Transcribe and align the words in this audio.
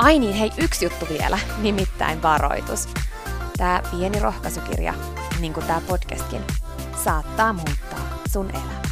Ai 0.00 0.18
niin, 0.18 0.34
hei, 0.34 0.50
yksi 0.58 0.84
juttu 0.84 1.06
vielä, 1.08 1.38
nimittäin 1.62 2.22
varoitus. 2.22 2.88
Tämä 3.56 3.82
pieni 3.90 4.20
rohkaisukirja, 4.20 4.94
niin 5.40 5.52
kuin 5.52 5.66
tämä 5.66 5.80
podcastkin, 5.88 6.40
saattaa 7.04 7.52
muuttaa 7.52 8.18
sun 8.30 8.50
elämän. 8.50 8.82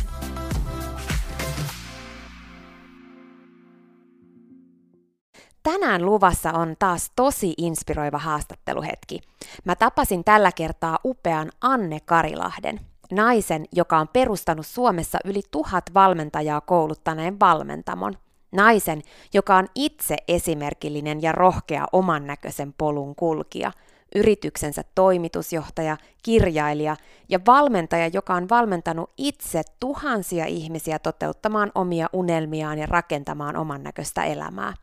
Tänään 5.62 6.04
luvassa 6.04 6.52
on 6.52 6.74
taas 6.78 7.10
tosi 7.16 7.54
inspiroiva 7.56 8.18
haastatteluhetki. 8.18 9.20
Mä 9.64 9.76
tapasin 9.76 10.24
tällä 10.24 10.52
kertaa 10.52 10.98
upean 11.04 11.50
Anne 11.60 12.00
Karilahden, 12.00 12.80
naisen, 13.12 13.64
joka 13.72 13.98
on 13.98 14.08
perustanut 14.08 14.66
Suomessa 14.66 15.18
yli 15.24 15.42
tuhat 15.50 15.84
valmentajaa 15.94 16.60
kouluttaneen 16.60 17.40
valmentamon– 17.40 18.14
Naisen, 18.52 19.02
joka 19.34 19.56
on 19.56 19.68
itse 19.74 20.16
esimerkillinen 20.28 21.22
ja 21.22 21.32
rohkea 21.32 21.86
oman 21.92 22.26
näköisen 22.26 22.74
polun 22.78 23.14
kulkija, 23.14 23.72
yrityksensä 24.14 24.84
toimitusjohtaja, 24.94 25.96
kirjailija 26.22 26.96
ja 27.28 27.40
valmentaja, 27.46 28.06
joka 28.06 28.34
on 28.34 28.48
valmentanut 28.48 29.10
itse 29.16 29.62
tuhansia 29.80 30.46
ihmisiä 30.46 30.98
toteuttamaan 30.98 31.72
omia 31.74 32.06
unelmiaan 32.12 32.78
ja 32.78 32.86
rakentamaan 32.86 33.56
oman 33.56 33.82
näköistä 33.82 34.24
elämää. 34.24 34.74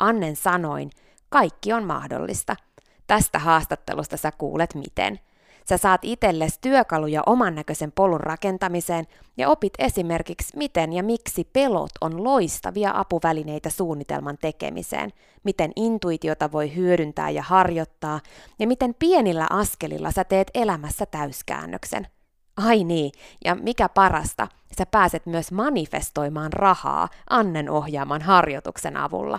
Annen 0.00 0.36
sanoin, 0.36 0.90
kaikki 1.28 1.72
on 1.72 1.84
mahdollista. 1.84 2.56
Tästä 3.06 3.38
haastattelusta 3.38 4.16
sä 4.16 4.32
kuulet 4.32 4.74
miten– 4.74 5.20
Sä 5.68 5.76
saat 5.76 6.00
itsellesi 6.04 6.58
työkaluja 6.60 7.22
oman 7.26 7.54
näköisen 7.54 7.92
polun 7.92 8.20
rakentamiseen 8.20 9.06
ja 9.36 9.48
opit 9.48 9.72
esimerkiksi, 9.78 10.56
miten 10.56 10.92
ja 10.92 11.02
miksi 11.02 11.44
pelot 11.52 11.90
on 12.00 12.24
loistavia 12.24 12.92
apuvälineitä 12.94 13.70
suunnitelman 13.70 14.38
tekemiseen, 14.40 15.10
miten 15.44 15.72
intuitiota 15.76 16.52
voi 16.52 16.74
hyödyntää 16.74 17.30
ja 17.30 17.42
harjoittaa 17.42 18.20
ja 18.58 18.66
miten 18.66 18.94
pienillä 18.98 19.46
askelilla 19.50 20.10
sä 20.10 20.24
teet 20.24 20.50
elämässä 20.54 21.06
täyskäännöksen. 21.06 22.06
Ai 22.56 22.84
niin, 22.84 23.12
ja 23.44 23.54
mikä 23.54 23.88
parasta, 23.88 24.48
sä 24.78 24.86
pääset 24.86 25.26
myös 25.26 25.52
manifestoimaan 25.52 26.52
rahaa 26.52 27.08
Annen 27.30 27.70
ohjaaman 27.70 28.22
harjoituksen 28.22 28.96
avulla. 28.96 29.38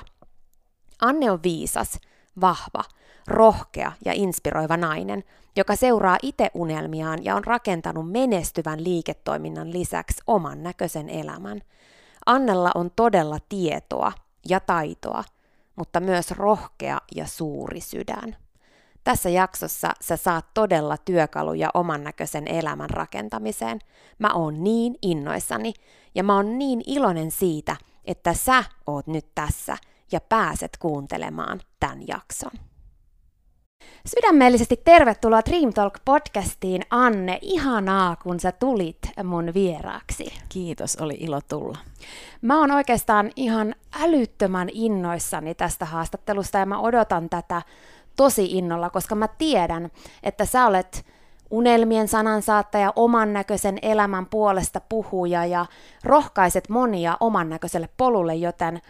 Anne 1.02 1.32
on 1.32 1.44
viisas, 1.44 2.00
vahva, 2.42 2.84
rohkea 3.28 3.92
ja 4.06 4.14
inspiroiva 4.14 4.78
nainen, 4.78 5.24
joka 5.56 5.76
seuraa 5.76 6.18
itse 6.22 6.52
unelmiaan 6.54 7.26
ja 7.26 7.36
on 7.36 7.44
rakentanut 7.44 8.12
menestyvän 8.12 8.84
liiketoiminnan 8.84 9.74
lisäksi 9.74 10.24
oman 10.28 10.64
näköisen 10.64 11.10
elämän. 11.10 11.62
Annella 12.26 12.72
on 12.76 12.92
todella 12.96 13.38
tietoa 13.50 14.12
ja 14.50 14.60
taitoa, 14.60 15.24
mutta 15.76 16.00
myös 16.00 16.32
rohkea 16.32 17.02
ja 17.16 17.28
suuri 17.28 17.82
sydän. 17.82 18.36
Tässä 19.04 19.30
jaksossa 19.30 19.94
sä 20.02 20.18
saat 20.18 20.46
todella 20.54 20.98
työkaluja 20.98 21.70
oman 21.74 22.04
näköisen 22.04 22.48
elämän 22.48 22.90
rakentamiseen. 22.90 23.80
Mä 24.20 24.34
oon 24.34 24.64
niin 24.64 24.96
innoissani 25.02 25.74
ja 26.16 26.24
mä 26.24 26.36
oon 26.36 26.58
niin 26.58 26.82
iloinen 26.86 27.32
siitä, 27.32 27.76
että 28.06 28.34
sä 28.34 28.64
oot 28.88 29.08
nyt 29.08 29.26
tässä 29.36 29.78
ja 30.12 30.22
pääset 30.22 30.78
kuuntelemaan 30.78 31.62
tämän 31.80 32.08
jakson. 32.08 32.52
Sydämellisesti 34.06 34.82
tervetuloa 34.86 35.42
Dream 35.50 35.74
Talk 35.74 35.98
podcastiin, 36.06 36.82
Anne. 36.90 37.40
Ihanaa, 37.42 38.16
kun 38.16 38.40
sä 38.40 38.52
tulit 38.52 38.98
mun 39.24 39.54
vieraaksi. 39.54 40.34
Kiitos, 40.50 40.96
oli 40.96 41.14
ilo 41.20 41.40
tulla. 41.48 41.78
Mä 42.42 42.60
oon 42.60 42.72
oikeastaan 42.72 43.32
ihan 43.36 43.76
älyttömän 44.02 44.70
innoissani 44.74 45.56
tästä 45.56 45.86
haastattelusta 45.86 46.58
ja 46.58 46.66
mä 46.66 46.80
odotan 46.80 47.30
tätä 47.30 47.62
tosi 48.16 48.46
innolla, 48.46 48.90
koska 48.90 49.16
mä 49.16 49.28
tiedän, 49.28 49.92
että 50.24 50.46
sä 50.46 50.66
olet 50.66 51.06
unelmien 51.50 52.08
sanansaattaja, 52.08 52.94
oman 52.96 53.34
näköisen 53.34 53.80
elämän 53.82 54.26
puolesta 54.26 54.82
puhuja 54.90 55.46
ja 55.46 55.66
rohkaiset 56.04 56.70
monia 56.70 57.18
oman 57.20 57.50
näköiselle 57.50 57.90
polulle, 57.98 58.36
joten 58.36 58.82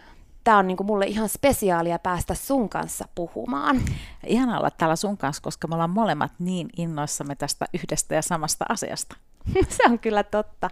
tämä 0.46 0.58
on 0.58 0.66
niinku 0.66 0.84
mulle 0.84 1.06
ihan 1.06 1.28
spesiaalia 1.28 1.98
päästä 1.98 2.34
sun 2.34 2.68
kanssa 2.68 3.08
puhumaan. 3.14 3.82
Ihan 4.26 4.58
olla 4.58 4.70
täällä 4.70 4.96
sun 4.96 5.16
kanssa, 5.16 5.42
koska 5.42 5.68
me 5.68 5.74
ollaan 5.74 5.90
molemmat 5.90 6.32
niin 6.38 6.68
innoissamme 6.76 7.34
tästä 7.34 7.66
yhdestä 7.74 8.14
ja 8.14 8.22
samasta 8.22 8.64
asiasta. 8.68 9.16
Se 9.68 9.82
on 9.86 9.98
kyllä 9.98 10.22
totta. 10.22 10.70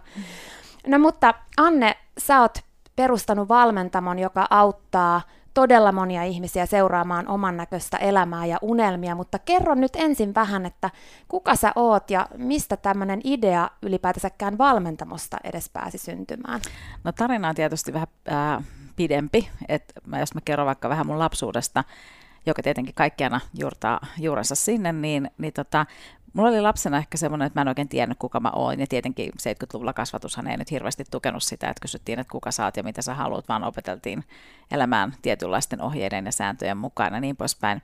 No 0.87 0.99
mutta 0.99 1.33
Anne, 1.57 1.97
sä 2.17 2.41
oot 2.41 2.57
perustanut 2.95 3.49
valmentamon, 3.49 4.19
joka 4.19 4.47
auttaa 4.49 5.21
todella 5.53 5.91
monia 5.91 6.23
ihmisiä 6.23 6.65
seuraamaan 6.65 7.27
oman 7.27 7.57
näköistä 7.57 7.97
elämää 7.97 8.45
ja 8.45 8.57
unelmia, 8.61 9.15
mutta 9.15 9.39
kerro 9.39 9.75
nyt 9.75 9.95
ensin 9.95 10.35
vähän, 10.35 10.65
että 10.65 10.89
kuka 11.27 11.55
sä 11.55 11.71
oot 11.75 12.09
ja 12.09 12.27
mistä 12.37 12.77
tämmöinen 12.77 13.21
idea 13.23 13.69
ylipäätänsäkään 13.81 14.57
valmentamosta 14.57 15.37
edes 15.43 15.69
pääsi 15.69 15.97
syntymään? 15.97 16.61
No 17.03 17.11
tarina 17.11 17.49
on 17.49 17.55
tietysti 17.55 17.93
vähän 17.93 18.07
äh, 18.31 18.63
pidempi, 18.95 19.49
että 19.67 19.93
jos 20.19 20.33
mä 20.33 20.41
kerron 20.45 20.67
vaikka 20.67 20.89
vähän 20.89 21.07
mun 21.07 21.19
lapsuudesta, 21.19 21.83
joka 22.45 22.63
tietenkin 22.63 22.95
kaikkiana 22.95 23.39
juurtaa 23.59 23.99
juurensa 24.17 24.55
sinne, 24.55 24.91
niin, 24.91 25.31
niin 25.37 25.53
tota, 25.53 25.85
mulla 26.35 26.49
oli 26.49 26.61
lapsena 26.61 26.97
ehkä 26.97 27.17
semmoinen, 27.17 27.45
että 27.45 27.59
mä 27.59 27.61
en 27.61 27.67
oikein 27.67 27.89
tiennyt, 27.89 28.19
kuka 28.19 28.39
mä 28.39 28.51
oon. 28.55 28.79
Ja 28.79 28.87
tietenkin 28.87 29.29
70-luvulla 29.29 29.93
kasvatushan 29.93 30.47
ei 30.47 30.57
nyt 30.57 30.71
hirveästi 30.71 31.03
tukenut 31.11 31.43
sitä, 31.43 31.69
että 31.69 31.81
kysyttiin, 31.81 32.19
että 32.19 32.31
kuka 32.31 32.51
saat 32.51 32.77
ja 32.77 32.83
mitä 32.83 33.01
sä 33.01 33.13
haluat, 33.13 33.49
vaan 33.49 33.63
opeteltiin 33.63 34.23
elämään 34.71 35.13
tietynlaisten 35.21 35.81
ohjeiden 35.81 36.25
ja 36.25 36.31
sääntöjen 36.31 36.77
mukaan 36.77 37.13
ja 37.13 37.19
niin 37.19 37.35
poispäin. 37.35 37.81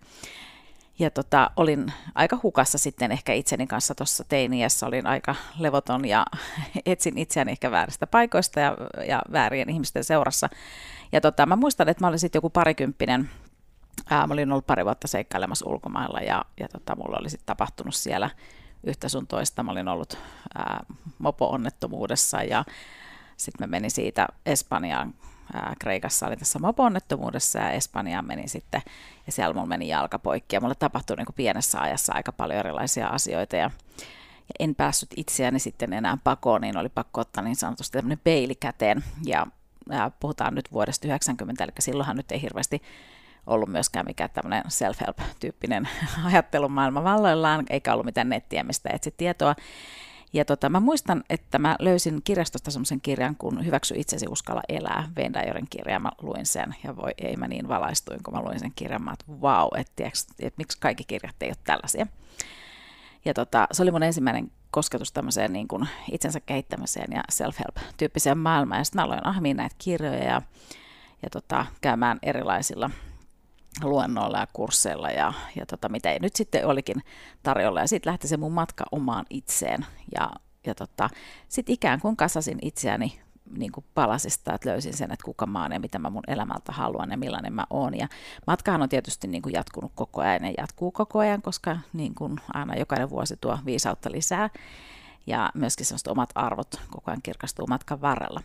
Ja 1.00 1.10
tota, 1.10 1.52
olin 1.56 1.94
aika 2.16 2.40
hukassa 2.44 2.78
sitten 2.78 3.12
ehkä 3.12 3.34
itseni 3.34 3.68
kanssa 3.68 3.96
tuossa 3.96 4.24
teiniässä, 4.24 4.86
olin 4.86 5.08
aika 5.08 5.36
levoton 5.60 6.08
ja 6.08 6.26
etsin 6.86 7.18
itseäni 7.18 7.52
ehkä 7.52 7.72
vääristä 7.72 8.08
paikoista 8.08 8.60
ja, 8.60 8.78
ja 9.08 9.22
väärien 9.32 9.70
ihmisten 9.70 10.04
seurassa. 10.04 10.50
Ja 11.12 11.22
tota, 11.22 11.46
mä 11.46 11.56
muistan, 11.56 11.90
että 11.90 12.04
mä 12.04 12.08
olin 12.08 12.20
sitten 12.20 12.38
joku 12.38 12.50
parikymppinen, 12.50 13.30
ää, 14.10 14.28
mä 14.28 14.34
olin 14.34 14.52
ollut 14.52 14.68
pari 14.68 14.86
vuotta 14.86 15.08
seikkailemassa 15.08 15.70
ulkomailla 15.70 16.20
ja, 16.20 16.46
ja 16.60 16.68
tota, 16.68 16.96
mulla 16.96 17.18
oli 17.20 17.30
sitten 17.30 17.46
tapahtunut 17.46 17.96
siellä 17.96 18.30
yhtä 18.84 19.10
sun 19.10 19.28
toista. 19.28 19.64
Mä 19.64 19.72
olin 19.72 19.88
ollut 19.88 20.18
ää, 20.56 20.84
mopo-onnettomuudessa 21.20 22.44
ja 22.44 22.66
sitten 23.38 23.68
mä 23.68 23.72
menin 23.72 23.92
siitä 23.92 24.28
Espanjaan. 24.46 25.14
Ää, 25.54 25.74
Kreikassa 25.80 26.28
oli 26.28 26.38
tässä 26.38 26.60
mopo-onnettomuudessa 26.60 27.60
ja 27.60 27.72
Espanjaan 27.72 28.28
menin 28.28 28.50
sitten 28.50 28.82
ja 29.26 29.32
siellä 29.32 29.54
mulla 29.54 29.68
meni 29.68 29.88
jalka 29.88 30.20
poikki 30.20 30.56
ja 30.56 30.62
mulle 30.62 30.76
tapahtui 30.76 31.16
niin 31.16 31.26
pienessä 31.36 31.82
ajassa 31.82 32.14
aika 32.14 32.32
paljon 32.32 32.60
erilaisia 32.60 33.08
asioita 33.08 33.56
ja, 33.56 33.72
ja 34.38 34.54
en 34.60 34.76
päässyt 34.76 35.10
itseäni 35.16 35.60
sitten 35.60 35.94
enää 35.94 36.18
pakoon, 36.24 36.62
niin 36.62 36.78
oli 36.78 36.90
pakko 36.90 37.22
ottaa 37.22 37.44
niin 37.44 37.56
sanotusti 37.56 37.98
tämmöinen 37.98 38.22
peili 38.24 38.56
käteen 38.56 39.04
ja, 39.26 39.48
puhutaan 40.20 40.56
nyt 40.56 40.72
vuodesta 40.72 41.08
90, 41.08 41.64
eli 41.64 41.72
silloinhan 41.80 42.18
nyt 42.18 42.32
ei 42.32 42.42
hirveästi 42.42 42.82
ollut 43.48 43.70
myöskään 43.70 44.06
mikään 44.06 44.30
tämmöinen 44.30 44.64
self-help-tyyppinen 44.68 45.88
ajattelumaailma 46.26 47.04
valloillaan, 47.04 47.66
eikä 47.70 47.94
ollut 47.94 48.06
mitään 48.06 48.30
nettiä, 48.30 48.64
mistä 48.64 48.90
etsi 48.94 49.14
tietoa. 49.18 49.56
Ja 50.34 50.46
tota, 50.46 50.70
mä 50.70 50.80
muistan, 50.80 51.24
että 51.30 51.60
mä 51.60 51.76
löysin 51.80 52.22
kirjastosta 52.24 52.72
semmoisen 52.72 53.02
kirjan 53.02 53.36
kun 53.36 53.66
Hyväksy 53.66 53.94
itsesi, 53.98 54.26
uskalla 54.30 54.62
elää, 54.70 55.10
Dyerin 55.16 55.68
kirja, 55.70 56.00
mä 56.00 56.12
luin 56.22 56.46
sen, 56.46 56.76
ja 56.84 56.96
voi 56.96 57.12
ei 57.18 57.36
mä 57.36 57.48
niin 57.48 57.68
valaistuin, 57.68 58.24
kun 58.24 58.34
mä 58.34 58.42
luin 58.42 58.60
sen 58.60 58.72
kirjan, 58.76 59.04
mä 59.04 59.14
että 59.14 59.26
vau, 59.42 59.70
wow, 59.70 59.80
että, 59.80 60.04
että 60.40 60.58
miksi 60.58 60.78
kaikki 60.80 61.04
kirjat 61.04 61.36
ei 61.42 61.50
ole 61.50 61.56
tällaisia. 61.64 62.08
Ja 63.26 63.34
tota, 63.34 63.68
se 63.72 63.84
oli 63.84 63.92
mun 63.92 64.04
ensimmäinen 64.04 64.52
kosketus 64.72 65.12
tämmöiseen 65.12 65.54
niin 65.54 65.68
kuin 65.68 65.88
itsensä 66.12 66.40
kehittämiseen 66.40 67.12
ja 67.12 67.24
self-help-tyyppiseen 67.32 68.38
maailmaan, 68.38 68.80
ja 68.80 68.84
sitten 68.84 69.02
mä 69.02 69.06
aloin 69.06 69.28
ahmiin 69.28 69.58
näitä 69.58 69.76
kirjoja 69.78 70.24
ja, 70.24 70.42
ja 71.24 71.30
tota, 71.32 71.66
käymään 71.82 72.20
erilaisilla 72.24 72.90
luennoilla 73.84 74.38
ja 74.38 74.48
kursseilla 74.54 75.10
ja, 75.10 75.34
ja 75.56 75.66
tota, 75.66 75.90
mitä 75.90 76.12
ei 76.12 76.20
nyt 76.20 76.36
sitten 76.36 76.68
olikin 76.68 77.04
tarjolla. 77.44 77.80
Ja 77.80 77.88
sitten 77.88 78.12
lähti 78.12 78.28
se 78.28 78.38
mun 78.38 78.52
matka 78.52 78.84
omaan 78.92 79.26
itseen 79.30 79.86
ja, 80.16 80.32
ja 80.66 80.76
tota, 80.76 81.10
sitten 81.50 81.74
ikään 81.74 82.00
kuin 82.00 82.18
kasasin 82.18 82.58
itseäni 82.62 83.20
niin 83.58 83.72
kuin 83.72 83.86
palasista, 83.94 84.54
että 84.54 84.70
löysin 84.70 84.98
sen, 84.98 85.12
että 85.12 85.26
kuka 85.26 85.46
mä 85.46 85.62
oon 85.62 85.72
ja 85.72 85.80
mitä 85.80 86.00
mä 86.00 86.10
mun 86.10 86.24
elämältä 86.28 86.72
haluan 86.72 87.12
ja 87.12 87.18
millainen 87.18 87.54
mä 87.54 87.66
oon. 87.70 87.98
Ja 87.98 88.08
matkahan 88.48 88.82
on 88.82 88.90
tietysti 88.90 89.28
niin 89.28 89.42
kuin 89.42 89.54
jatkunut 89.54 89.92
koko 89.96 90.22
ajan 90.22 90.46
ja 90.46 90.54
jatkuu 90.58 90.92
koko 90.92 91.20
ajan, 91.20 91.42
koska 91.42 91.78
niin 91.94 92.16
kuin 92.16 92.40
aina 92.54 92.76
jokainen 92.76 93.10
vuosi 93.10 93.38
tuo 93.42 93.58
viisautta 93.66 94.12
lisää 94.12 94.50
ja 95.28 95.52
myöskin 95.54 95.86
sellaiset 95.86 96.08
omat 96.08 96.30
arvot 96.36 96.82
koko 96.90 97.12
ajan 97.12 97.22
kirkastuu 97.22 97.68
matkan 97.68 98.02
varrella. 98.02 98.42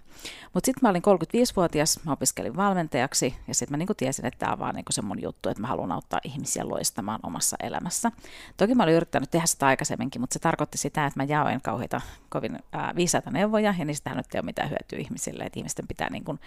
Mutta 0.54 0.66
sitten 0.66 0.80
mä 0.82 0.88
olin 0.88 1.02
35-vuotias, 1.02 2.00
mä 2.04 2.12
opiskelin 2.12 2.56
valmentajaksi 2.56 3.34
ja 3.48 3.54
sitten 3.54 3.72
mä 3.72 3.76
niinku 3.76 3.94
tiesin, 3.94 4.26
että 4.26 4.38
tämä 4.38 4.52
on 4.52 4.58
vaan 4.58 4.74
niinku 4.74 4.92
se 4.92 5.02
mun 5.02 5.22
juttu, 5.22 5.48
että 5.48 5.60
mä 5.60 5.66
haluan 5.66 5.92
auttaa 5.92 6.20
ihmisiä 6.24 6.68
loistamaan 6.68 7.20
omassa 7.22 7.56
elämässä. 7.62 8.12
Toki 8.56 8.74
mä 8.74 8.82
olin 8.82 8.94
yrittänyt 8.94 9.30
tehdä 9.30 9.46
sitä 9.46 9.66
aikaisemminkin, 9.66 10.20
mutta 10.20 10.34
se 10.34 10.38
tarkoitti 10.38 10.78
sitä, 10.78 11.06
että 11.06 11.20
mä 11.20 11.24
jaoin 11.24 11.60
kauheita 11.62 12.00
kovin 12.28 12.58
ää, 12.72 12.92
viisaita 12.96 13.30
neuvoja 13.30 13.74
ja 13.78 13.84
niistähän 13.84 14.16
nyt 14.16 14.34
ei 14.34 14.38
ole 14.38 14.44
mitään 14.46 14.70
hyötyä 14.70 14.98
ihmisille, 14.98 15.44
että 15.44 15.60
ihmisten 15.60 15.88
pitää 15.88 16.10
niinku 16.10 16.38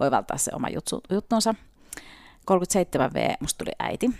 oivaltaa 0.00 0.38
se 0.38 0.50
oma 0.54 0.68
juttu, 0.68 1.00
juttunsa. 1.10 1.54
37V 2.50 3.36
musta 3.40 3.58
tuli 3.58 3.72
äiti. 3.78 4.10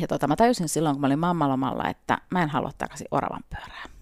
Ja 0.00 0.08
tota, 0.08 0.28
mä 0.28 0.36
täysin 0.36 0.68
silloin, 0.68 0.94
kun 0.94 1.00
mä 1.00 1.06
olin 1.06 1.18
mammalomalla, 1.18 1.88
että 1.88 2.18
mä 2.30 2.42
en 2.42 2.48
halua 2.48 2.70
takaisin 2.78 3.08
oravan 3.10 3.44
pyörää. 3.50 3.93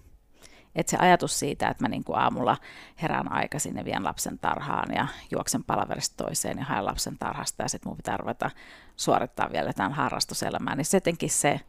Että 0.75 0.91
se 0.91 0.97
ajatus 0.97 1.39
siitä, 1.39 1.67
että 1.67 1.83
mä 1.83 1.87
niin 1.87 2.03
kuin 2.03 2.19
aamulla 2.19 2.57
herään 3.01 3.31
aikaisin 3.31 3.77
ja 3.77 3.85
vien 3.85 4.03
lapsen 4.03 4.39
tarhaan 4.39 4.95
ja 4.95 5.07
juoksen 5.31 5.63
palaverista 5.63 6.23
toiseen 6.23 6.57
ja 6.57 6.65
haen 6.65 6.85
lapsen 6.85 7.17
tarhasta 7.17 7.63
ja 7.63 7.69
sitten 7.69 7.89
mun 7.89 7.97
pitää 7.97 8.17
ruveta 8.17 8.51
suorittaa 8.95 9.49
vielä 9.51 9.69
jotain 9.69 9.91
harrastuselämää, 9.91 10.75
niin 10.75 10.85
se 10.85 10.97
jotenkin 10.97 11.29
se, 11.29 11.61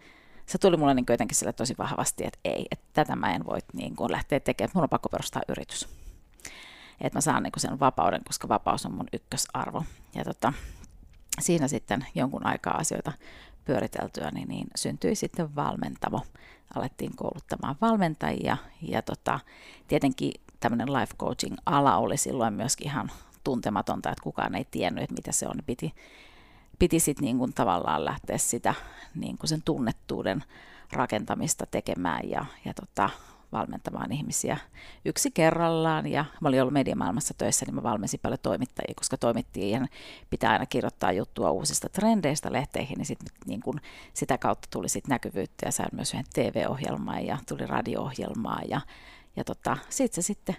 se 0.47 0.59
tuli 0.59 0.77
mulle 0.77 0.95
niin 0.95 1.07
jotenkin 1.09 1.37
sille 1.37 1.53
tosi 1.53 1.75
vahvasti, 1.79 2.25
että 2.27 2.39
ei, 2.45 2.67
että 2.71 2.87
tätä 2.93 3.17
mä 3.17 3.35
en 3.35 3.47
voi 3.47 3.59
niin 3.73 3.97
kuin 3.97 4.13
lähteä 4.13 4.41
tekemään, 4.41 4.71
mun 4.75 4.83
on 4.83 4.89
pakko 4.89 5.09
perustaa 5.09 5.43
yritys. 5.49 5.89
Että 7.01 7.17
mä 7.17 7.21
saan 7.21 7.43
niin 7.43 7.53
kuin 7.53 7.61
sen 7.61 7.81
vapauden, 7.81 8.21
koska 8.27 8.49
vapaus 8.49 8.87
on 8.87 8.95
mun 8.95 9.09
ykkösarvo. 9.13 9.85
Ja 10.15 10.25
tota, 10.25 10.53
siinä 11.41 11.69
sitten 11.69 12.07
jonkun 12.15 12.47
aikaa 12.47 12.77
asioita 12.77 13.13
pyöriteltyä, 13.65 14.31
niin, 14.31 14.49
niin 14.49 14.67
syntyi 14.77 15.15
sitten 15.15 15.55
valmentamo. 15.57 16.21
Alettiin 16.77 17.17
kouluttamaan 17.17 17.77
valmentajia 17.81 18.57
ja 18.83 19.03
tota, 19.03 19.41
tietenkin 19.89 20.33
tämmöinen 20.61 20.93
life 20.93 21.15
coaching 21.19 21.57
ala 21.67 21.97
oli 21.97 22.17
silloin 22.17 22.55
myöskin 22.55 22.87
ihan 22.87 23.11
tuntematonta, 23.45 24.11
että 24.11 24.23
kukaan 24.23 24.55
ei 24.55 24.67
tiennyt, 24.71 25.05
että 25.05 25.15
mitä 25.15 25.33
se 25.33 25.49
on. 25.49 25.55
Piti, 25.67 25.95
piti 26.79 27.01
sitten 27.01 27.25
niin 27.25 27.39
kuin 27.39 27.55
tavallaan 27.55 28.05
lähteä 28.05 28.39
sitä 28.39 28.75
niin 29.15 29.39
kuin 29.39 29.49
sen 29.49 29.63
tunnettuuden 29.65 30.45
rakentamista 30.93 31.67
tekemään 31.67 32.31
ja, 32.31 32.47
ja 32.65 32.75
tota, 32.75 33.11
valmentamaan 33.55 34.13
ihmisiä 34.13 34.57
yksi 35.05 35.31
kerrallaan. 35.31 36.07
Ja 36.07 36.25
mä 36.41 36.49
olin 36.49 36.61
ollut 36.61 36.73
mediamaailmassa 36.73 37.35
töissä, 37.39 37.67
niin 37.67 37.75
mä 37.75 37.83
valmensin 37.83 38.21
paljon 38.23 38.39
toimittajia, 38.43 38.95
koska 38.97 39.17
toimittajien 39.17 39.89
pitää 40.31 40.53
aina 40.53 40.67
kirjoittaa 40.67 41.13
juttua 41.13 41.51
uusista 41.51 41.89
trendeistä 41.89 42.53
lehteihin, 42.53 42.99
niin, 42.99 43.07
sit, 43.07 43.19
niin 43.47 43.61
kun 43.61 43.81
sitä 44.15 44.39
kautta 44.39 44.69
tuli 44.71 44.89
sit 44.89 45.09
näkyvyyttä 45.09 45.67
ja 45.67 45.73
sain 45.73 45.91
myös 45.93 46.15
yhden 46.15 46.25
TV-ohjelman 46.35 47.27
ja 47.27 47.39
tuli 47.49 47.67
radio-ohjelmaa 47.67 48.61
ja, 48.69 48.81
ja 49.37 49.45
tota, 49.45 49.77
siitä 49.89 50.15
se 50.15 50.23
sitten 50.23 50.57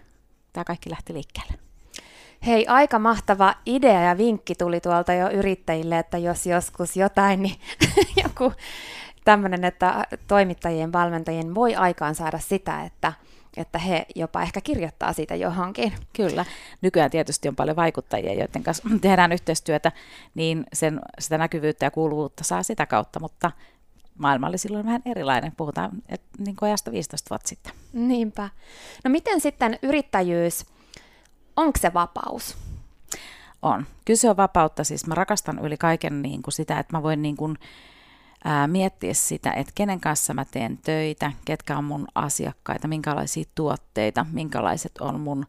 tämä 0.53 0.63
kaikki 0.63 0.89
lähti 0.89 1.13
liikkeelle. 1.13 1.53
Hei, 2.45 2.67
aika 2.67 2.99
mahtava 2.99 3.55
idea 3.65 4.01
ja 4.01 4.17
vinkki 4.17 4.55
tuli 4.55 4.81
tuolta 4.81 5.13
jo 5.13 5.29
yrittäjille, 5.29 5.99
että 5.99 6.17
jos 6.17 6.45
joskus 6.45 6.97
jotain, 6.97 7.41
niin 7.41 7.55
joku 8.23 8.53
tämmöinen, 9.25 9.63
että 9.63 10.05
toimittajien, 10.27 10.93
valmentajien 10.93 11.55
voi 11.55 11.75
aikaan 11.75 12.15
saada 12.15 12.39
sitä, 12.39 12.83
että, 12.83 13.13
että 13.57 13.79
he 13.79 14.05
jopa 14.15 14.41
ehkä 14.41 14.61
kirjoittaa 14.61 15.13
siitä 15.13 15.35
johonkin. 15.35 15.93
Kyllä. 16.13 16.45
Nykyään 16.81 17.11
tietysti 17.11 17.47
on 17.47 17.55
paljon 17.55 17.75
vaikuttajia, 17.75 18.33
joiden 18.33 18.63
kanssa 18.63 18.89
tehdään 19.01 19.31
yhteistyötä, 19.31 19.91
niin 20.35 20.65
sen, 20.73 21.01
sitä 21.19 21.37
näkyvyyttä 21.37 21.85
ja 21.85 21.91
kuuluvuutta 21.91 22.43
saa 22.43 22.63
sitä 22.63 22.85
kautta, 22.85 23.19
mutta 23.19 23.51
maailma 24.17 24.47
oli 24.47 24.57
silloin 24.57 24.85
vähän 24.85 25.01
erilainen. 25.05 25.51
Puhutaan 25.57 25.91
et, 26.09 26.21
niin 26.37 26.55
kuin 26.55 26.67
ajasta 26.67 26.91
15 26.91 27.29
vuotta 27.29 27.47
sitten. 27.47 27.73
Niinpä. 27.93 28.49
No 29.03 29.11
miten 29.11 29.41
sitten 29.41 29.79
yrittäjyys, 29.81 30.65
onko 31.55 31.79
se 31.81 31.93
vapaus? 31.93 32.57
On. 33.61 33.85
Kyllä 34.05 34.17
se 34.17 34.29
on 34.29 34.37
vapautta. 34.37 34.83
Siis 34.83 35.07
mä 35.07 35.15
rakastan 35.15 35.59
yli 35.59 35.77
kaiken 35.77 36.21
niin 36.21 36.41
kuin 36.41 36.53
sitä, 36.53 36.79
että 36.79 36.97
mä 36.97 37.03
voin 37.03 37.21
niin 37.21 37.37
kuin, 37.37 37.57
ää, 38.45 38.67
miettiä 38.67 39.13
sitä, 39.13 39.51
että 39.51 39.71
kenen 39.75 39.99
kanssa 39.99 40.33
mä 40.33 40.45
teen 40.45 40.77
töitä, 40.77 41.31
ketkä 41.45 41.77
on 41.77 41.83
mun 41.83 42.07
asiakkaita, 42.15 42.87
minkälaisia 42.87 43.43
tuotteita, 43.55 44.25
minkälaiset 44.31 44.97
on 44.97 45.19
mun 45.19 45.45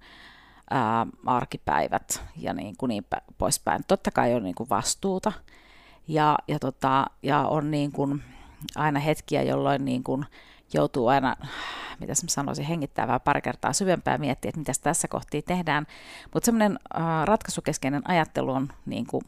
ää, 0.70 1.06
arkipäivät 1.26 2.22
ja 2.36 2.52
niin, 2.52 2.76
kuin 2.76 2.88
niin 2.88 3.06
poispäin. 3.38 3.82
Totta 3.88 4.10
kai 4.10 4.34
on 4.34 4.42
niin 4.42 4.54
kuin 4.54 4.70
vastuuta 4.70 5.32
ja, 6.08 6.38
ja, 6.48 6.58
tota, 6.58 7.06
ja 7.22 7.40
on 7.48 7.70
niin 7.70 7.92
kuin 7.92 8.22
aina 8.76 9.00
hetkiä, 9.00 9.42
jolloin 9.42 9.84
niin 9.84 10.04
kuin 10.04 10.24
joutuu 10.72 11.08
aina, 11.08 11.36
mitä 12.00 12.12
mä 12.12 12.28
sanoisin, 12.28 12.64
hengittää 12.64 13.06
vähän 13.06 13.20
pari 13.20 13.42
kertaa 13.42 13.72
syvempää 13.72 14.18
miettiä, 14.18 14.48
että 14.48 14.58
mitä 14.58 14.72
tässä 14.82 15.08
kohtii 15.08 15.42
tehdään. 15.42 15.86
Mutta 16.34 16.44
semmoinen 16.44 16.78
ratkaisukeskeinen 17.24 18.10
ajattelu 18.10 18.52
on 18.52 18.68
niin 18.86 19.06
kuin, 19.06 19.22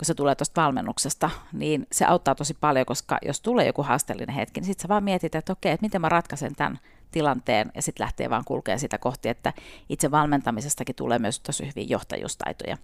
kun 0.00 0.06
se 0.06 0.14
tulee 0.14 0.34
tuosta 0.34 0.62
valmennuksesta, 0.62 1.30
niin 1.52 1.86
se 1.92 2.04
auttaa 2.04 2.34
tosi 2.34 2.54
paljon, 2.60 2.86
koska 2.86 3.18
jos 3.26 3.40
tulee 3.40 3.66
joku 3.66 3.82
haasteellinen 3.82 4.34
hetki, 4.34 4.60
niin 4.60 4.66
sitten 4.66 4.82
sä 4.82 4.88
vaan 4.88 5.04
mietit, 5.04 5.34
että 5.34 5.52
okei, 5.52 5.72
että 5.72 5.84
miten 5.84 6.00
mä 6.00 6.08
ratkaisen 6.08 6.54
tämän 6.54 6.78
tilanteen, 7.10 7.72
ja 7.74 7.82
sitten 7.82 8.04
lähtee 8.04 8.30
vaan 8.30 8.44
kulkea 8.44 8.78
sitä 8.78 8.98
kohti, 8.98 9.28
että 9.28 9.52
itse 9.88 10.10
valmentamisestakin 10.10 10.94
tulee 10.94 11.18
myös 11.18 11.40
tosi 11.40 11.66
hyvin 11.66 11.90
johtajuustaitoja. 11.90 12.76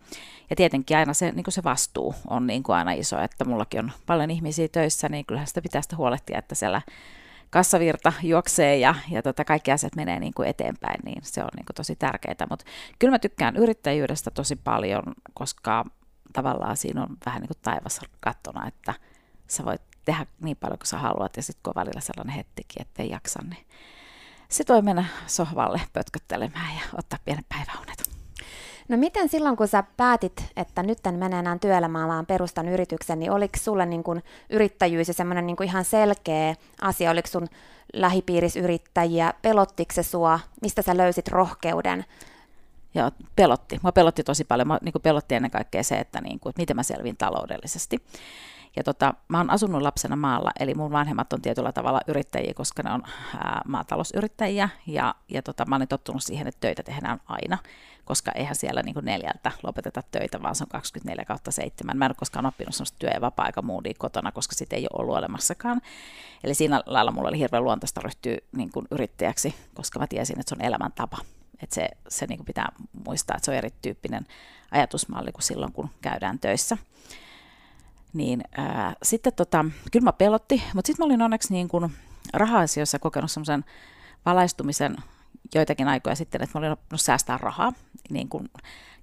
Ja 0.51 0.57
tietenkin 0.57 0.97
aina 0.97 1.15
se, 1.15 1.33
niin 1.33 1.45
se 1.49 1.65
vastuu 1.65 2.15
on 2.31 2.47
niin 2.47 2.63
kuin 2.63 2.77
aina 2.77 2.93
iso, 2.93 3.21
että 3.21 3.45
mullakin 3.45 3.81
on 3.81 3.93
paljon 4.07 4.31
ihmisiä 4.31 4.69
töissä, 4.69 5.09
niin 5.09 5.27
kyllähän 5.27 5.47
sitä 5.47 5.63
pitää 5.63 5.83
sitä 5.83 5.97
huolehtia, 5.97 6.39
että 6.39 6.55
siellä 6.55 6.83
kassavirta 7.51 8.13
juoksee 8.23 8.77
ja, 8.77 8.95
ja 9.11 9.23
tota, 9.23 9.45
kaikki 9.45 9.73
asiat 9.73 9.97
menee 9.97 10.21
niin 10.21 10.35
kuin 10.35 10.49
eteenpäin, 10.49 11.01
niin 11.05 11.23
se 11.23 11.41
on 11.41 11.49
niin 11.57 11.67
kuin 11.67 11.75
tosi 11.75 11.97
tärkeää. 11.97 12.47
Mutta 12.51 12.65
kyllä 12.99 13.11
mä 13.11 13.19
tykkään 13.19 13.57
yrittäjyydestä 13.57 14.31
tosi 14.31 14.57
paljon, 14.57 15.05
koska 15.35 15.85
tavallaan 16.37 16.77
siinä 16.77 17.03
on 17.03 17.17
vähän 17.27 17.41
niin 17.41 17.49
kuin 17.49 17.59
taivas 17.63 18.01
kattona, 18.21 18.67
että 18.67 18.95
sä 19.47 19.65
voit 19.65 19.83
tehdä 20.05 20.27
niin 20.41 20.57
paljon 20.57 20.79
kuin 20.79 20.87
sä 20.87 20.99
haluat 20.99 21.37
ja 21.37 21.43
sitten 21.43 21.63
kun 21.63 21.71
on 21.77 21.81
välillä 21.81 22.01
sellainen 22.01 22.37
hetkikin, 22.37 22.83
että 22.83 23.03
ei 23.03 23.11
jaksa, 23.11 23.43
niin 23.43 23.67
sitten 24.49 24.75
voi 24.75 24.83
mennä 24.83 25.05
sohvalle 25.27 25.81
pötköttelemään 25.93 26.75
ja 26.75 26.83
ottaa 26.99 27.19
pienen 27.25 27.45
päiväunet. 27.49 28.11
No 28.89 28.97
miten 28.97 29.29
silloin, 29.29 29.57
kun 29.57 29.69
sä 29.69 29.85
päätit, 29.97 30.45
että 30.57 30.83
nyt 30.83 31.07
en 31.07 31.15
mene 31.15 31.39
enää 31.39 31.59
työelämään, 31.59 32.09
vaan 32.09 32.27
perustan 32.27 32.69
yrityksen, 32.69 33.19
niin 33.19 33.31
oliko 33.31 33.59
sulle 33.59 33.87
niin 33.87 34.05
kuin 34.05 34.23
yrittäjyys 34.51 35.09
ja 35.09 35.15
semmoinen 35.15 35.47
niin 35.47 35.63
ihan 35.65 35.85
selkeä 35.85 36.55
asia? 36.81 37.11
Oliko 37.11 37.29
sun 37.29 37.49
lähipiirissä 37.93 38.61
yrittäjiä? 38.61 39.35
Pelottiko 39.43 39.95
se 39.95 40.03
sua? 40.03 40.41
Mistä 40.63 40.83
sä 40.83 40.97
löysit 40.97 41.29
rohkeuden? 41.29 42.05
Joo, 42.97 43.11
pelotti. 43.37 43.79
Mua 43.83 43.93
pelotti 43.93 44.25
tosi 44.25 44.45
paljon. 44.45 44.69
Mua 44.69 44.79
niin 44.83 44.93
kuin 44.93 45.03
pelotti 45.03 45.35
ennen 45.35 45.51
kaikkea 45.51 45.83
se, 45.83 45.95
että, 45.99 46.21
niin 46.21 46.41
kuin, 46.41 46.51
että 46.51 46.63
miten 46.63 46.77
mä 46.77 46.83
selvin 46.83 47.17
taloudellisesti. 47.17 48.05
Ja 48.77 48.85
tota, 48.85 49.15
mä 49.29 49.39
oon 49.39 49.51
asunut 49.51 49.83
lapsena 49.83 50.17
maalla, 50.17 50.51
eli 50.61 50.75
mun 50.75 50.93
vanhemmat 50.93 51.33
on 51.33 51.43
tietyllä 51.43 51.73
tavalla 51.73 52.01
yrittäjiä, 52.07 52.55
koska 52.55 52.83
ne 52.83 52.93
on 52.93 53.03
ää, 53.37 53.61
maatalousyrittäjiä, 53.67 54.69
ja, 54.87 55.15
ja 55.29 55.43
tota, 55.43 55.67
mä 55.67 55.77
olen 55.77 55.89
tottunut 55.89 56.23
siihen, 56.23 56.47
että 56.47 56.61
töitä 56.61 56.83
tehdään 56.83 57.21
aina, 57.27 57.59
koska 58.05 58.33
eihän 58.35 58.55
siellä 58.55 58.83
niin 58.83 58.97
neljältä 59.03 59.53
lopeteta 59.63 60.03
töitä, 60.11 60.43
vaan 60.43 60.55
se 60.55 60.65
on 60.65 60.69
24 60.69 61.25
kautta 61.25 61.51
7. 61.51 61.97
Mä 61.97 62.05
en 62.05 62.11
ole 62.11 62.17
koskaan 62.19 62.47
oppinut 62.47 62.75
sellaista 62.75 62.99
työ- 62.99 63.11
ja 63.15 63.21
vapaa-aikamoodia 63.21 63.95
kotona, 63.99 64.33
koska 64.33 64.55
sitä 64.55 64.77
ei 64.77 64.87
ole 64.93 65.03
ollut 65.03 65.17
olemassakaan. 65.17 65.81
Eli 66.45 66.55
siinä 66.55 66.83
lailla 66.87 67.13
mulla 67.13 67.29
oli 67.29 67.39
hirveän 67.39 67.65
luontaista 67.65 68.01
ryhtyä 68.05 68.37
niin 68.57 68.73
kuin 68.73 68.87
yrittäjäksi, 68.91 69.55
koska 69.75 69.99
mä 69.99 70.07
tiesin, 70.07 70.41
että 70.41 70.49
se 70.51 70.55
on 70.59 70.67
elämäntapa. 70.67 71.19
Että 71.63 71.75
se, 71.75 71.89
se 72.09 72.27
niin 72.27 72.39
kuin 72.39 72.47
pitää 72.47 72.69
muistaa, 73.07 73.37
että 73.37 73.45
se 73.45 73.51
on 73.51 73.57
erityyppinen 73.57 74.27
ajatusmalli 74.71 75.33
kuin 75.33 75.43
silloin, 75.43 75.73
kun 75.73 75.91
käydään 76.01 76.39
töissä. 76.39 76.77
Niin 78.13 78.43
ää, 78.57 78.95
sitten 79.03 79.33
tota, 79.33 79.65
kyllä 79.93 80.05
mä 80.05 80.13
pelotti, 80.13 80.63
mutta 80.75 80.87
sitten 80.87 81.05
mä 81.05 81.07
olin 81.07 81.23
onneksi 81.23 81.53
niin 81.53 81.69
kuin 81.69 81.93
raha-asioissa 82.33 82.99
kokenut 82.99 83.31
semmoisen 83.31 83.65
valaistumisen 84.27 84.97
joitakin 85.55 85.89
aikoja 85.89 86.15
sitten, 86.15 86.43
että 86.43 86.59
mä 86.59 86.59
olin 86.59 86.73
oppinut 86.73 87.01
säästää 87.01 87.39
rahaa, 87.39 87.73
niin 88.11 88.29
kuin 88.29 88.51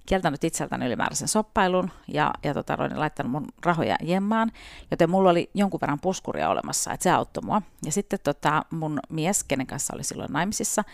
kieltänyt 0.06 0.44
itseltäni 0.44 0.86
ylimääräisen 0.86 1.28
soppailun 1.28 1.90
ja, 2.08 2.30
ja 2.42 2.54
tota, 2.54 2.76
olin 2.78 3.00
laittanut 3.00 3.32
mun 3.32 3.46
rahoja 3.64 3.96
jemmaan, 4.02 4.52
joten 4.90 5.10
mulla 5.10 5.30
oli 5.30 5.50
jonkun 5.54 5.80
verran 5.80 6.00
puskuria 6.00 6.48
olemassa, 6.48 6.92
että 6.92 7.04
se 7.04 7.10
auttoi 7.10 7.42
mua. 7.44 7.62
Ja 7.84 7.92
sitten 7.92 8.18
tota, 8.24 8.64
mun 8.70 8.98
mies, 9.10 9.44
kenen 9.44 9.66
kanssa 9.66 9.94
oli 9.94 10.04
silloin 10.04 10.32
naimisissa, 10.32 10.84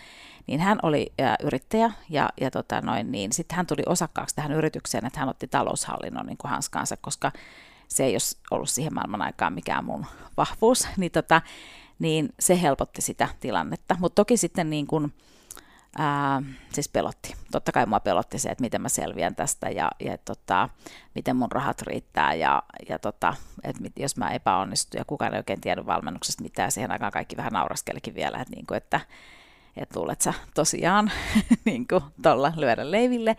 niin 0.47 0.59
hän 0.59 0.79
oli 0.83 1.13
ä, 1.21 1.35
yrittäjä 1.43 1.91
ja, 2.09 2.29
ja 2.41 2.51
tota, 2.51 2.81
noin, 2.81 3.11
niin 3.11 3.33
sitten 3.33 3.55
hän 3.55 3.67
tuli 3.67 3.83
osakkaaksi 3.85 4.35
tähän 4.35 4.51
yritykseen, 4.51 5.05
että 5.05 5.19
hän 5.19 5.29
otti 5.29 5.47
taloushallinnon 5.47 6.25
niin 6.25 6.37
kuin 6.37 6.51
hanskaansa, 6.51 6.97
koska 6.97 7.31
se 7.87 8.03
ei 8.03 8.13
olisi 8.13 8.37
ollut 8.51 8.69
siihen 8.69 8.93
maailman 8.93 9.21
aikaan 9.21 9.53
mikään 9.53 9.85
mun 9.85 10.05
vahvuus, 10.37 10.87
niin, 10.97 11.11
tota, 11.11 11.41
niin 11.99 12.29
se 12.39 12.61
helpotti 12.61 13.01
sitä 13.01 13.29
tilannetta. 13.39 13.95
Mutta 13.99 14.15
toki 14.15 14.37
sitten 14.37 14.69
niin 14.69 14.87
kun, 14.87 15.13
ää, 15.97 16.41
siis 16.73 16.89
pelotti. 16.89 17.35
Totta 17.51 17.71
kai 17.71 17.85
mua 17.85 17.99
pelotti 17.99 18.39
se, 18.39 18.49
että 18.49 18.61
miten 18.61 18.81
mä 18.81 18.89
selviän 18.89 19.35
tästä 19.35 19.69
ja, 19.69 19.91
ja 19.99 20.17
tota, 20.17 20.69
miten 21.15 21.35
mun 21.35 21.51
rahat 21.51 21.81
riittää 21.81 22.33
ja, 22.33 22.63
ja 22.89 22.99
tota, 22.99 23.33
että 23.63 23.83
jos 23.95 24.17
mä 24.17 24.31
epäonnistun 24.31 24.97
ja 24.97 25.05
kukaan 25.05 25.33
ei 25.33 25.39
oikein 25.39 25.61
tiedä 25.61 25.85
valmennuksesta 25.85 26.43
mitään, 26.43 26.71
siihen 26.71 26.91
aikaan 26.91 27.11
kaikki 27.11 27.37
vähän 27.37 27.53
nauraskelikin 27.53 28.15
vielä, 28.15 28.37
että, 28.37 28.55
niin 28.55 28.65
kuin, 28.65 28.77
että 28.77 28.99
että 29.77 29.99
luulet 29.99 30.21
sä 30.21 30.33
tosiaan 30.53 31.11
niin 31.65 31.87
tuolla 32.23 32.53
lyödä 32.55 32.91
leiville. 32.91 33.35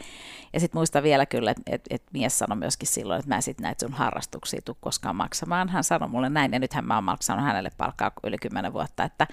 Ja 0.52 0.60
sitten 0.60 0.78
muista 0.78 1.02
vielä 1.02 1.26
kyllä, 1.26 1.50
että 1.50 1.62
et, 1.66 1.82
et 1.90 2.02
mies 2.12 2.38
sanoi 2.38 2.56
myöskin 2.56 2.88
silloin, 2.88 3.18
että 3.18 3.28
mä 3.28 3.36
en 3.36 3.42
sitten 3.42 3.62
näitä 3.62 3.86
sun 3.86 3.94
harrastuksia 3.94 4.60
tule 4.64 4.76
koskaan 4.80 5.16
maksamaan. 5.16 5.68
Hän 5.68 5.84
sanoi 5.84 6.08
mulle 6.08 6.28
näin, 6.28 6.52
ja 6.52 6.58
nythän 6.58 6.86
mä 6.86 6.94
oon 6.94 7.04
maksanut 7.04 7.44
hänelle 7.44 7.70
palkkaa 7.76 8.12
yli 8.24 8.38
kymmenen 8.38 8.72
vuotta, 8.72 9.04
että 9.04 9.26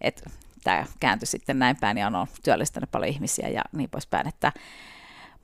et, 0.00 0.24
tämä 0.64 0.86
kääntyi 1.00 1.26
sitten 1.26 1.58
näin 1.58 1.76
päin 1.80 1.98
ja 1.98 2.06
on 2.06 2.26
työllistänyt 2.42 2.90
paljon 2.90 3.12
ihmisiä 3.12 3.48
ja 3.48 3.62
niin 3.72 3.90
poispäin. 3.90 4.28
Että, 4.28 4.52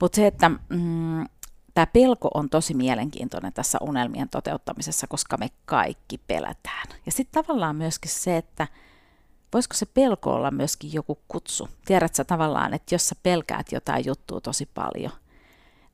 mutta 0.01 0.15
se, 0.15 0.27
että 0.27 0.49
mm, 0.49 1.25
tämä 1.73 1.85
pelko 1.85 2.29
on 2.33 2.49
tosi 2.49 2.73
mielenkiintoinen 2.73 3.53
tässä 3.53 3.77
unelmien 3.81 4.29
toteuttamisessa, 4.29 5.07
koska 5.07 5.37
me 5.37 5.47
kaikki 5.65 6.17
pelätään. 6.17 6.87
Ja 7.05 7.11
sitten 7.11 7.43
tavallaan 7.43 7.75
myöskin 7.75 8.11
se, 8.11 8.37
että 8.37 8.67
voisiko 9.53 9.73
se 9.75 9.85
pelko 9.85 10.33
olla 10.33 10.51
myöskin 10.51 10.93
joku 10.93 11.19
kutsu? 11.27 11.69
Tiedätkö 11.85 12.23
tavallaan, 12.23 12.73
että 12.73 12.95
jos 12.95 13.09
sä 13.09 13.15
pelkäät 13.23 13.71
jotain 13.71 14.05
juttua 14.05 14.41
tosi 14.41 14.69
paljon, 14.73 15.11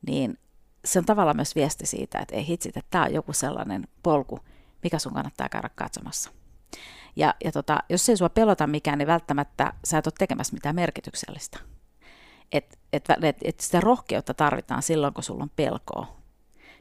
niin 0.08 0.40
se 0.86 1.00
on 1.00 1.06
tavallaan 1.06 1.36
myös 1.36 1.56
viesti 1.56 1.86
siitä, 1.86 2.20
että 2.20 2.36
ei 2.36 2.48
hitsit, 2.48 2.78
että 2.78 2.92
tämä 2.92 3.04
on 3.04 3.14
joku 3.14 3.34
sellainen 3.34 3.88
polku, 4.04 4.40
mikä 4.84 5.00
sun 5.00 5.14
kannattaa 5.14 5.50
käydä 5.50 5.70
katsomassa. 5.76 6.32
Ja, 7.18 7.34
ja 7.44 7.52
tota, 7.52 7.78
jos 7.90 8.10
ei 8.10 8.18
sua 8.18 8.30
pelota 8.30 8.68
mikään, 8.68 8.98
niin 8.98 9.08
välttämättä 9.08 9.74
sä 9.84 9.98
et 9.98 10.08
ole 10.08 10.14
tekemässä 10.18 10.54
mitään 10.54 10.76
merkityksellistä. 10.76 11.60
Et, 12.52 12.80
et, 12.94 13.06
et, 13.24 13.38
et 13.44 13.60
sitä 13.60 13.82
rohkeutta 13.82 14.34
tarvitaan 14.34 14.84
silloin, 14.84 15.14
kun 15.14 15.24
sulla 15.24 15.44
on 15.44 15.52
pelkoa. 15.56 16.18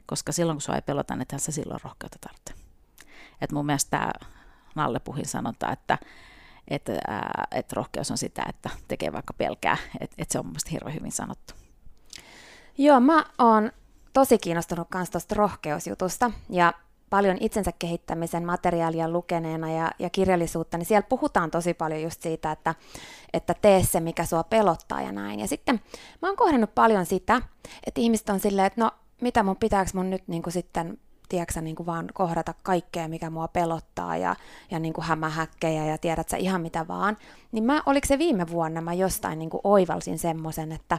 Koska 0.07 0.33
silloin, 0.33 0.57
kun 0.57 0.63
sua 0.63 0.75
ei 0.75 0.83
pelota, 0.83 1.17
niin 1.17 1.27
sä 1.37 1.53
silloin 1.53 1.81
rohkeutta 1.85 2.19
tarvitse. 2.21 2.55
Et 3.41 3.53
mun 3.53 3.67
mielestä 3.67 3.91
tämä 3.91 4.11
Nalle 4.75 5.01
Puhin 5.01 5.27
sanonta, 5.27 5.73
että 5.73 5.99
että, 6.69 6.93
ää, 7.09 7.45
että 7.51 7.75
rohkeus 7.77 8.11
on 8.11 8.19
sitä, 8.19 8.45
että 8.49 8.71
tekee 8.89 9.13
vaikka 9.13 9.33
pelkää, 9.33 9.77
että, 10.01 10.17
että 10.19 10.33
se 10.33 10.39
on 10.39 10.47
mielestäni 10.47 10.73
hirveän 10.73 10.95
hyvin 10.95 11.13
sanottu. 11.13 11.55
Joo, 12.79 13.01
mä 13.01 13.25
oon 13.39 13.73
tosi 14.13 14.39
kiinnostunut 14.39 14.89
myös 14.95 15.11
tuosta 15.11 15.35
rohkeusjutusta 15.35 16.31
ja 16.51 16.73
paljon 17.11 17.37
itsensä 17.41 17.73
kehittämisen 17.79 18.47
materiaalia 18.47 19.09
lukeneena 19.09 19.73
ja, 19.73 19.91
ja 19.99 20.11
kirjallisuutta, 20.11 20.79
niin 20.79 20.87
siellä 20.87 21.07
puhutaan 21.09 21.51
tosi 21.51 21.75
paljon 21.75 22.03
just 22.03 22.23
siitä, 22.23 22.53
että, 22.53 22.75
että 23.33 23.55
tee 23.55 23.83
se, 23.83 24.01
mikä 24.01 24.25
sua 24.25 24.45
pelottaa 24.45 25.03
ja 25.03 25.13
näin. 25.13 25.41
Ja 25.41 25.49
sitten 25.49 25.81
mä 26.23 26.29
oon 26.29 26.37
kohdannut 26.37 26.75
paljon 26.75 27.07
sitä, 27.07 27.43
että 27.87 28.01
ihmiset 28.01 28.29
on 28.29 28.41
silleen, 28.41 28.67
että 28.67 28.81
no 28.81 28.91
mitä 29.21 29.43
mun 29.43 29.57
pitääkö 29.57 29.91
mun 29.95 30.11
nyt 30.11 30.29
niin 30.29 30.43
kuin 30.43 30.53
sitten 30.53 30.99
tiedätkö, 31.29 31.61
niin 31.61 31.77
kuin 31.77 31.87
vaan 31.87 32.09
kohdata 32.15 32.55
kaikkea, 32.63 33.09
mikä 33.09 33.31
mua 33.31 33.49
pelottaa 33.49 34.17
ja, 34.17 34.37
ja 34.71 34.79
niin 34.79 34.93
kuin 34.93 35.05
hämähäkkejä 35.05 35.87
ja 35.87 35.99
tiedät 35.99 36.29
sä 36.29 36.37
ihan 36.37 36.61
mitä 36.61 36.89
vaan. 36.89 37.17
Niin 37.53 37.65
mä, 37.65 37.83
oliko 37.87 38.07
se 38.07 38.19
viime 38.19 38.47
vuonna, 38.51 38.81
mä 38.81 38.95
jostain 38.95 39.39
niin 39.39 39.51
kuin 39.51 39.61
oivalsin 39.65 40.19
semmoisen, 40.19 40.73
että 40.73 40.99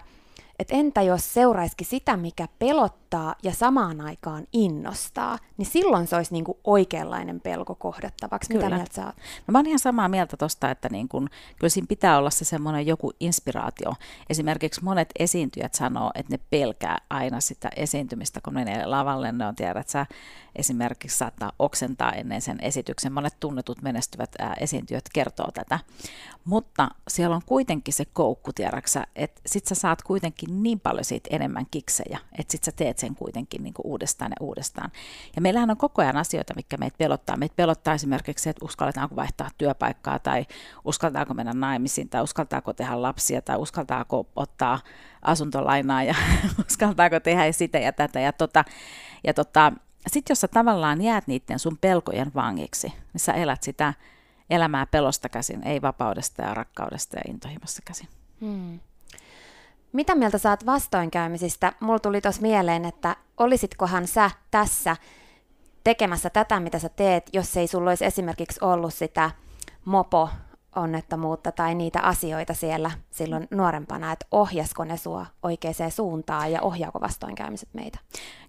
että 0.60 0.76
entä 0.76 1.02
jos 1.02 1.34
seuraisikin 1.34 1.88
sitä, 1.88 2.18
mikä 2.18 2.48
pelottaa 2.60 3.07
ja 3.44 3.54
samaan 3.54 4.02
aikaan 4.02 4.48
innostaa, 4.54 5.38
niin 5.58 5.66
silloin 5.66 6.08
se 6.08 6.16
olisi 6.16 6.34
niin 6.34 6.44
kuin 6.44 6.58
oikeanlainen 6.64 7.42
pelko 7.42 7.76
kohdattavaksi. 7.76 8.54
Kyllä. 8.54 8.66
Mitä 8.66 8.76
mieltä 8.76 8.96
sä 8.96 9.06
oot? 9.06 9.16
No 9.48 9.52
mä 9.52 9.58
oon 9.58 9.66
ihan 9.66 9.80
samaa 9.80 10.10
mieltä 10.10 10.38
tuosta, 10.38 10.72
että 10.72 10.90
niin 10.90 11.08
kun, 11.08 11.30
kyllä 11.60 11.70
siinä 11.70 11.86
pitää 11.90 12.18
olla 12.18 12.30
se 12.30 12.46
semmoinen 12.46 12.88
joku 12.88 13.12
inspiraatio. 13.20 13.94
Esimerkiksi 14.30 14.84
monet 14.84 15.10
esiintyjät 15.20 15.74
sanoo, 15.74 16.12
että 16.16 16.34
ne 16.34 16.40
pelkää 16.50 16.98
aina 17.10 17.42
sitä 17.42 17.70
esiintymistä, 17.76 18.40
kun 18.44 18.54
menee 18.54 18.86
lavalle. 18.86 19.32
Ne 19.32 19.46
on 19.46 19.56
tiedät, 19.56 19.78
että 19.78 19.92
sä 19.92 20.06
esimerkiksi 20.56 21.18
saattaa 21.18 21.52
oksentaa 21.60 22.12
ennen 22.12 22.42
sen 22.42 22.58
esityksen. 22.62 23.14
Monet 23.14 23.40
tunnetut 23.40 23.82
menestyvät 23.82 24.30
ää, 24.40 24.54
esiintyjät 24.60 25.06
kertoo 25.14 25.52
tätä. 25.54 25.80
Mutta 26.46 26.90
siellä 27.08 27.36
on 27.36 27.42
kuitenkin 27.46 27.94
se 27.94 28.06
koukku, 28.06 28.54
tiedäksä, 28.54 29.08
että 29.16 29.42
sit 29.46 29.66
sä 29.66 29.76
saat 29.76 30.02
kuitenkin 30.02 30.64
niin 30.64 30.80
paljon 30.80 31.06
siitä 31.06 31.30
enemmän 31.32 31.66
kiksejä, 31.72 32.20
että 32.40 32.52
sit 32.52 32.64
sä 32.64 32.72
teet 32.72 32.97
sen 33.00 33.16
kuitenkin 33.16 33.63
niin 33.63 33.74
kuin 33.74 33.88
uudestaan 33.88 34.32
ja 34.32 34.46
uudestaan. 34.46 34.92
Ja 35.36 35.42
meillähän 35.42 35.70
on 35.70 35.77
koko 35.77 36.01
ajan 36.01 36.18
asioita, 36.18 36.54
mikä 36.56 36.77
meitä 36.77 36.98
pelottaa. 36.98 37.38
Meitä 37.38 37.56
pelottaa 37.56 37.94
esimerkiksi 37.94 38.44
se, 38.44 38.50
että 38.50 38.66
uskalletaanko 38.66 39.16
vaihtaa 39.16 39.50
työpaikkaa 39.58 40.20
tai 40.20 40.46
uskaltaako 40.86 41.34
mennä 41.34 41.54
naimisiin 41.54 42.10
tai 42.10 42.24
uskaltaako 42.24 42.74
tehdä 42.74 43.01
lapsia 43.01 43.42
tai 43.42 43.58
uskaltaako 43.58 44.27
ottaa 44.36 44.80
asuntolainaa 45.22 46.04
ja 46.04 46.16
uskaltaako 46.70 47.20
tehdä 47.20 47.51
sitä 47.51 47.80
ja 47.80 47.94
tätä 47.94 48.20
ja 48.20 48.34
tota. 48.34 48.66
Ja 49.24 49.34
tota, 49.34 49.72
sitten 50.08 50.32
jos 50.32 50.42
sä 50.42 50.48
tavallaan 50.48 51.01
jäät 51.01 51.27
niiden 51.27 51.60
sun 51.60 51.77
pelkojen 51.82 52.32
vangiksi, 52.36 52.88
niin 52.88 53.22
sä 53.22 53.34
elät 53.34 53.63
sitä 53.63 53.94
elämää 54.50 54.86
pelosta 54.86 55.30
käsin, 55.30 55.68
ei 55.68 55.82
vapaudesta 55.82 56.42
ja 56.42 56.54
rakkaudesta 56.54 57.18
ja 57.18 57.22
intohimosta 57.27 57.82
käsin. 57.86 58.08
Hmm. 58.42 58.80
Mitä 59.94 60.15
mieltä 60.15 60.38
saat 60.38 60.65
vastoinkäymisistä? 60.65 61.74
Mulla 61.79 62.00
tuli 62.00 62.22
tuossa 62.22 62.41
mieleen, 62.41 62.86
että 62.86 63.15
olisitkohan 63.38 64.08
sä 64.08 64.32
tässä 64.51 64.96
tekemässä 65.84 66.29
tätä, 66.29 66.60
mitä 66.60 66.79
sä 66.79 66.89
teet, 66.89 67.29
jos 67.34 67.58
ei 67.58 67.67
sulla 67.67 67.91
olisi 67.91 68.06
esimerkiksi 68.06 68.60
ollut 68.62 68.94
sitä 68.94 69.32
mopo 69.86 70.29
onnettomuutta 70.75 71.51
tai 71.51 71.75
niitä 71.75 72.01
asioita 72.01 72.53
siellä 72.53 72.91
silloin 73.12 73.48
nuorempana, 73.51 74.12
että 74.12 74.25
ohjasko 74.32 74.84
ne 74.84 74.98
sua 74.98 75.25
oikeaan 75.44 75.91
suuntaan 75.91 76.51
ja 76.51 76.62
ohjaako 76.62 77.01
vastoinkäymiset 77.01 77.70
meitä? 77.74 78.00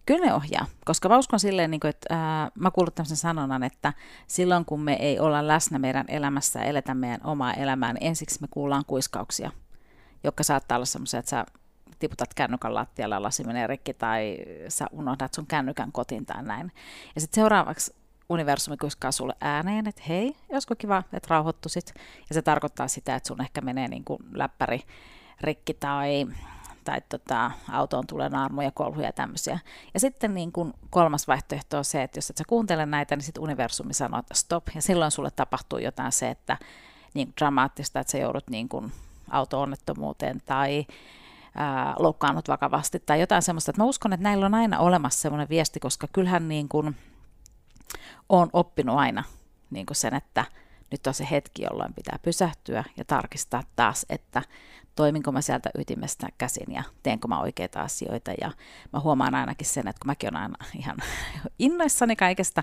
Kyllä 0.06 0.26
ne 0.26 0.34
ohjaa, 0.34 0.66
koska 0.84 1.08
mä 1.08 1.18
uskon 1.18 1.40
silleen, 1.40 1.70
niin 1.70 1.80
kuin, 1.80 1.88
että 1.88 2.14
ää, 2.14 2.50
mä 2.54 2.70
kuulen 2.70 2.92
tämmöisen 2.92 3.16
sanonnan, 3.16 3.62
että 3.62 3.92
silloin 4.26 4.64
kun 4.64 4.80
me 4.80 4.92
ei 4.92 5.18
olla 5.18 5.46
läsnä 5.46 5.78
meidän 5.78 6.04
elämässä 6.08 6.58
ja 6.58 6.64
eletä 6.64 6.94
meidän 6.94 7.20
omaa 7.24 7.52
elämää, 7.52 7.92
niin 7.92 8.04
ensiksi 8.04 8.40
me 8.40 8.48
kuullaan 8.50 8.84
kuiskauksia, 8.86 9.50
jotka 10.24 10.42
saattaa 10.42 10.76
olla 10.76 10.86
semmoisia, 10.86 11.20
että 11.20 11.30
sä 11.30 11.44
tiputat 11.98 12.34
kännykän 12.34 12.74
lattialle 12.74 13.14
ja 13.14 13.22
lasi 13.22 13.44
menee 13.44 13.66
rikki 13.66 13.94
tai 13.94 14.38
sä 14.68 14.86
unohdat 14.92 15.34
sun 15.34 15.46
kännykän 15.46 15.92
kotiin 15.92 16.26
tai 16.26 16.42
näin. 16.42 16.72
Ja 17.14 17.20
sitten 17.20 17.42
seuraavaksi 17.42 17.94
universumi 18.28 18.76
kuskaa 18.76 19.12
sulle 19.12 19.34
ääneen, 19.40 19.86
että 19.86 20.02
hei, 20.08 20.36
olisiko 20.52 20.74
kiva, 20.76 21.02
että 21.12 21.26
rauhoittuisit. 21.30 21.94
Ja 22.28 22.34
se 22.34 22.42
tarkoittaa 22.42 22.88
sitä, 22.88 23.16
että 23.16 23.26
sun 23.26 23.40
ehkä 23.40 23.60
menee 23.60 23.88
niin 23.88 24.04
kuin 24.04 24.18
läppäri 24.32 24.82
rikki 25.40 25.74
tai, 25.74 26.26
tai 26.84 27.00
tota, 27.08 27.50
autoon 27.72 28.06
tulee 28.06 28.28
naarmuja, 28.28 28.70
kolhuja 28.70 29.06
ja 29.06 29.12
tämmöisiä. 29.12 29.58
Ja 29.94 30.00
sitten 30.00 30.34
niin 30.34 30.52
kuin 30.52 30.74
kolmas 30.90 31.28
vaihtoehto 31.28 31.78
on 31.78 31.84
se, 31.84 32.02
että 32.02 32.18
jos 32.18 32.30
et 32.30 32.36
sä 32.36 32.44
kuuntele 32.48 32.86
näitä, 32.86 33.16
niin 33.16 33.24
sitten 33.24 33.42
universumi 33.42 33.94
sanoo, 33.94 34.20
että 34.20 34.34
stop. 34.34 34.64
Ja 34.74 34.82
silloin 34.82 35.10
sulle 35.10 35.30
tapahtuu 35.30 35.78
jotain 35.78 36.12
se, 36.12 36.28
että 36.28 36.56
niin 37.14 37.32
dramaattista, 37.40 38.00
että 38.00 38.10
sä 38.10 38.18
joudut 38.18 38.50
niin 38.50 38.68
kuin 38.68 38.92
auto-onnettomuuteen 39.30 40.42
tai 40.46 40.86
ää, 41.54 41.94
loukkaannut 41.98 42.48
vakavasti 42.48 43.00
tai 43.00 43.20
jotain 43.20 43.42
semmoista. 43.42 43.70
Että 43.70 43.82
mä 43.82 43.88
uskon, 43.88 44.12
että 44.12 44.24
näillä 44.24 44.46
on 44.46 44.54
aina 44.54 44.78
olemassa 44.78 45.20
semmoinen 45.20 45.48
viesti, 45.48 45.80
koska 45.80 46.08
kyllähän 46.12 46.48
niin 46.48 46.68
kuin 46.68 46.96
on 48.28 48.50
oppinut 48.52 48.96
aina 48.96 49.24
niin 49.70 49.86
kuin 49.86 49.96
sen, 49.96 50.14
että 50.14 50.44
nyt 50.90 51.06
on 51.06 51.14
se 51.14 51.28
hetki, 51.30 51.62
jolloin 51.62 51.94
pitää 51.94 52.18
pysähtyä 52.22 52.84
ja 52.96 53.04
tarkistaa 53.04 53.62
taas, 53.76 54.06
että 54.08 54.42
toiminko 54.94 55.32
mä 55.32 55.40
sieltä 55.40 55.70
ytimestä 55.78 56.28
käsin 56.38 56.74
ja 56.74 56.82
teenkö 57.02 57.28
mä 57.28 57.40
oikeita 57.40 57.80
asioita. 57.80 58.32
Ja 58.40 58.52
mä 58.92 59.00
huomaan 59.00 59.34
ainakin 59.34 59.66
sen, 59.66 59.88
että 59.88 60.00
kun 60.00 60.06
mäkin 60.06 60.30
olen 60.30 60.42
aina 60.42 60.56
ihan 60.78 60.96
innoissani 61.58 62.16
kaikesta, 62.16 62.62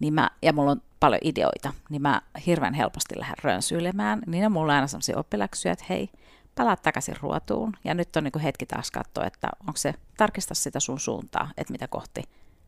niin 0.00 0.14
mä, 0.14 0.30
ja 0.42 0.52
mulla 0.52 0.70
on 0.70 0.82
paljon 1.06 1.20
ideoita, 1.24 1.72
niin 1.90 2.02
mä 2.02 2.22
hirveän 2.46 2.74
helposti 2.74 3.18
lähden 3.18 3.36
rönsyilemään, 3.42 4.22
niin 4.26 4.46
on 4.46 4.52
mulla 4.52 4.74
aina 4.74 4.86
sellaisia 4.86 5.18
oppiläksyjä, 5.18 5.72
että 5.72 5.84
hei, 5.88 6.08
palaat 6.54 6.82
takaisin 6.82 7.16
ruotuun, 7.20 7.72
ja 7.84 7.94
nyt 7.94 8.16
on 8.16 8.24
niin 8.24 8.40
hetki 8.42 8.66
taas 8.66 8.90
katsoa, 8.90 9.26
että 9.26 9.48
onko 9.60 9.76
se, 9.76 9.94
tarkista 10.16 10.54
sitä 10.54 10.80
sun 10.80 11.00
suuntaa, 11.00 11.50
että 11.56 11.72
mitä 11.72 11.88
kohti 11.88 12.22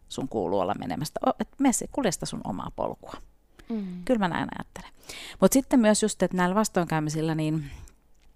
sun 0.09 0.29
kuuluu 0.29 0.61
olla 0.61 0.75
menemästä, 0.79 1.21
että 1.41 1.57
mene 1.59 1.73
kuljesta 1.93 2.27
sun 2.27 2.41
omaa 2.45 2.71
polkua. 2.77 3.13
Mm. 3.69 4.05
Kyllä 4.05 4.19
mä 4.19 4.29
näin 4.29 4.49
ajattelen. 4.59 4.91
Mutta 5.41 5.53
sitten 5.53 5.81
myös 5.81 6.03
just, 6.03 6.23
että 6.23 6.37
näillä 6.37 6.55
vastoinkäymisillä, 6.55 7.35
niin 7.35 7.71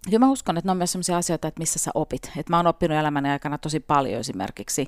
kyllä 0.05 0.19
mä 0.19 0.31
uskon, 0.31 0.59
että 0.59 0.69
ne 0.69 0.71
on 0.71 0.77
myös 0.77 0.93
sellaisia 0.93 1.17
asioita, 1.17 1.49
että 1.49 1.59
missä 1.59 1.79
sä 1.79 1.91
opit. 1.95 2.33
Että 2.37 2.53
mä 2.53 2.57
oon 2.57 2.67
oppinut 2.67 2.99
elämäni 2.99 3.29
aikana 3.29 3.59
tosi 3.59 3.81
paljon 3.81 4.21
esimerkiksi 4.21 4.87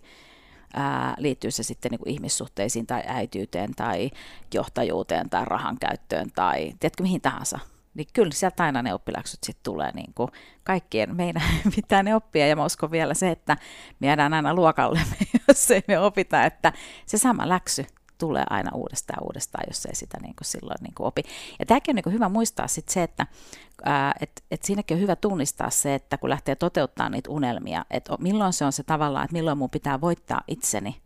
ää, 0.75 1.15
liittyy 1.19 1.51
se 1.51 1.63
sitten 1.63 1.91
niin 1.91 1.99
kuin 1.99 2.11
ihmissuhteisiin 2.11 2.87
tai 2.87 3.03
äityyteen 3.07 3.75
tai 3.75 4.11
johtajuuteen 4.55 5.31
tai 5.31 5.45
rahan 5.45 5.79
käyttöön 5.79 6.31
tai 6.35 6.73
tiedätkö 6.81 7.03
mihin 7.03 7.21
tahansa. 7.21 7.59
Niin 7.95 8.07
kyllä 8.13 8.33
sieltä 8.33 8.65
aina 8.65 8.83
ne 8.83 8.95
oppiläksyt 8.95 9.45
sitten 9.45 9.65
tulee 9.65 9.93
niin 9.93 10.15
kuin 10.15 10.31
kaikkien 10.65 11.17
meidän 11.17 11.43
pitää 11.77 12.03
ne 12.03 12.15
oppia 12.15 12.47
ja 12.47 12.57
mä 12.57 12.65
uskon 12.65 12.91
vielä 12.91 13.15
se, 13.15 13.31
että 13.31 13.57
me 14.01 14.07
jäädään 14.07 14.35
aina 14.35 14.55
luokalle, 14.55 15.01
jos 15.49 15.71
ei 15.71 15.83
me 15.89 15.99
opita, 15.99 16.45
että 16.45 16.73
se 17.07 17.19
sama 17.19 17.49
läksy 17.49 17.87
tulee 18.27 18.45
aina 18.51 18.71
uudestaan 18.75 19.25
uudestaan, 19.25 19.65
jos 19.69 19.87
ei 19.87 19.95
sitä 19.95 20.19
niin 20.23 20.37
kuin 20.37 20.47
silloin 20.47 20.79
niin 20.83 20.95
kuin 20.95 21.07
opi. 21.07 21.23
Ja 21.59 21.67
tämäkin 21.67 21.93
on 21.93 21.95
niin 21.95 22.03
kuin 22.03 22.15
hyvä 22.15 22.29
muistaa 22.29 22.69
sit 22.69 22.89
se, 22.89 23.03
että 23.03 23.27
ää, 23.85 24.15
et, 24.21 24.45
et 24.51 24.63
siinäkin 24.63 24.95
on 24.97 25.01
hyvä 25.01 25.17
tunnistaa 25.17 25.71
se, 25.71 25.95
että 25.95 26.19
kun 26.19 26.31
lähtee 26.31 26.57
toteuttamaan 26.57 27.13
niitä 27.13 27.31
unelmia, 27.31 27.85
että 27.91 28.17
milloin 28.19 28.53
se 28.53 28.65
on 28.65 28.73
se 28.73 28.83
tavallaan, 28.83 29.25
että 29.25 29.33
milloin 29.33 29.59
mun 29.59 29.71
pitää 29.71 30.01
voittaa 30.01 30.41
itseni, 30.49 30.97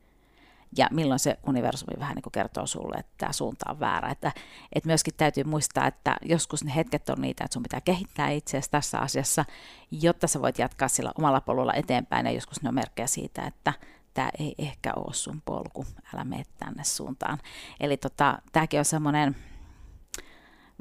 ja 0.77 0.89
milloin 0.91 1.19
se 1.19 1.39
universumi 1.47 2.01
vähän 2.01 2.15
niin 2.15 2.23
kuin 2.23 2.33
kertoo 2.33 2.67
sulle, 2.67 2.97
että 2.97 3.13
tämä 3.19 3.33
suunta 3.33 3.71
on 3.71 3.81
väärä. 3.81 4.09
Että, 4.09 4.33
että 4.73 4.87
myöskin 4.87 5.15
täytyy 5.17 5.45
muistaa, 5.45 5.87
että 5.87 6.17
joskus 6.23 6.65
ne 6.65 6.75
hetket 6.75 7.09
on 7.09 7.21
niitä, 7.21 7.45
että 7.45 7.53
sun 7.53 7.63
pitää 7.63 7.81
kehittää 7.81 8.31
itseäsi 8.31 8.71
tässä 8.71 8.99
asiassa, 8.99 9.45
jotta 9.91 10.27
sä 10.27 10.43
voit 10.43 10.59
jatkaa 10.59 10.89
sillä 10.89 11.13
omalla 11.19 11.41
polulla 11.41 11.75
eteenpäin. 11.75 12.27
Ja 12.27 12.33
joskus 12.33 12.63
ne 12.63 12.69
on 12.69 12.75
merkkejä 12.75 13.07
siitä, 13.07 13.43
että 13.43 13.73
tämä 14.19 14.31
ei 14.39 14.55
ehkä 14.59 14.93
ole 14.97 15.15
sun 15.15 15.43
polku, 15.45 15.87
älä 16.15 16.25
mene 16.25 16.45
tänne 16.59 16.85
suuntaan. 16.85 17.39
Eli 17.81 17.97
tota, 17.97 18.39
tämäkin 18.53 18.79
on 18.79 18.85
semmoinen 18.85 19.37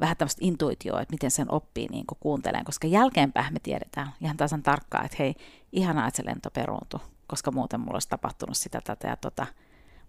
vähän 0.00 0.16
tämmöistä 0.16 0.44
intuitioa, 0.44 1.00
että 1.00 1.14
miten 1.14 1.30
sen 1.30 1.52
oppii 1.52 1.88
niin 1.90 2.04
kuuntelemaan, 2.20 2.64
koska 2.64 2.86
jälkeenpäin 2.86 3.52
me 3.52 3.60
tiedetään 3.60 4.12
ihan 4.20 4.36
tasan 4.36 4.62
tarkkaan, 4.62 5.04
että 5.04 5.16
hei, 5.18 5.34
ihanaa, 5.72 6.08
että 6.08 6.16
se 6.16 6.26
lento 6.26 6.50
peruuntui, 6.50 7.00
koska 7.26 7.50
muuten 7.50 7.80
mulla 7.80 7.92
olisi 7.92 8.08
tapahtunut 8.08 8.56
sitä, 8.56 8.80
tätä 8.80 9.08
ja 9.08 9.16
tota, 9.16 9.46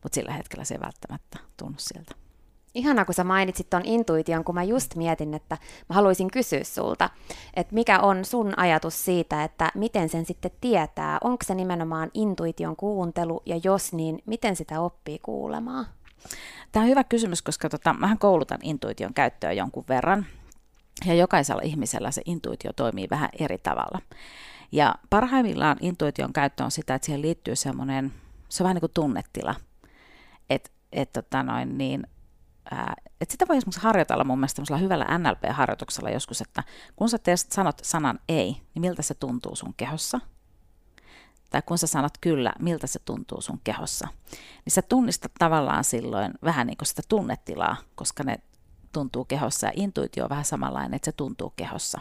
mutta 0.03 0.15
sillä 0.15 0.33
hetkellä 0.33 0.65
se 0.65 0.75
ei 0.75 0.81
välttämättä 0.81 1.39
tunnu 1.57 1.77
sieltä. 1.79 2.28
Ihana, 2.79 3.05
kun 3.05 3.13
sä 3.13 3.23
mainitsit 3.23 3.69
ton 3.69 3.81
intuition, 3.85 4.43
kun 4.43 4.55
mä 4.55 4.63
just 4.63 4.95
mietin, 4.95 5.33
että 5.33 5.57
mä 5.89 5.95
haluaisin 5.95 6.31
kysyä 6.31 6.63
sulta, 6.63 7.09
että 7.53 7.75
mikä 7.75 7.99
on 7.99 8.25
sun 8.25 8.53
ajatus 8.57 9.05
siitä, 9.05 9.43
että 9.43 9.71
miten 9.75 10.09
sen 10.09 10.25
sitten 10.25 10.51
tietää, 10.61 11.17
onko 11.23 11.43
se 11.45 11.55
nimenomaan 11.55 12.11
intuition 12.13 12.75
kuuntelu, 12.75 13.41
ja 13.45 13.59
jos 13.63 13.93
niin, 13.93 14.19
miten 14.25 14.55
sitä 14.55 14.81
oppii 14.81 15.19
kuulemaan? 15.19 15.85
Tämä 16.71 16.83
on 16.83 16.89
hyvä 16.89 17.03
kysymys, 17.03 17.41
koska 17.41 17.69
tota, 17.69 17.93
mähän 17.93 18.19
koulutan 18.19 18.59
intuition 18.63 19.13
käyttöä 19.13 19.51
jonkun 19.51 19.85
verran, 19.89 20.25
ja 21.05 21.13
jokaisella 21.13 21.61
ihmisellä 21.61 22.11
se 22.11 22.21
intuitio 22.25 22.73
toimii 22.73 23.07
vähän 23.09 23.29
eri 23.39 23.57
tavalla. 23.57 23.99
Ja 24.71 24.95
parhaimmillaan 25.09 25.77
intuition 25.81 26.33
käyttö 26.33 26.63
on 26.63 26.71
sitä, 26.71 26.95
että 26.95 27.05
siihen 27.05 27.21
liittyy 27.21 27.55
semmoinen, 27.55 28.13
se 28.49 28.63
on 28.63 28.65
vähän 28.65 28.75
niin 28.75 28.81
kuin 28.81 28.91
tunnetila, 28.93 29.55
että 30.49 30.69
et, 30.91 31.13
tota 31.13 31.43
niin, 31.65 32.07
ää, 32.71 32.93
et 33.21 33.31
sitä 33.31 33.45
voi 33.47 33.57
esimerkiksi 33.57 33.81
harjoitella 33.81 34.23
mun 34.23 34.39
mielestä 34.39 34.77
hyvällä 34.77 35.05
NLP-harjoituksella 35.17 36.09
joskus, 36.09 36.41
että 36.41 36.63
kun 36.95 37.09
sä 37.09 37.17
teest, 37.17 37.51
sanot 37.51 37.79
sanan 37.83 38.19
ei, 38.29 38.51
niin 38.51 38.81
miltä 38.81 39.01
se 39.01 39.13
tuntuu 39.13 39.55
sun 39.55 39.73
kehossa? 39.77 40.19
Tai 41.49 41.61
kun 41.65 41.77
sä 41.77 41.87
sanot 41.87 42.13
kyllä, 42.21 42.53
miltä 42.59 42.87
se 42.87 42.99
tuntuu 43.05 43.41
sun 43.41 43.59
kehossa? 43.63 44.07
Niin 44.65 44.71
sä 44.73 44.81
tunnistat 44.81 45.31
tavallaan 45.39 45.83
silloin 45.83 46.33
vähän 46.43 46.67
niin 46.67 46.77
kuin 46.77 46.87
sitä 46.87 47.01
tunnetilaa, 47.09 47.77
koska 47.95 48.23
ne 48.23 48.39
tuntuu 48.91 49.25
kehossa 49.25 49.67
ja 49.67 49.73
intuitio 49.75 50.23
on 50.23 50.29
vähän 50.29 50.45
samanlainen, 50.45 50.93
että 50.93 51.05
se 51.05 51.11
tuntuu 51.11 51.53
kehossa. 51.55 51.99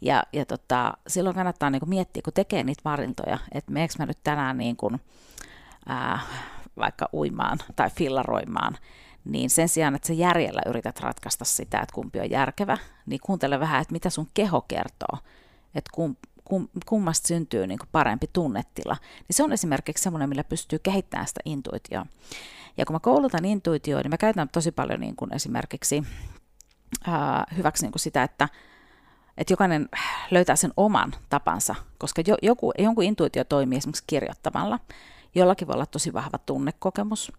Ja, 0.00 0.22
ja 0.32 0.46
tota, 0.46 0.92
silloin 1.06 1.36
kannattaa 1.36 1.70
niin 1.70 1.80
kuin 1.80 1.88
miettiä, 1.88 2.22
kun 2.24 2.32
tekee 2.32 2.64
niitä 2.64 2.82
valintoja, 2.84 3.38
että 3.52 3.72
meneekö 3.72 3.94
mä 3.98 4.06
nyt 4.06 4.18
tänään 4.24 4.58
niin 4.58 4.76
kuin, 4.76 5.00
ää, 5.86 6.20
vaikka 6.76 7.08
uimaan 7.12 7.58
tai 7.76 7.90
fillaroimaan, 7.90 8.76
niin 9.24 9.50
sen 9.50 9.68
sijaan, 9.68 9.94
että 9.94 10.06
sä 10.06 10.12
järjellä 10.12 10.62
yrität 10.66 11.00
ratkaista 11.00 11.44
sitä, 11.44 11.80
että 11.80 11.94
kumpi 11.94 12.20
on 12.20 12.30
järkevä, 12.30 12.78
niin 13.06 13.20
kuuntele 13.24 13.60
vähän, 13.60 13.82
että 13.82 13.92
mitä 13.92 14.10
sun 14.10 14.28
keho 14.34 14.60
kertoo, 14.60 15.18
että 15.74 15.90
kum, 15.94 16.16
kum, 16.44 16.68
kummasta 16.86 17.28
syntyy 17.28 17.66
niin 17.66 17.78
kuin 17.78 17.88
parempi 17.92 18.30
tunnetila. 18.32 18.96
Niin 19.02 19.36
se 19.36 19.42
on 19.42 19.52
esimerkiksi 19.52 20.02
semmoinen, 20.02 20.28
millä 20.28 20.44
pystyy 20.44 20.78
kehittämään 20.78 21.28
sitä 21.28 21.40
intuitioa. 21.44 22.06
Ja 22.76 22.86
kun 22.86 22.94
mä 22.94 23.00
koulutan 23.00 23.44
intuitioa, 23.44 24.00
niin 24.00 24.10
mä 24.10 24.16
käytän 24.16 24.48
tosi 24.48 24.72
paljon 24.72 25.00
niin 25.00 25.16
kuin 25.16 25.34
esimerkiksi 25.34 26.02
ää, 27.06 27.44
hyväksi 27.56 27.84
niin 27.84 27.92
kuin 27.92 28.00
sitä, 28.00 28.22
että 28.22 28.48
että 29.38 29.52
jokainen 29.52 29.88
löytää 30.30 30.56
sen 30.56 30.72
oman 30.76 31.12
tapansa, 31.28 31.74
koska 31.98 32.22
jo, 32.26 32.36
joku, 32.42 32.72
jonkun 32.78 33.04
intuitio 33.04 33.44
toimii 33.44 33.78
esimerkiksi 33.78 34.04
kirjoittamalla, 34.06 34.78
Jollakin 35.34 35.68
voi 35.68 35.74
olla 35.74 35.86
tosi 35.86 36.12
vahva 36.12 36.38
tunnekokemus. 36.38 37.32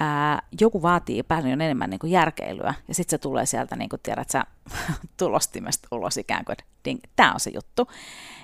Ää, 0.00 0.42
joku 0.60 0.82
vaatii 0.82 1.22
paljon 1.22 1.60
enemmän 1.60 1.90
niin 1.90 1.98
kuin 1.98 2.10
järkeilyä, 2.10 2.74
ja 2.88 2.94
sitten 2.94 3.10
se 3.10 3.18
tulee 3.18 3.46
sieltä, 3.46 3.76
niin 3.76 3.88
kuin 3.88 4.00
tiedät 4.02 4.30
sä, 4.30 4.44
tulostimesta 5.16 5.88
ulos 5.92 6.16
ikään 6.16 6.44
kuin, 6.44 6.56
ding, 6.84 7.00
tämä 7.16 7.32
on 7.32 7.40
se 7.40 7.50
juttu. 7.54 7.88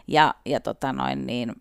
Ja, 0.09 0.35
ja 0.47 0.61
tota 0.61 0.93
noin, 0.93 1.27
niin, 1.27 1.53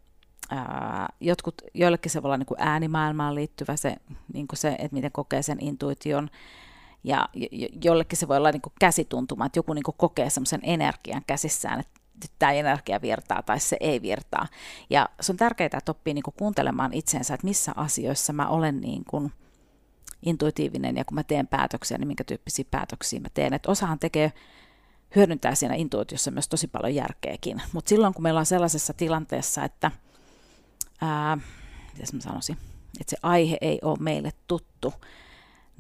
ää, 0.50 1.10
jotkut, 1.20 1.62
joillekin 1.74 2.12
se 2.12 2.24
voi 2.24 2.28
olla 2.28 2.38
niin 2.38 2.46
kuin 2.46 2.62
äänimaailmaan 2.62 3.36
liittyvä 3.36 3.76
se, 3.76 3.96
niin 4.34 4.48
kuin 4.48 4.58
se, 4.58 4.70
että 4.70 4.96
miten 4.96 5.12
kokee 5.12 5.42
sen 5.42 5.58
intuition, 5.62 6.30
ja 7.04 7.30
jollekin 7.84 8.18
se 8.18 8.28
voi 8.28 8.38
olla 8.38 8.52
niin 8.52 8.62
kuin 8.62 8.74
käsituntuma, 8.80 9.46
että 9.46 9.60
joku 9.60 9.74
niin 9.74 9.84
kuin 9.84 9.96
kokee 9.98 10.30
semmoisen 10.30 10.60
energian 10.64 11.24
käsissään, 11.28 11.80
että 11.80 12.02
tämä 12.40 12.52
energia 12.52 13.02
virtaa 13.02 13.42
tai 13.42 13.60
se 13.60 13.78
ei 13.80 14.02
virtaa. 14.02 14.48
Ja 14.90 15.10
se 15.22 15.32
on 15.32 15.38
tärkeää, 15.38 15.70
että 15.78 15.92
oppii 15.92 16.14
niin 16.14 16.24
kuuntelemaan 16.38 16.94
itsensä, 16.94 17.34
että 17.34 17.48
missä 17.48 17.72
asioissa 17.76 18.34
mä 18.34 18.48
olen 18.48 18.82
niin 18.82 19.04
kuin 19.10 19.32
intuitiivinen 20.26 20.98
ja 20.98 21.06
kun 21.06 21.16
mä 21.16 21.24
teen 21.24 21.48
päätöksiä, 21.48 21.98
niin 21.98 22.08
minkä 22.08 22.24
tyyppisiä 22.24 22.66
päätöksiä 22.72 23.20
mä 23.20 23.28
teen. 23.34 23.54
Että 23.54 23.72
osahan 23.72 24.00
tekee, 24.00 24.34
hyödyntää 25.16 25.56
siinä 25.56 25.76
intuitiossa 25.76 26.32
myös 26.32 26.48
tosi 26.48 26.68
paljon 26.68 26.96
järkeäkin. 26.96 27.62
Mutta 27.74 27.90
silloin, 27.90 28.14
kun 28.14 28.24
meillä 28.24 28.40
on 28.40 28.46
sellaisessa 28.46 28.94
tilanteessa, 28.94 29.64
että, 29.64 29.92
ää, 31.02 31.36
mä 32.14 32.20
sanoisin, 32.20 32.58
että 33.00 33.10
se 33.10 33.18
aihe 33.24 33.58
ei 33.62 33.80
ole 33.82 33.98
meille 34.00 34.32
tuttu, 34.48 34.94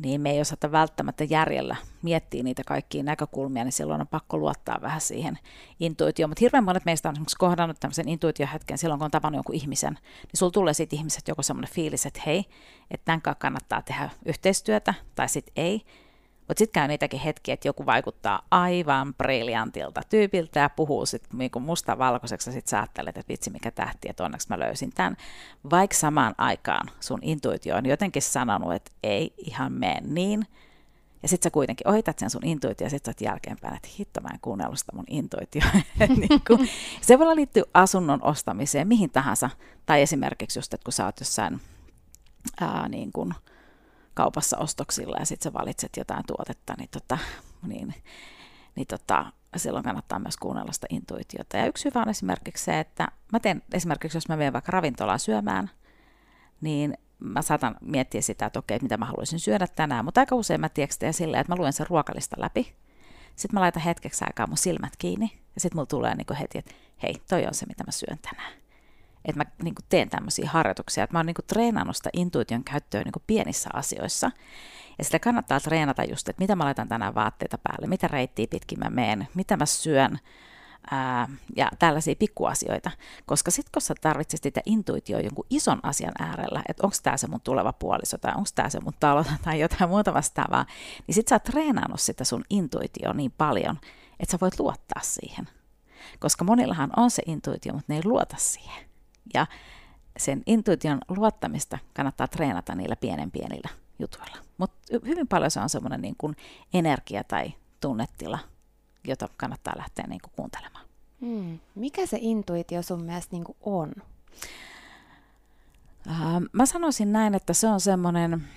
niin 0.01 0.21
me 0.21 0.31
ei 0.31 0.41
osata 0.41 0.71
välttämättä 0.71 1.23
järjellä 1.23 1.75
miettiä 2.01 2.43
niitä 2.43 2.63
kaikkia 2.65 3.03
näkökulmia, 3.03 3.63
niin 3.63 3.71
silloin 3.71 4.01
on 4.01 4.07
pakko 4.07 4.37
luottaa 4.37 4.79
vähän 4.81 5.01
siihen 5.01 5.39
intuitioon. 5.79 6.29
Mutta 6.29 6.39
hirveän 6.41 6.63
monet 6.63 6.85
meistä 6.85 7.09
on 7.09 7.15
esimerkiksi 7.15 7.37
kohdannut 7.37 7.79
tämmöisen 7.79 8.09
intuitiohetken 8.09 8.77
silloin, 8.77 8.99
kun 8.99 9.05
on 9.05 9.11
tavannut 9.11 9.37
jonkun 9.37 9.55
ihmisen, 9.55 9.93
niin 9.93 10.37
sulla 10.37 10.51
tulee 10.51 10.73
siitä 10.73 10.95
ihmiset 10.95 11.27
joko 11.27 11.43
semmoinen 11.43 11.73
fiilis, 11.73 12.05
että 12.05 12.21
hei, 12.25 12.45
että 12.91 13.05
tämän 13.05 13.21
kanssa 13.21 13.39
kannattaa 13.39 13.81
tehdä 13.81 14.09
yhteistyötä, 14.25 14.93
tai 15.15 15.29
sitten 15.29 15.53
ei. 15.55 15.81
Mutta 16.47 16.60
sitten 16.60 16.82
käy 16.82 16.88
niitäkin 16.88 17.19
hetkiä, 17.19 17.54
että 17.54 17.67
joku 17.67 17.86
vaikuttaa 17.86 18.47
aivan 18.51 19.13
briljantilta 19.13 20.01
tyypiltä 20.10 20.60
ja 20.60 20.69
puhuu 20.69 21.06
sitten 21.06 21.38
niinku 21.38 21.60
musta-valkoiseksi 21.60 22.49
ja 22.49 22.54
sitten 22.54 22.69
sä 22.69 22.80
ajattelet, 22.80 23.17
että 23.17 23.30
vitsi 23.30 23.49
mikä 23.49 23.71
tähti, 23.71 24.10
että 24.10 24.23
onneksi 24.23 24.47
mä 24.49 24.60
löysin 24.60 24.91
tämän. 24.95 25.17
Vaikka 25.71 25.97
samaan 25.97 26.36
aikaan 26.38 26.89
sun 26.99 27.19
intuitio 27.21 27.75
on 27.75 27.86
jotenkin 27.86 28.21
sanonut, 28.21 28.73
että 28.73 28.91
ei 29.04 29.34
ihan 29.38 29.71
mene 29.71 30.01
niin, 30.08 30.45
ja 31.23 31.27
sitten 31.27 31.49
sä 31.49 31.51
kuitenkin 31.51 31.88
ohitat 31.88 32.19
sen 32.19 32.30
sun 32.30 32.45
intuitio 32.45 32.86
ja 32.86 32.89
sitten 32.89 33.13
sä 33.19 33.25
jälkeenpäin, 33.25 33.75
että 33.75 33.89
hitto 33.99 34.21
mä 34.21 34.30
en 34.34 34.39
kuunnellut 34.41 34.80
sitä 34.80 34.95
mun 34.95 35.06
intuitio. 35.08 35.62
niin 36.17 36.69
se 37.01 37.19
voi 37.19 37.36
liittyä 37.36 37.63
asunnon 37.73 38.23
ostamiseen, 38.23 38.88
mihin 38.88 39.10
tahansa. 39.10 39.49
Tai 39.86 40.01
esimerkiksi 40.01 40.60
just, 40.60 40.73
että 40.73 40.86
kun 40.86 40.93
sä 40.93 41.06
oot 41.06 41.19
jossain 41.19 41.62
ää, 42.62 42.89
niin 42.89 43.12
kun, 43.12 43.34
kaupassa 44.21 44.57
ostoksilla 44.57 45.15
ja 45.19 45.25
sitten 45.25 45.51
sä 45.51 45.53
valitset 45.53 45.97
jotain 45.97 46.23
tuotetta, 46.27 46.73
niin, 46.77 46.89
tota, 46.89 47.17
niin, 47.67 47.93
niin 48.75 48.88
tota, 48.88 49.25
silloin 49.55 49.84
kannattaa 49.84 50.19
myös 50.19 50.38
kuunnella 50.38 50.71
sitä 50.71 50.88
intuitiota. 50.89 51.57
Ja 51.57 51.65
yksi 51.65 51.86
hyvä 51.86 52.01
on 52.01 52.10
esimerkiksi 52.10 52.63
se, 52.63 52.79
että 52.79 53.07
mä 53.31 53.39
teen 53.39 53.62
esimerkiksi, 53.73 54.17
jos 54.17 54.29
mä 54.29 54.38
menen 54.38 54.53
vaikka 54.53 54.71
ravintolaan 54.71 55.19
syömään, 55.19 55.69
niin 56.62 56.97
mä 57.19 57.41
saatan 57.41 57.75
miettiä 57.81 58.21
sitä, 58.21 58.45
että 58.45 58.60
okei, 58.60 58.79
mitä 58.81 58.97
mä 58.97 59.05
haluaisin 59.05 59.39
syödä 59.39 59.67
tänään, 59.67 60.05
mutta 60.05 60.21
aika 60.21 60.36
usein 60.36 60.62
mä 60.62 60.69
teen 60.69 61.13
silleen, 61.13 61.41
että 61.41 61.53
mä 61.53 61.60
luen 61.60 61.73
sen 61.73 61.88
ruokalista 61.89 62.36
läpi, 62.39 62.75
sitten 63.36 63.57
mä 63.57 63.62
laitan 63.62 63.84
hetkeksi 63.84 64.25
aikaa 64.27 64.47
mun 64.47 64.57
silmät 64.57 64.93
kiinni, 64.97 65.31
ja 65.55 65.62
sitten 65.62 65.77
mulla 65.77 65.86
tulee 65.86 66.15
niin 66.15 66.38
heti, 66.38 66.57
että 66.57 66.71
hei, 67.03 67.15
toi 67.29 67.45
on 67.45 67.53
se, 67.53 67.65
mitä 67.65 67.84
mä 67.84 67.91
syön 67.91 68.19
tänään. 68.21 68.53
Että 69.25 69.39
mä 69.39 69.45
niin 69.63 69.75
teen 69.89 70.10
tämmöisiä 70.10 70.49
harjoituksia, 70.49 71.03
että 71.03 71.13
mä 71.13 71.19
oon 71.19 71.25
niin 71.25 71.36
treenannut 71.47 71.95
sitä 71.95 72.10
intuition 72.13 72.63
käyttöä 72.63 73.03
niin 73.03 73.23
pienissä 73.27 73.69
asioissa. 73.73 74.31
Ja 74.97 75.03
sitä 75.03 75.19
kannattaa 75.19 75.60
treenata 75.60 76.03
just, 76.03 76.29
että 76.29 76.41
mitä 76.41 76.55
mä 76.55 76.65
laitan 76.65 76.88
tänään 76.88 77.15
vaatteita 77.15 77.57
päälle, 77.57 77.88
mitä 77.88 78.07
reittiä 78.07 78.47
pitkin 78.49 78.79
mä 78.79 78.89
meen, 78.89 79.27
mitä 79.36 79.57
mä 79.57 79.65
syön, 79.65 80.19
ää, 80.91 81.27
ja 81.55 81.69
tällaisia 81.79 82.15
pikkuasioita. 82.19 82.91
Koska 83.25 83.51
sitten 83.51 83.71
kun 83.73 83.81
sä 83.81 83.93
tarvitset 84.01 84.43
sitä 84.43 84.62
intuitio 84.65 85.19
jonkun 85.19 85.45
ison 85.49 85.79
asian 85.84 86.13
äärellä, 86.19 86.62
että 86.67 86.84
onko 86.84 86.95
tämä 87.03 87.17
se 87.17 87.27
mun 87.27 87.41
tuleva 87.41 87.73
puoliso 87.73 88.17
tai 88.17 88.34
onko 88.36 88.49
tämä 88.55 88.69
se 88.69 88.79
mun 88.79 88.93
talo 88.99 89.25
tai 89.45 89.60
jotain 89.60 89.89
muuta 89.89 90.13
vastaavaa, 90.13 90.65
niin 91.07 91.15
sit 91.15 91.27
sä 91.27 91.36
oot 91.36 91.43
treenannut 91.43 92.01
sitä 92.01 92.23
sun 92.23 92.43
intuitio 92.49 93.13
niin 93.13 93.34
paljon, 93.38 93.79
että 94.19 94.31
sä 94.31 94.38
voit 94.41 94.60
luottaa 94.60 95.01
siihen. 95.01 95.49
Koska 96.19 96.43
monillahan 96.45 96.89
on 96.97 97.12
se 97.12 97.23
intuitio, 97.25 97.73
mutta 97.73 97.93
ne 97.93 97.95
ei 97.95 98.05
luota 98.05 98.36
siihen. 98.39 98.90
Ja 99.33 99.47
sen 100.17 100.43
intuition 100.45 100.99
luottamista 101.09 101.77
kannattaa 101.93 102.27
treenata 102.27 102.75
niillä 102.75 102.95
pienen 102.95 103.31
pienillä 103.31 103.69
jutuilla. 103.99 104.37
Mutta 104.57 104.77
hyvin 105.05 105.27
paljon 105.27 105.51
se 105.51 105.59
on 105.59 105.69
semmoinen 105.69 106.01
niin 106.01 106.15
kuin 106.17 106.35
energia 106.73 107.23
tai 107.23 107.53
tunnetila, 107.79 108.39
jota 109.07 109.29
kannattaa 109.37 109.73
lähteä 109.77 110.05
niin 110.07 110.21
kuin 110.21 110.33
kuuntelemaan. 110.35 110.85
Hmm. 111.21 111.59
Mikä 111.75 112.05
se 112.05 112.17
intuitio 112.21 112.81
sun 112.81 113.03
mielestä 113.03 113.35
niin 113.35 113.43
kuin 113.43 113.57
on? 113.61 113.91
Uh, 116.07 116.41
mä 116.53 116.65
sanoisin 116.65 117.11
näin, 117.11 117.35
että 117.35 117.53
se 117.53 117.67
on 117.67 117.79
semmoinen 117.79 118.47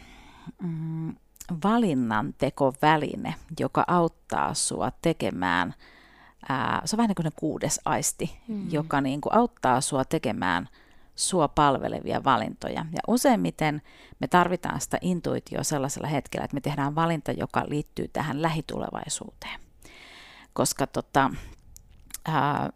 mm, 0.62 1.14
valinnantekoväline, 1.64 3.34
joka 3.60 3.84
auttaa 3.86 4.54
sua 4.54 4.92
tekemään, 5.02 5.74
ää, 6.48 6.82
se 6.84 6.96
on 6.96 6.98
vähän 6.98 7.08
niin 7.08 7.14
kuin 7.14 7.32
kuudes 7.36 7.80
aisti, 7.84 8.38
mm. 8.48 8.70
joka 8.70 9.00
niin 9.00 9.20
kuin 9.20 9.34
auttaa 9.34 9.80
sua 9.80 10.04
tekemään 10.04 10.68
sua 11.16 11.48
palvelevia 11.48 12.24
valintoja. 12.24 12.86
Ja 12.92 13.00
useimmiten 13.08 13.82
me 14.20 14.26
tarvitaan 14.26 14.80
sitä 14.80 14.98
intuitioa 15.00 15.62
sellaisella 15.62 16.08
hetkellä, 16.08 16.44
että 16.44 16.54
me 16.54 16.60
tehdään 16.60 16.94
valinta, 16.94 17.32
joka 17.32 17.64
liittyy 17.68 18.08
tähän 18.08 18.42
lähitulevaisuuteen 18.42 19.64
koska 20.54 20.86
tota, 20.86 21.30
ää, 22.24 22.70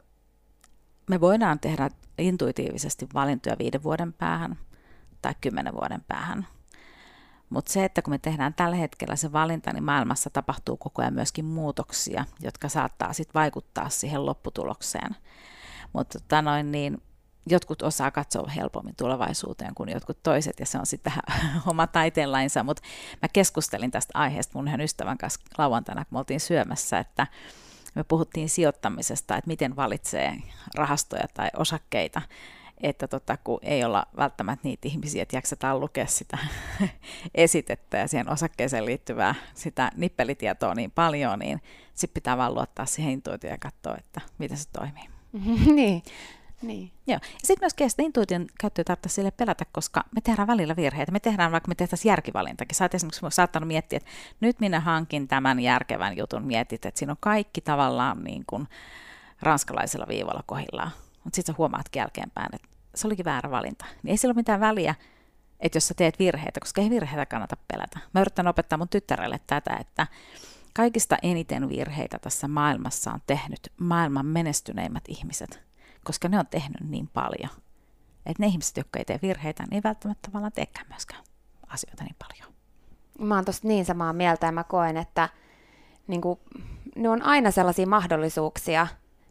me 1.10 1.20
voidaan 1.20 1.60
tehdä 1.60 1.90
intuitiivisesti 2.18 3.06
valintoja 3.14 3.56
viiden 3.58 3.82
vuoden 3.82 4.12
päähän 4.12 4.58
tai 5.22 5.34
kymmenen 5.40 5.74
vuoden 5.74 6.04
päähän. 6.08 6.46
Mutta 7.50 7.72
se, 7.72 7.84
että 7.84 8.02
kun 8.02 8.12
me 8.12 8.18
tehdään 8.18 8.54
tällä 8.54 8.76
hetkellä 8.76 9.16
se 9.16 9.32
valinta, 9.32 9.72
niin 9.72 9.84
maailmassa 9.84 10.30
tapahtuu 10.30 10.76
koko 10.76 11.02
ajan 11.02 11.14
myöskin 11.14 11.44
muutoksia, 11.44 12.24
jotka 12.40 12.68
saattaa 12.68 13.12
sitten 13.12 13.34
vaikuttaa 13.34 13.88
siihen 13.88 14.26
lopputulokseen. 14.26 15.16
Mutta 15.92 16.20
tota 16.20 16.42
noin, 16.42 16.72
niin 16.72 17.02
jotkut 17.46 17.82
osaa 17.82 18.10
katsoa 18.10 18.48
helpommin 18.56 18.96
tulevaisuuteen 18.96 19.74
kuin 19.74 19.88
jotkut 19.88 20.22
toiset, 20.22 20.60
ja 20.60 20.66
se 20.66 20.78
on 20.78 20.86
sitten 20.86 21.12
oma 21.70 21.86
taiteenlainsa. 21.86 22.62
Mutta 22.62 22.82
mä 23.22 23.28
keskustelin 23.32 23.90
tästä 23.90 24.18
aiheesta 24.18 24.58
mun 24.58 24.80
ystävän 24.80 25.18
kanssa 25.18 25.40
lauantaina, 25.58 26.04
kun 26.04 26.14
me 26.14 26.18
oltiin 26.18 26.40
syömässä, 26.40 26.98
että 26.98 27.26
me 27.94 28.04
puhuttiin 28.04 28.48
sijoittamisesta, 28.48 29.36
että 29.36 29.48
miten 29.48 29.76
valitsee 29.76 30.36
rahastoja 30.74 31.28
tai 31.34 31.48
osakkeita, 31.56 32.22
että 32.82 33.08
tota, 33.08 33.36
kun 33.36 33.58
ei 33.62 33.84
olla 33.84 34.06
välttämättä 34.16 34.68
niitä 34.68 34.88
ihmisiä, 34.88 35.22
että 35.22 35.36
jaksetaan 35.36 35.80
lukea 35.80 36.06
sitä 36.06 36.38
esitettä 37.34 37.98
ja 37.98 38.08
siihen 38.08 38.30
osakkeeseen 38.30 38.86
liittyvää 38.86 39.34
sitä 39.54 39.90
nippelitietoa 39.96 40.74
niin 40.74 40.90
paljon, 40.90 41.38
niin 41.38 41.60
sitten 41.94 42.14
pitää 42.14 42.36
vaan 42.36 42.54
luottaa 42.54 42.86
siihen 42.86 43.12
intuitioon 43.12 43.54
ja 43.54 43.58
katsoa, 43.58 43.96
että 43.98 44.20
miten 44.38 44.56
se 44.56 44.68
toimii. 44.72 45.08
niin. 45.76 46.02
Niin. 46.62 46.92
Joo. 47.06 47.18
Sitten 47.38 47.60
myös 47.60 47.74
kestä 47.74 48.02
intuition 48.02 48.46
käyttöä 48.60 48.84
tarvitsee 48.84 49.10
sille 49.10 49.30
pelätä, 49.30 49.64
koska 49.72 50.04
me 50.14 50.20
tehdään 50.20 50.48
välillä 50.48 50.76
virheitä. 50.76 51.12
Me 51.12 51.20
tehdään 51.20 51.52
vaikka 51.52 51.68
me 51.68 51.74
tehtäisiin 51.74 52.10
järkivalintakin. 52.10 52.76
Sä 52.76 52.84
oot 52.84 52.94
esimerkiksi 52.94 53.26
saattanut 53.28 53.66
miettiä, 53.66 53.96
että 53.96 54.10
nyt 54.40 54.60
minä 54.60 54.80
hankin 54.80 55.28
tämän 55.28 55.60
järkevän 55.60 56.16
jutun. 56.16 56.42
Mietit, 56.42 56.86
että 56.86 56.98
siinä 56.98 57.12
on 57.12 57.16
kaikki 57.20 57.60
tavallaan 57.60 58.24
niin 58.24 58.44
kuin 58.46 58.68
ranskalaisella 59.42 60.06
viivalla 60.08 60.42
kohillaan. 60.46 60.90
Mutta 61.28 61.36
sitten 61.36 61.54
sä 61.54 61.58
huomaat 61.58 61.86
jälkeenpäin, 61.96 62.54
että 62.54 62.68
se 62.94 63.06
olikin 63.06 63.24
väärä 63.24 63.50
valinta. 63.50 63.84
Niin 64.02 64.10
ei 64.10 64.16
sillä 64.16 64.32
ole 64.32 64.36
mitään 64.36 64.60
väliä, 64.60 64.94
että 65.60 65.76
jos 65.76 65.88
sä 65.88 65.94
teet 65.94 66.18
virheitä, 66.18 66.60
koska 66.60 66.80
ei 66.80 66.90
virheitä 66.90 67.26
kannata 67.26 67.56
pelätä. 67.72 67.98
Mä 68.14 68.20
yritän 68.20 68.48
opettaa 68.48 68.78
mun 68.78 68.88
tyttärelle 68.88 69.40
tätä, 69.46 69.76
että 69.80 70.06
kaikista 70.74 71.16
eniten 71.22 71.68
virheitä 71.68 72.18
tässä 72.18 72.48
maailmassa 72.48 73.12
on 73.12 73.20
tehnyt 73.26 73.72
maailman 73.80 74.26
menestyneimmät 74.26 75.04
ihmiset– 75.08 75.60
koska 76.04 76.28
ne 76.28 76.38
on 76.38 76.46
tehnyt 76.46 76.80
niin 76.80 77.08
paljon. 77.08 77.50
Että 78.26 78.42
ne 78.42 78.46
ihmiset, 78.46 78.76
jotka 78.76 78.98
ei 78.98 79.04
tee 79.04 79.18
virheitä, 79.22 79.62
niin 79.62 79.74
ei 79.74 79.80
välttämättä 79.84 80.28
tavallaan 80.30 80.52
teekään 80.52 80.86
myöskään 80.88 81.24
asioita 81.66 82.04
niin 82.04 82.16
paljon. 82.18 82.54
Mä 83.18 83.34
oon 83.34 83.44
tosta 83.44 83.68
niin 83.68 83.84
samaa 83.84 84.12
mieltä 84.12 84.46
ja 84.46 84.52
mä 84.52 84.64
koen, 84.64 84.96
että 84.96 85.28
niin 86.06 86.20
kuin, 86.20 86.40
ne 86.96 87.08
on 87.08 87.22
aina 87.22 87.50
sellaisia 87.50 87.86
mahdollisuuksia 87.86 88.86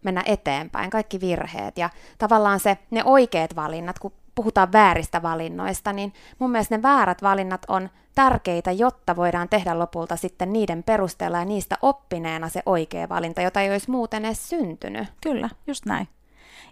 mennä 0.07 0.23
eteenpäin, 0.25 0.89
kaikki 0.89 1.21
virheet 1.21 1.77
ja 1.77 1.89
tavallaan 2.17 2.59
se, 2.59 2.77
ne 2.91 3.03
oikeat 3.03 3.55
valinnat, 3.55 3.99
kun 3.99 4.13
puhutaan 4.35 4.71
vääristä 4.71 5.21
valinnoista, 5.21 5.93
niin 5.93 6.13
mun 6.39 6.51
mielestä 6.51 6.77
ne 6.77 6.81
väärät 6.81 7.21
valinnat 7.21 7.61
on 7.67 7.89
tärkeitä, 8.15 8.71
jotta 8.71 9.15
voidaan 9.15 9.49
tehdä 9.49 9.79
lopulta 9.79 10.15
sitten 10.15 10.53
niiden 10.53 10.83
perusteella 10.83 11.37
ja 11.37 11.45
niistä 11.45 11.77
oppineena 11.81 12.49
se 12.49 12.63
oikea 12.65 13.09
valinta, 13.09 13.41
jota 13.41 13.61
ei 13.61 13.71
olisi 13.71 13.91
muuten 13.91 14.25
edes 14.25 14.49
syntynyt. 14.49 15.07
Kyllä, 15.21 15.49
just 15.67 15.85
näin. 15.85 16.07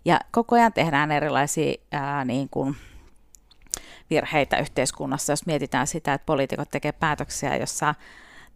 Ja 0.06 0.20
koko 0.32 0.56
ajan 0.56 0.74
tehdään 0.74 1.12
erilaisia 1.12 1.74
ää, 1.92 2.26
niin 2.26 2.50
kuin 2.50 2.76
virheitä 4.10 4.58
yhteiskunnassa, 4.58 5.34
jos 5.34 5.46
mietitään 5.46 5.88
sitä, 5.88 6.14
että 6.14 6.26
poliitikot 6.26 6.70
tekevät 6.72 7.00
päätöksiä, 7.00 7.56
jossa 7.56 7.96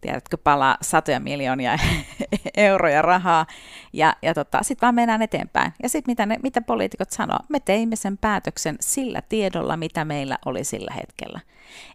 tiedätkö, 0.02 0.38
palaa 0.38 0.78
satoja 0.82 1.20
miljoonia 1.20 1.78
euroja 2.58 3.02
rahaa, 3.02 3.46
ja, 3.94 4.16
ja 4.22 4.34
tota, 4.34 4.64
sitten 4.64 4.88
vaan 4.88 4.96
mennään 4.96 5.22
eteenpäin. 5.22 5.74
Ja 5.84 5.90
sitten 5.90 6.12
mitä, 6.12 6.26
mitä 6.44 6.62
poliitikot 6.62 7.12
sanoo, 7.12 7.40
me 7.50 7.60
teimme 7.60 7.96
sen 7.96 8.18
päätöksen 8.18 8.76
sillä 8.80 9.22
tiedolla, 9.22 9.78
mitä 9.78 10.06
meillä 10.06 10.38
oli 10.46 10.64
sillä 10.64 10.94
hetkellä. 10.94 11.40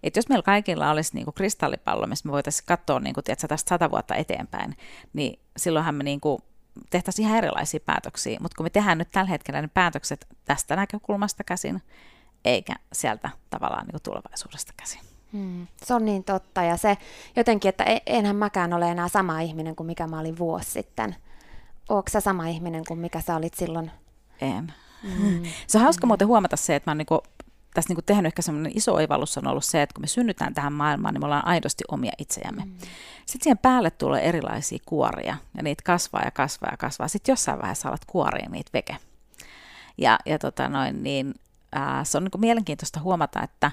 Et 0.02 0.16
jos 0.16 0.28
meillä 0.28 0.42
kaikilla 0.42 0.90
olisi 0.90 1.14
niinku 1.14 1.32
kristallipallo, 1.32 2.06
missä 2.06 2.28
me 2.28 2.32
voitaisiin 2.32 2.66
katsoa 2.66 3.00
niinku, 3.00 3.22
tiedätkö, 3.22 3.48
tästä 3.48 3.68
sata 3.68 3.90
vuotta 3.90 4.14
eteenpäin, 4.14 4.76
niin 5.12 5.40
silloinhan 5.56 5.94
me 5.94 6.04
niinku 6.04 6.40
tehtäisiin 6.90 7.26
ihan 7.26 7.38
erilaisia 7.38 7.80
päätöksiä, 7.80 8.38
mutta 8.40 8.56
kun 8.56 8.66
me 8.66 8.70
tehdään 8.70 8.98
nyt 8.98 9.10
tällä 9.12 9.30
hetkellä 9.30 9.62
ne 9.62 9.68
päätökset 9.74 10.26
tästä 10.44 10.76
näkökulmasta 10.76 11.44
käsin, 11.44 11.82
eikä 12.44 12.74
sieltä 12.92 13.30
tavallaan 13.50 13.86
niin 13.86 14.02
tulevaisuudesta 14.02 14.72
käsin. 14.76 15.13
Hmm, 15.34 15.66
se 15.84 15.94
on 15.94 16.04
niin 16.04 16.24
totta 16.24 16.62
ja 16.62 16.76
se 16.76 16.98
jotenkin, 17.36 17.68
että 17.68 17.84
e- 17.84 18.02
enhän 18.06 18.36
mäkään 18.36 18.72
ole 18.72 18.90
enää 18.90 19.08
sama 19.08 19.40
ihminen 19.40 19.76
kuin 19.76 19.86
mikä 19.86 20.06
mä 20.06 20.20
olin 20.20 20.38
vuosi 20.38 20.70
sitten. 20.70 21.16
Oletko 21.88 22.10
sä 22.10 22.20
sama 22.20 22.46
ihminen 22.46 22.84
kuin 22.88 23.00
mikä 23.00 23.20
sä 23.20 23.36
olit 23.36 23.54
silloin? 23.54 23.90
En. 24.40 24.72
Mm. 25.02 25.42
Se 25.66 25.78
on 25.78 25.84
hauska 25.84 26.06
mm. 26.06 26.08
muuten 26.08 26.28
huomata 26.28 26.56
se, 26.56 26.74
että 26.74 26.90
mä 26.90 26.92
oon 26.92 26.98
niin 26.98 27.20
tässä 27.74 27.90
niin 27.90 27.96
kuin 27.96 28.04
tehnyt 28.04 28.26
ehkä 28.26 28.42
semmoinen 28.42 28.72
iso 28.74 28.94
oivallus 28.94 29.38
on 29.38 29.46
ollut 29.46 29.64
se, 29.64 29.82
että 29.82 29.94
kun 29.94 30.02
me 30.02 30.06
synnytään 30.06 30.54
tähän 30.54 30.72
maailmaan, 30.72 31.14
niin 31.14 31.20
me 31.20 31.24
ollaan 31.24 31.46
aidosti 31.46 31.84
omia 31.88 32.12
itseämme. 32.18 32.64
Mm. 32.64 32.72
Sitten 33.26 33.42
siihen 33.42 33.58
päälle 33.58 33.90
tulee 33.90 34.28
erilaisia 34.28 34.78
kuoria, 34.86 35.36
ja 35.56 35.62
niitä 35.62 35.82
kasvaa 35.86 36.22
ja 36.24 36.30
kasvaa 36.30 36.70
ja 36.70 36.76
kasvaa. 36.76 37.08
Sitten 37.08 37.32
jossain 37.32 37.58
vaiheessa 37.58 37.88
alat 37.88 38.04
kuoria 38.06 38.48
niitä 38.50 38.70
veke. 38.74 38.96
Ja, 39.98 40.18
ja 40.26 40.38
tota 40.38 40.68
noin, 40.68 41.02
niin, 41.02 41.34
ää, 41.72 42.04
se 42.04 42.18
on 42.18 42.24
niin 42.24 42.30
kuin 42.30 42.40
mielenkiintoista 42.40 43.00
huomata, 43.00 43.42
että 43.42 43.70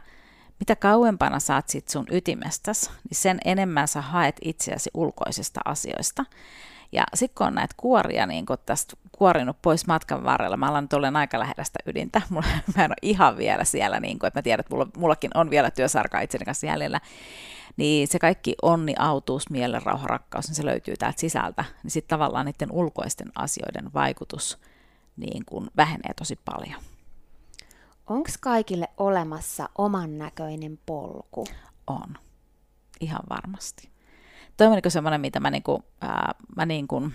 mitä 0.61 0.75
kauempana 0.75 1.39
saat 1.39 1.69
sit 1.69 1.87
sun 1.87 2.05
ytimestäsi, 2.11 2.89
niin 2.89 3.17
sen 3.17 3.37
enemmän 3.45 3.87
sä 3.87 4.01
haet 4.01 4.35
itseäsi 4.41 4.89
ulkoisista 4.93 5.59
asioista. 5.65 6.25
Ja 6.91 7.03
sitten 7.13 7.35
kun 7.37 7.47
on 7.47 7.55
näitä 7.55 7.73
kuoria 7.77 8.25
niin 8.25 8.45
kun 8.45 8.57
tästä 8.65 8.95
kuorinut 9.11 9.57
pois 9.61 9.87
matkan 9.87 10.23
varrella, 10.23 10.57
mä 10.57 10.67
alan 10.67 10.83
nyt 10.83 10.93
olen 10.93 11.15
aika 11.15 11.39
lähellä 11.39 11.63
sitä 11.63 11.79
ydintä, 11.85 12.21
mulla, 12.29 12.47
mä 12.75 12.85
en 12.85 12.91
ole 12.91 12.95
ihan 13.01 13.37
vielä 13.37 13.63
siellä, 13.63 13.99
niin 13.99 14.19
kun, 14.19 14.27
että 14.27 14.37
mä 14.37 14.41
tiedän, 14.41 14.59
että 14.59 14.75
mulla, 14.75 14.87
mullakin 14.97 15.31
on 15.33 15.49
vielä 15.49 15.71
työsarka 15.71 16.21
itseni 16.21 16.45
kanssa 16.45 16.67
jäljellä, 16.67 17.01
niin 17.77 18.07
se 18.07 18.19
kaikki 18.19 18.55
onni, 18.61 18.95
autuus, 18.99 19.49
mielen 19.49 19.81
rauha, 19.81 20.07
rakkaus, 20.07 20.47
niin 20.47 20.55
se 20.55 20.65
löytyy 20.65 20.97
täältä 20.97 21.19
sisältä, 21.19 21.65
niin 21.83 21.91
sitten 21.91 22.09
tavallaan 22.09 22.45
niiden 22.45 22.71
ulkoisten 22.71 23.31
asioiden 23.35 23.93
vaikutus 23.93 24.59
niin 25.17 25.45
kun 25.45 25.67
vähenee 25.77 26.13
tosi 26.13 26.39
paljon. 26.45 26.81
Onko 28.07 28.29
kaikille 28.41 28.87
olemassa 28.97 29.69
oman 29.77 30.17
näköinen 30.17 30.79
polku? 30.85 31.47
On. 31.87 32.17
Ihan 32.99 33.23
varmasti. 33.29 33.91
Toi 34.57 34.67
on 34.67 34.73
niin 34.73 34.91
semmoinen, 34.91 35.21
mitä 35.21 35.39
mä, 35.39 35.49
niin 35.49 35.63
kuin, 35.63 35.83
ää, 36.01 36.35
mä 36.55 36.65
niin 36.65 36.87
kuin, 36.87 37.13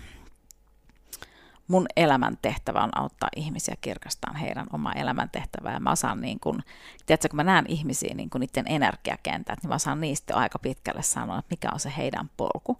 mun 1.67 1.87
elämäntehtävä 1.95 2.83
on 2.83 2.97
auttaa 2.97 3.29
ihmisiä 3.35 3.75
kirkastamaan 3.81 4.39
heidän 4.39 4.67
oma 4.73 4.93
elämäntehtävää. 4.93 5.73
Ja 5.73 5.79
mä 5.79 5.91
osaan, 5.91 6.21
niin 6.21 6.39
kun, 6.39 6.63
tiedätkö, 7.05 7.29
kun 7.29 7.35
mä 7.35 7.43
näen 7.43 7.65
ihmisiä 7.67 8.13
niin 8.15 8.29
kun 8.29 8.41
niiden 8.41 8.65
energiakentät, 8.67 9.59
niin 9.61 9.69
mä 9.69 9.75
osaan 9.75 10.01
niistä 10.01 10.35
aika 10.35 10.59
pitkälle 10.59 11.03
sanoa, 11.03 11.39
että 11.39 11.53
mikä 11.53 11.69
on 11.73 11.79
se 11.79 11.93
heidän 11.97 12.29
polku. 12.37 12.77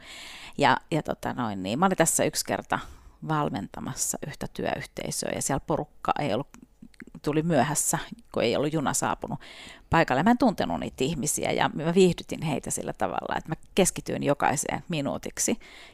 Ja, 0.58 0.78
ja 0.92 1.04
tota 1.04 1.34
noin, 1.34 1.64
niin 1.64 1.80
mä 1.80 1.86
olin 1.86 1.98
tässä 1.98 2.24
yksi 2.24 2.46
kerta 2.46 2.80
valmentamassa 3.28 4.18
yhtä 4.28 4.48
työyhteisöä 4.54 5.32
ja 5.36 5.42
siellä 5.42 5.64
porukka 5.68 6.12
ei 6.20 6.34
ollut 6.34 6.50
tuli 7.28 7.44
myöhässä, 7.44 7.98
kun 8.34 8.44
ei 8.44 8.56
ollut 8.56 8.74
juna 8.74 8.94
saapunut 8.94 9.40
paikalle. 9.90 10.24
Mä 10.24 10.32
en 10.32 10.38
tuntenut 10.38 10.80
niitä 10.80 11.04
ihmisiä 11.04 11.52
ja 11.52 11.70
mä 11.74 11.94
viihdytin 11.94 12.42
heitä 12.42 12.72
sillä 12.72 12.94
tavalla, 12.94 13.36
että 13.38 13.50
mä 13.50 13.56
keskityin 13.76 14.24
jokaiseen 14.24 14.84
minuutiksi. 14.90 15.52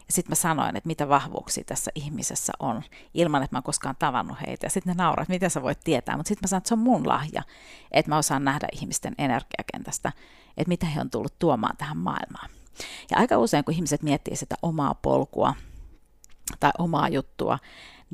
Ja 0.07 0.13
sitten 0.13 0.31
mä 0.31 0.35
sanoin, 0.35 0.75
että 0.75 0.87
mitä 0.87 1.09
vahvuuksia 1.09 1.63
tässä 1.63 1.91
ihmisessä 1.95 2.53
on, 2.59 2.83
ilman 3.13 3.43
että 3.43 3.55
mä 3.55 3.57
oon 3.57 3.63
koskaan 3.63 3.95
tavannut 3.99 4.37
heitä. 4.47 4.65
Ja 4.65 4.69
sitten 4.69 4.95
ne 4.97 5.03
naurat, 5.03 5.29
miten 5.29 5.49
sä 5.49 5.61
voit 5.61 5.79
tietää. 5.83 6.17
Mutta 6.17 6.27
sitten 6.27 6.43
mä 6.43 6.47
sanoin, 6.47 6.59
että 6.59 6.67
se 6.67 6.73
on 6.73 6.79
mun 6.79 7.07
lahja, 7.07 7.43
että 7.91 8.11
mä 8.11 8.17
osaan 8.17 8.45
nähdä 8.45 8.67
ihmisten 8.71 9.15
energiakentästä, 9.17 10.11
että 10.57 10.69
mitä 10.69 10.85
he 10.85 11.01
on 11.01 11.09
tullut 11.09 11.39
tuomaan 11.39 11.77
tähän 11.77 11.97
maailmaan. 11.97 12.49
Ja 13.11 13.17
aika 13.17 13.37
usein, 13.37 13.63
kun 13.63 13.73
ihmiset 13.73 14.03
miettii 14.03 14.35
sitä 14.35 14.55
omaa 14.61 14.93
polkua 14.95 15.53
tai 16.59 16.71
omaa 16.79 17.09
juttua, 17.09 17.59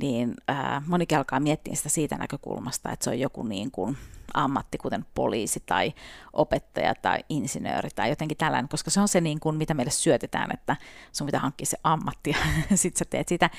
niin 0.02 0.34
ää, 0.48 0.82
monikin 0.88 1.18
alkaa 1.18 1.40
miettiä 1.40 1.76
sitä 1.76 1.90
siitä 1.90 2.18
näkökulmasta, 2.18 2.92
että 2.92 3.04
se 3.04 3.10
on 3.10 3.20
joku 3.20 3.44
niin 3.44 3.72
kuin 3.72 3.98
ammatti, 4.34 4.78
kuten 4.78 5.06
poliisi 5.16 5.64
tai 5.66 5.94
opettaja 6.34 6.96
tai 6.96 7.20
insinööri 7.30 7.90
tai 7.96 8.10
jotenkin 8.10 8.38
tällainen, 8.38 8.70
koska 8.70 8.92
se 8.92 9.02
on 9.02 9.08
se, 9.08 9.22
niin 9.22 9.40
kuin, 9.40 9.56
mitä 9.56 9.74
meille 9.74 9.92
syötetään, 9.92 10.52
että 10.54 10.76
sun 11.12 11.26
pitää 11.26 11.40
hankkia 11.40 11.66
se 11.66 11.78
ammatti 11.84 12.30
ja 12.30 12.38
sit 12.78 12.98
sä 12.98 13.06
teet 13.06 13.28
sitä, 13.28 13.50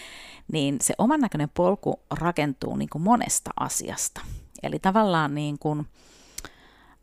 niin 0.52 0.76
se 0.80 0.94
oman 0.98 1.20
näköinen 1.20 1.50
polku 1.54 2.00
rakentuu 2.10 2.76
niin 2.76 2.88
kuin 2.88 3.02
monesta 3.02 3.50
asiasta. 3.60 4.20
Eli 4.62 4.78
tavallaan 4.78 5.34
niin 5.34 5.58
kuin, 5.58 5.86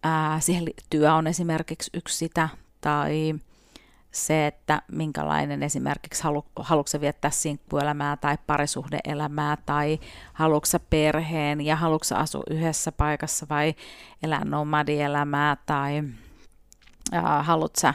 ää, 0.03 0.39
siihen 0.39 0.65
työ 0.89 1.13
on 1.13 1.27
esimerkiksi 1.27 1.89
yksi 1.93 2.17
sitä, 2.17 2.49
tai 2.81 3.35
se, 4.11 4.47
että 4.47 4.81
minkälainen 4.91 5.63
esimerkiksi 5.63 6.23
halu, 6.23 6.45
haluatko 6.55 7.01
viettää 7.01 7.31
sinkkuelämää 7.31 8.17
tai 8.17 8.37
parisuhdeelämää 8.47 9.57
tai 9.65 9.99
haluatko 10.33 10.77
perheen 10.89 11.61
ja 11.61 11.75
haluatko 11.75 12.15
asua 12.15 12.43
yhdessä 12.49 12.91
paikassa 12.91 13.45
vai 13.49 13.75
elää 14.23 14.45
nomadielämää 14.45 15.57
tai 15.65 16.03
äh, 17.13 17.45
haluatko 17.45 17.93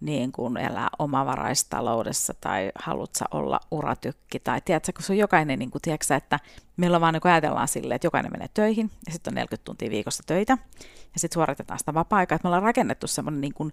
niin 0.00 0.32
kuin 0.32 0.56
elää 0.56 0.88
omavaraistaloudessa 0.98 2.34
tai 2.40 2.72
haluatko 2.74 3.24
olla 3.30 3.60
uratykki 3.70 4.40
tai 4.40 4.60
tiedätkö, 4.60 4.92
kun 4.92 5.02
se 5.02 5.12
on 5.12 5.18
jokainen, 5.18 5.58
niin 5.58 5.70
kuin, 5.70 5.82
tiedätkö, 5.82 6.14
että 6.14 6.40
meillä 6.76 7.00
vaan 7.00 7.14
niin 7.14 7.20
ajatellaan 7.24 7.68
silleen, 7.68 7.96
että 7.96 8.06
jokainen 8.06 8.32
menee 8.32 8.48
töihin 8.54 8.90
ja 9.06 9.12
sitten 9.12 9.30
on 9.30 9.34
40 9.34 9.64
tuntia 9.64 9.90
viikossa 9.90 10.22
töitä 10.26 10.58
ja 11.14 11.20
sitten 11.20 11.34
suoritetaan 11.34 11.78
sitä 11.78 11.94
vapaa-aikaa, 11.94 12.36
että 12.36 12.46
me 12.46 12.48
ollaan 12.48 12.62
rakennettu 12.62 13.06
semmoinen 13.06 13.40
niin 13.40 13.54
kuin, 13.54 13.72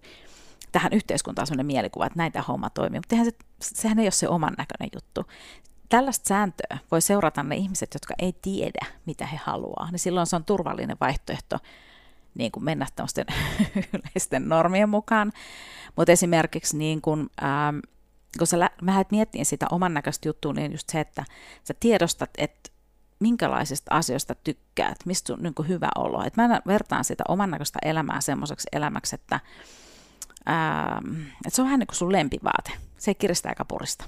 tähän 0.71 0.93
yhteiskuntaan 0.93 1.47
sellainen 1.47 1.65
mielikuva, 1.65 2.05
että 2.05 2.17
näitä 2.17 2.41
homma 2.41 2.69
toimii, 2.69 2.99
mutta 2.99 3.15
se, 3.15 3.31
sehän 3.61 3.99
ei 3.99 4.05
ole 4.05 4.11
se 4.11 4.27
oman 4.27 4.53
näköinen 4.57 4.89
juttu. 4.93 5.25
Tällaista 5.89 6.27
sääntöä 6.27 6.77
voi 6.91 7.01
seurata 7.01 7.43
ne 7.43 7.55
ihmiset, 7.55 7.93
jotka 7.93 8.13
ei 8.19 8.33
tiedä, 8.41 8.85
mitä 9.05 9.25
he 9.25 9.37
haluaa, 9.43 9.91
niin 9.91 9.99
silloin 9.99 10.27
se 10.27 10.35
on 10.35 10.45
turvallinen 10.45 10.97
vaihtoehto 11.01 11.59
niin 12.35 12.51
kuin 12.51 12.63
mennä 12.63 12.87
tämmöisten 12.95 13.25
yleisten 13.93 14.49
normien 14.49 14.89
mukaan. 14.89 15.31
Mutta 15.95 16.11
esimerkiksi 16.11 16.77
niin 16.77 17.01
kuin, 17.01 17.29
ähm, 17.43 17.77
kun 18.37 18.47
sä 18.47 18.59
lähdet 18.81 19.11
miettimään 19.11 19.45
sitä 19.45 19.65
oman 19.71 19.93
näköistä 19.93 20.29
juttua, 20.29 20.53
niin 20.53 20.71
just 20.71 20.89
se, 20.89 20.99
että 20.99 21.25
sä 21.63 21.73
tiedostat, 21.79 22.29
että 22.37 22.69
minkälaisista 23.19 23.95
asioista 23.95 24.35
tykkäät, 24.35 24.97
mistä 25.05 25.33
on 25.33 25.39
niin 25.43 25.67
hyvä 25.67 25.89
olo. 25.95 26.23
Et 26.25 26.37
mä 26.37 26.61
vertaan 26.67 27.05
sitä 27.05 27.23
oman 27.27 27.51
näköistä 27.51 27.79
elämää 27.81 28.21
semmoiseksi 28.21 28.67
elämäksi, 28.71 29.15
että 29.15 29.39
ähm, 30.49 31.21
että 31.21 31.55
se 31.55 31.61
on 31.61 31.65
vähän 31.65 31.79
niin 31.79 31.87
kuin 31.87 31.95
sun 31.95 32.11
lempivaate. 32.11 32.71
Se 32.97 33.11
ei 33.11 33.15
kiristä 33.15 33.49
eikä 33.49 33.65
purista. 33.65 34.05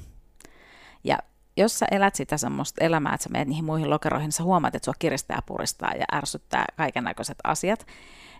Ja 1.03 1.17
jos 1.57 1.79
sä 1.79 1.85
elät 1.91 2.15
sitä 2.15 2.37
semmoista 2.37 2.83
elämää, 2.83 3.13
että 3.13 3.23
sä 3.23 3.29
menet 3.29 3.47
niihin 3.47 3.65
muihin 3.65 3.89
lokeroihin, 3.89 4.25
niin 4.25 4.31
sä 4.31 4.43
huomaat, 4.43 4.75
että 4.75 4.85
sua 4.85 4.93
kiristää 4.99 5.41
puristaa 5.45 5.91
ja 5.91 6.05
ärsyttää 6.13 6.65
kaiken 6.75 7.03
näköiset 7.03 7.37
asiat, 7.43 7.87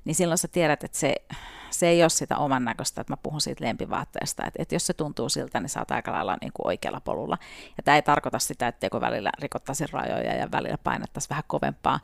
niin 0.06 0.16
silloin 0.16 0.38
sä 0.38 0.48
tiedät, 0.48 0.84
että 0.84 0.98
se, 0.98 1.16
se 1.70 1.88
ei 1.88 2.04
ole 2.04 2.10
sitä 2.10 2.38
oman 2.38 2.66
näköistä, 2.66 3.02
että 3.02 3.14
mä 3.14 3.18
puhun 3.18 3.42
siitä 3.42 3.66
lempivaatteesta. 3.66 4.44
Että, 4.46 4.62
että 4.62 4.76
jos 4.76 4.88
se 4.88 4.94
tuntuu 4.94 5.30
siltä, 5.30 5.60
niin 5.60 5.70
sä 5.70 5.80
oot 5.80 5.92
aika 5.92 6.12
lailla 6.12 6.38
niin 6.42 6.52
kuin 6.54 6.68
oikealla 6.68 7.02
polulla. 7.02 7.38
Ja 7.78 7.84
tämä 7.84 7.96
ei 7.96 8.02
tarkoita 8.02 8.40
sitä, 8.40 8.68
että 8.68 8.86
joko 8.86 9.02
välillä 9.02 9.32
rikottaisi 9.40 9.86
rajoja 9.92 10.36
ja 10.36 10.52
välillä 10.52 10.78
painettaisiin 10.78 11.30
vähän 11.30 11.44
kovempaa. 11.48 12.00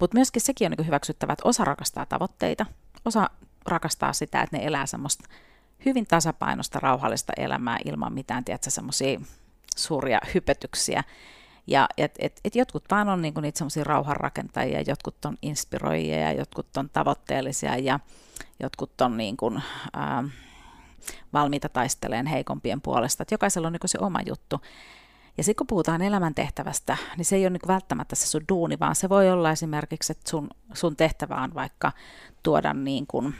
Mutta 0.00 0.16
myöskin 0.16 0.42
sekin 0.42 0.66
on 0.66 0.74
niin 0.78 0.86
hyväksyttävä, 0.86 1.32
että 1.32 1.48
osa 1.48 1.64
rakastaa 1.64 2.06
tavoitteita, 2.06 2.66
osa 3.04 3.30
rakastaa 3.66 4.12
sitä, 4.12 4.42
että 4.42 4.56
ne 4.56 4.66
elää 4.66 4.86
semmoista 4.86 5.28
hyvin 5.84 6.06
tasapainosta, 6.06 6.80
rauhallista 6.80 7.32
elämää 7.36 7.78
ilman 7.84 8.12
mitään, 8.12 8.44
tiedätkö, 8.44 8.70
semmoisia 8.70 9.20
suuria 9.76 10.20
hypetyksiä. 10.34 11.04
Ja 11.66 11.88
et, 11.96 12.14
et, 12.18 12.40
et 12.44 12.56
jotkut 12.56 12.84
vaan 12.90 13.08
on 13.08 13.22
niinku 13.22 13.40
niitä 13.40 13.58
semmoisia 13.58 13.84
rauhanrakentajia, 13.84 14.82
jotkut 14.86 15.24
on 15.24 15.36
inspiroijia 15.42 16.18
ja 16.18 16.32
jotkut 16.32 16.76
on 16.76 16.90
tavoitteellisia 16.90 17.76
ja 17.76 18.00
jotkut 18.60 19.00
on 19.00 19.16
niinku, 19.16 19.52
ää, 19.92 20.24
valmiita 21.32 21.68
taisteleen 21.68 22.26
heikompien 22.26 22.80
puolesta. 22.80 23.22
Et 23.22 23.30
jokaisella 23.30 23.66
on 23.66 23.72
niinku 23.72 23.88
se 23.88 23.98
oma 24.00 24.18
juttu. 24.26 24.60
Ja 25.38 25.44
sitten 25.44 25.56
kun 25.56 25.66
puhutaan 25.66 26.02
elämäntehtävästä, 26.02 26.96
niin 27.16 27.24
se 27.24 27.36
ei 27.36 27.42
ole 27.42 27.50
niin 27.50 27.68
välttämättä 27.68 28.16
se 28.16 28.26
sun 28.26 28.44
duuni, 28.48 28.78
vaan 28.80 28.96
se 28.96 29.08
voi 29.08 29.30
olla 29.30 29.50
esimerkiksi, 29.50 30.12
että 30.12 30.30
sun, 30.30 30.50
sun 30.74 30.96
tehtävä 30.96 31.34
on 31.34 31.54
vaikka 31.54 31.92
tuoda 32.42 32.74
niin 32.74 33.06
kuin 33.06 33.34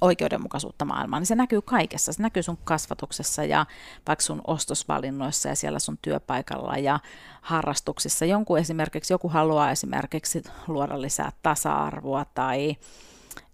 oikeudenmukaisuutta 0.00 0.84
maailmaan, 0.84 1.20
niin 1.20 1.26
se 1.26 1.34
näkyy 1.34 1.62
kaikessa. 1.62 2.12
Se 2.12 2.22
näkyy 2.22 2.42
sun 2.42 2.58
kasvatuksessa 2.64 3.44
ja 3.44 3.66
vaikka 4.06 4.22
sun 4.22 4.40
ostosvalinnoissa 4.46 5.48
ja 5.48 5.56
siellä 5.56 5.78
sun 5.78 5.98
työpaikalla 6.02 6.78
ja 6.78 7.00
harrastuksissa. 7.40 8.24
Jonkun 8.24 8.58
esimerkiksi, 8.58 9.12
joku 9.12 9.28
haluaa 9.28 9.70
esimerkiksi 9.70 10.42
luoda 10.66 11.00
lisää 11.00 11.32
tasa-arvoa 11.42 12.24
tai 12.24 12.76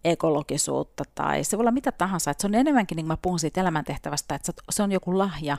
ekologisuutta 0.04 1.04
tai 1.14 1.44
se 1.44 1.56
voi 1.56 1.62
olla 1.62 1.70
mitä 1.70 1.92
tahansa. 1.92 2.30
Että 2.30 2.40
se 2.40 2.46
on 2.46 2.54
enemmänkin, 2.54 2.96
niin 2.96 3.04
kuin 3.04 3.12
mä 3.12 3.18
puhun 3.22 3.38
siitä 3.38 3.60
elämäntehtävästä, 3.60 4.34
että 4.34 4.52
se 4.70 4.82
on 4.82 4.92
joku 4.92 5.18
lahja, 5.18 5.56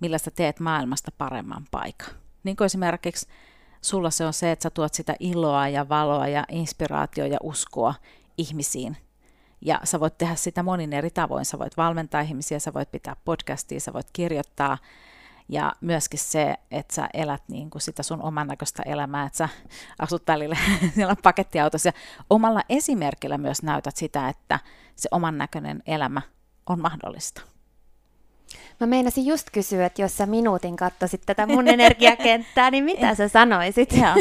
millä 0.00 0.18
sä 0.18 0.30
teet 0.30 0.60
maailmasta 0.60 1.10
paremman 1.18 1.64
paikan. 1.70 2.10
Niin 2.44 2.56
kuin 2.56 2.66
esimerkiksi 2.66 3.26
sulla 3.80 4.10
se 4.10 4.26
on 4.26 4.32
se, 4.32 4.50
että 4.50 4.62
sä 4.62 4.70
tuot 4.70 4.94
sitä 4.94 5.16
iloa 5.20 5.68
ja 5.68 5.88
valoa 5.88 6.28
ja 6.28 6.44
inspiraatio 6.50 7.26
ja 7.26 7.38
uskoa 7.42 7.94
ihmisiin. 8.38 8.96
Ja 9.60 9.80
sä 9.84 10.00
voit 10.00 10.18
tehdä 10.18 10.34
sitä 10.34 10.62
monin 10.62 10.92
eri 10.92 11.10
tavoin. 11.10 11.44
Sä 11.44 11.58
voit 11.58 11.76
valmentaa 11.76 12.20
ihmisiä, 12.20 12.58
sä 12.58 12.74
voit 12.74 12.90
pitää 12.90 13.16
podcastia, 13.24 13.80
sä 13.80 13.92
voit 13.92 14.06
kirjoittaa. 14.12 14.78
Ja 15.48 15.72
myöskin 15.80 16.20
se, 16.20 16.54
että 16.70 16.94
sä 16.94 17.08
elät 17.14 17.42
niin 17.48 17.70
kuin 17.70 17.82
sitä 17.82 18.02
sun 18.02 18.22
oman 18.22 18.46
näköistä 18.46 18.82
elämää, 18.86 19.26
että 19.26 19.36
sä 19.36 19.48
asut 19.98 20.22
välillä 20.26 20.56
siellä 20.94 21.16
pakettiautossa. 21.22 21.88
Ja 21.88 21.92
omalla 22.30 22.62
esimerkillä 22.68 23.38
myös 23.38 23.62
näytät 23.62 23.96
sitä, 23.96 24.28
että 24.28 24.58
se 24.96 25.08
oman 25.12 25.38
näköinen 25.38 25.82
elämä 25.86 26.22
on 26.66 26.80
mahdollista. 26.80 27.42
Mä 28.80 28.86
meinasin 28.86 29.26
just 29.26 29.50
kysyä, 29.52 29.86
että 29.86 30.02
jos 30.02 30.16
sä 30.16 30.26
minuutin 30.26 30.76
katsoisit 30.76 31.22
tätä 31.26 31.46
mun 31.46 31.68
energiakenttää, 31.68 32.70
niin 32.70 32.84
mitä 32.84 33.14
sä 33.14 33.28
sanoisit? 33.28 33.92
Joo. 33.92 34.14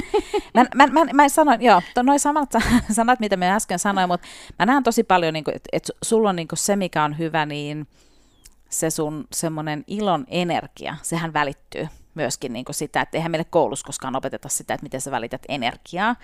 Mä, 0.54 0.66
mä, 0.76 0.88
mä, 0.88 1.06
mä 1.14 1.30
sanoin, 1.30 1.62
joo, 1.62 1.82
noin 2.04 2.20
samat 2.20 2.52
sanat, 2.92 3.20
mitä 3.20 3.38
me 3.38 3.52
äsken 3.52 3.80
sanoin, 3.80 4.10
mutta 4.10 4.28
mä 4.60 4.66
näen 4.66 4.84
tosi 4.84 5.04
paljon, 5.04 5.34
niin 5.34 5.44
että 5.54 5.70
et 5.74 5.92
sulla 6.02 6.30
on 6.30 6.36
niin 6.36 6.48
se, 6.54 6.76
mikä 6.76 7.04
on 7.04 7.18
hyvä, 7.18 7.46
niin 7.46 7.88
se 8.70 8.90
sun 8.90 9.28
semmoinen 9.34 9.84
ilon 9.88 10.26
energia, 10.28 10.96
sehän 11.02 11.34
välittyy. 11.34 11.88
myöskin 12.16 12.54
niin 12.54 12.66
sitä, 12.72 13.02
että 13.02 13.18
eihän 13.18 13.32
meille 13.32 13.48
koulussa 13.50 13.86
koskaan 13.86 14.16
opeteta 14.16 14.50
sitä, 14.50 14.74
että 14.74 14.84
miten 14.84 15.02
sä 15.02 15.12
välität 15.12 15.42
energiaa, 15.50 16.16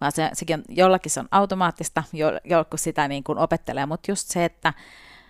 vaan 0.00 0.12
se, 0.12 0.30
sekin 0.32 0.54
on, 0.54 0.64
jollakin 0.68 1.10
se 1.10 1.20
on 1.20 1.28
automaattista, 1.30 2.02
jo, 2.12 2.32
joku 2.44 2.76
sitä 2.76 3.08
niin 3.08 3.24
kuin 3.24 3.38
opettelee, 3.38 3.86
mutta 3.86 4.10
just 4.10 4.28
se, 4.28 4.44
että 4.44 4.72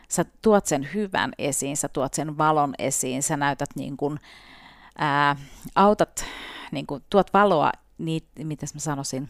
sä 0.09 0.25
tuot 0.43 0.67
sen 0.67 0.89
hyvän 0.95 1.33
esiin, 1.39 1.77
sä 1.77 1.89
tuot 1.89 2.15
sen 2.15 2.39
valon 2.39 2.75
esiin, 2.79 3.23
sä 3.23 3.37
näytät 3.37 3.71
niin 3.77 3.97
kuin, 3.97 4.19
ää, 4.99 5.37
autat, 5.75 6.25
niin 6.73 6.87
kuin, 6.87 7.05
tuot 7.11 7.33
valoa, 7.35 7.73
niin, 7.99 8.23
miten 8.45 8.69
mä 8.75 8.81
sanoisin, 8.81 9.29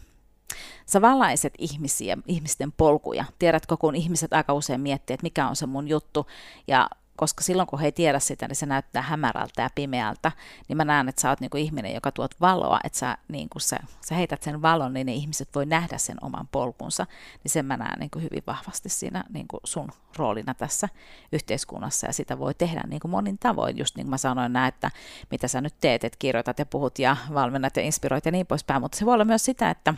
Sä 0.87 1.01
valaiset 1.01 1.55
ihmisiä, 1.59 2.19
ihmisten 2.27 2.73
polkuja. 2.73 3.25
Tiedätkö, 3.39 3.77
kun 3.77 3.95
ihmiset 3.95 4.33
aika 4.33 4.55
usein 4.55 4.81
miettii, 4.81 5.15
että 5.15 5.25
mikä 5.25 5.49
on 5.49 5.57
se 5.57 5.67
mun 5.67 5.89
juttu, 5.89 6.27
ja 6.67 6.91
koska 7.17 7.43
silloin 7.43 7.67
kun 7.67 7.79
he 7.79 7.87
ei 7.87 7.93
tiedä 7.93 8.19
sitä, 8.19 8.49
niin 8.49 8.57
se 8.57 8.67
näyttää 8.67 9.03
hämärältä 9.03 9.63
ja 9.63 9.71
pimeältä, 9.75 10.33
niin 10.69 10.77
mä 10.77 10.85
näen, 10.85 11.09
että 11.09 11.23
sä 11.23 11.31
oot 11.31 11.41
niinku 11.41 11.57
ihminen, 11.57 11.95
joka 11.95 12.13
tuot 12.13 12.41
valoa, 12.41 12.81
että 12.85 12.99
sä, 12.99 13.19
niinku 13.29 13.59
sä, 13.59 13.79
sä 14.01 14.15
heität 14.15 14.43
sen 14.43 14.63
valon, 14.63 14.95
niin 14.95 15.07
ne 15.07 15.13
ihmiset 15.13 15.49
voi 15.55 15.67
nähdä 15.67 15.99
sen 15.99 16.17
oman 16.21 16.49
polkunsa, 16.53 17.07
niin 17.45 17.53
sen 17.53 17.67
mä 17.67 17.77
näen 17.77 17.99
niinku 17.99 18.19
hyvin 18.19 18.43
vahvasti 18.47 18.89
siinä 18.89 19.25
niinku 19.33 19.61
sun 19.65 19.89
roolina 20.17 20.55
tässä 20.55 20.89
yhteiskunnassa, 21.33 22.07
ja 22.07 22.13
sitä 22.13 22.39
voi 22.39 22.55
tehdä 22.55 22.83
niinku 22.87 23.09
monin 23.09 23.39
tavoin, 23.39 23.79
just 23.79 23.97
niin 23.97 24.05
kuin 24.05 24.11
mä 24.11 24.19
sanoin 24.19 24.53
näin, 24.53 24.69
että 24.69 24.91
mitä 25.31 25.49
sä 25.49 25.61
nyt 25.61 25.75
teet, 25.81 26.05
että 26.05 26.17
kirjoitat 26.19 26.59
ja 26.59 26.67
puhut 26.67 26.99
ja 26.99 27.17
valmennat 27.35 27.77
ja 27.77 27.83
inspiroit 27.83 28.27
ja 28.27 28.33
niin 28.33 28.47
poispäin, 28.47 28.83
mutta 28.83 28.99
se 28.99 29.07
voi 29.07 29.15
olla 29.15 29.25
myös 29.25 29.45
sitä, 29.45 29.71
että 29.71 29.95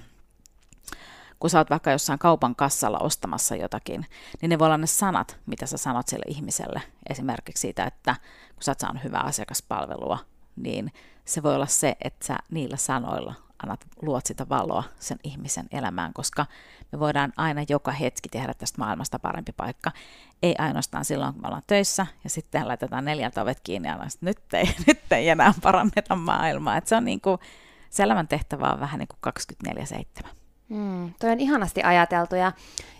kun 1.41 1.51
sä 1.51 1.59
oot 1.59 1.71
vaikka 1.71 1.91
jossain 1.91 2.19
kaupan 2.19 2.57
kassalla 2.57 2.99
ostamassa 2.99 3.57
jotakin, 3.57 4.07
niin 4.41 4.51
ne 4.51 4.59
voi 4.59 4.67
olla 4.67 4.79
ne 4.79 4.87
sanat, 4.87 5.37
mitä 5.47 5.67
sä 5.67 5.77
sanot 5.77 6.09
sille 6.09 6.25
ihmiselle. 6.29 6.83
Esimerkiksi 7.11 7.61
siitä, 7.61 7.85
että 7.85 8.15
kun 8.55 8.63
sä 8.63 8.71
oot 8.71 8.81
saanut 8.81 9.05
hyvää 9.05 9.23
asiakaspalvelua, 9.23 10.19
niin 10.57 10.93
se 11.25 11.43
voi 11.43 11.55
olla 11.55 11.67
se, 11.67 11.97
että 12.05 12.27
sä 12.27 12.37
niillä 12.51 12.77
sanoilla 12.77 13.35
annat, 13.63 13.87
luot 14.03 14.27
sitä 14.27 14.49
valoa 14.49 14.85
sen 14.99 15.19
ihmisen 15.25 15.67
elämään, 15.73 16.13
koska 16.13 16.47
me 16.93 16.99
voidaan 16.99 17.33
aina 17.37 17.65
joka 17.69 17.93
hetki 17.93 18.29
tehdä 18.29 18.55
tästä 18.55 18.79
maailmasta 18.79 19.19
parempi 19.19 19.53
paikka. 19.53 19.93
Ei 20.43 20.55
ainoastaan 20.59 21.05
silloin, 21.05 21.33
kun 21.33 21.43
me 21.43 21.47
ollaan 21.47 21.63
töissä 21.67 22.07
ja 22.25 22.31
sitten 22.31 22.69
laitetaan 22.69 23.05
neljältä 23.05 23.43
ovet 23.43 23.61
kiinni 23.61 23.89
ja 23.89 23.95
ollaan, 23.95 24.09
että 24.15 24.27
nyt 24.27 24.55
ei, 24.55 24.75
nyt 24.87 25.13
ei 25.13 25.29
enää 25.29 25.55
paranneta 25.63 26.17
maailmaa. 26.17 26.77
Et 26.77 26.87
se 26.87 26.97
on 26.97 27.05
niin 27.05 27.21
kuin, 27.21 27.39
se 27.91 28.03
elämän 28.03 28.29
tehtävä 28.29 28.71
on 28.71 28.81
vähän 28.81 28.99
niin 28.99 29.09
kuin 29.09 29.35
24-7. 30.25 30.29
Mm, 30.69 31.15
toi 31.21 31.31
on 31.31 31.41
ihanasti 31.41 31.83
ajateltu 31.83 32.35
ja, 32.35 32.53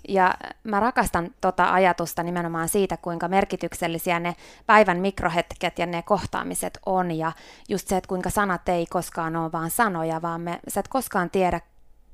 ja 0.09 0.35
mä 0.65 0.81
rakastan 0.81 1.31
tota 1.41 1.73
ajatusta 1.73 2.23
nimenomaan 2.23 2.69
siitä, 2.69 2.97
kuinka 2.97 3.29
merkityksellisiä 3.29 4.21
ne 4.21 4.37
päivän 4.67 4.99
mikrohetket 4.99 5.79
ja 5.79 5.87
ne 5.87 6.03
kohtaamiset 6.03 6.79
on 6.87 7.11
ja 7.11 7.33
just 7.69 7.89
se, 7.89 7.97
että 7.97 8.09
kuinka 8.09 8.31
sanat 8.31 8.69
ei 8.69 8.87
koskaan 8.87 9.37
ole 9.37 9.53
vaan 9.53 9.71
sanoja, 9.71 10.23
vaan 10.23 10.41
me, 10.41 10.61
sä 10.69 10.81
et 10.81 10.89
koskaan 10.89 11.31
tiedä, 11.31 11.61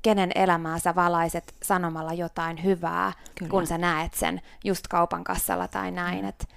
kenen 0.02 0.30
elämää 0.34 0.78
sä 0.78 0.94
valaiset 0.94 1.54
sanomalla 1.62 2.12
jotain 2.12 2.64
hyvää, 2.64 3.12
Kyllä. 3.34 3.50
kun 3.50 3.66
sä 3.66 3.78
näet 3.78 4.14
sen 4.14 4.40
just 4.64 4.88
kaupan 4.88 5.24
kassalla 5.24 5.68
tai 5.68 5.90
näin. 5.90 6.22
Mm. 6.22 6.28
Et 6.28 6.48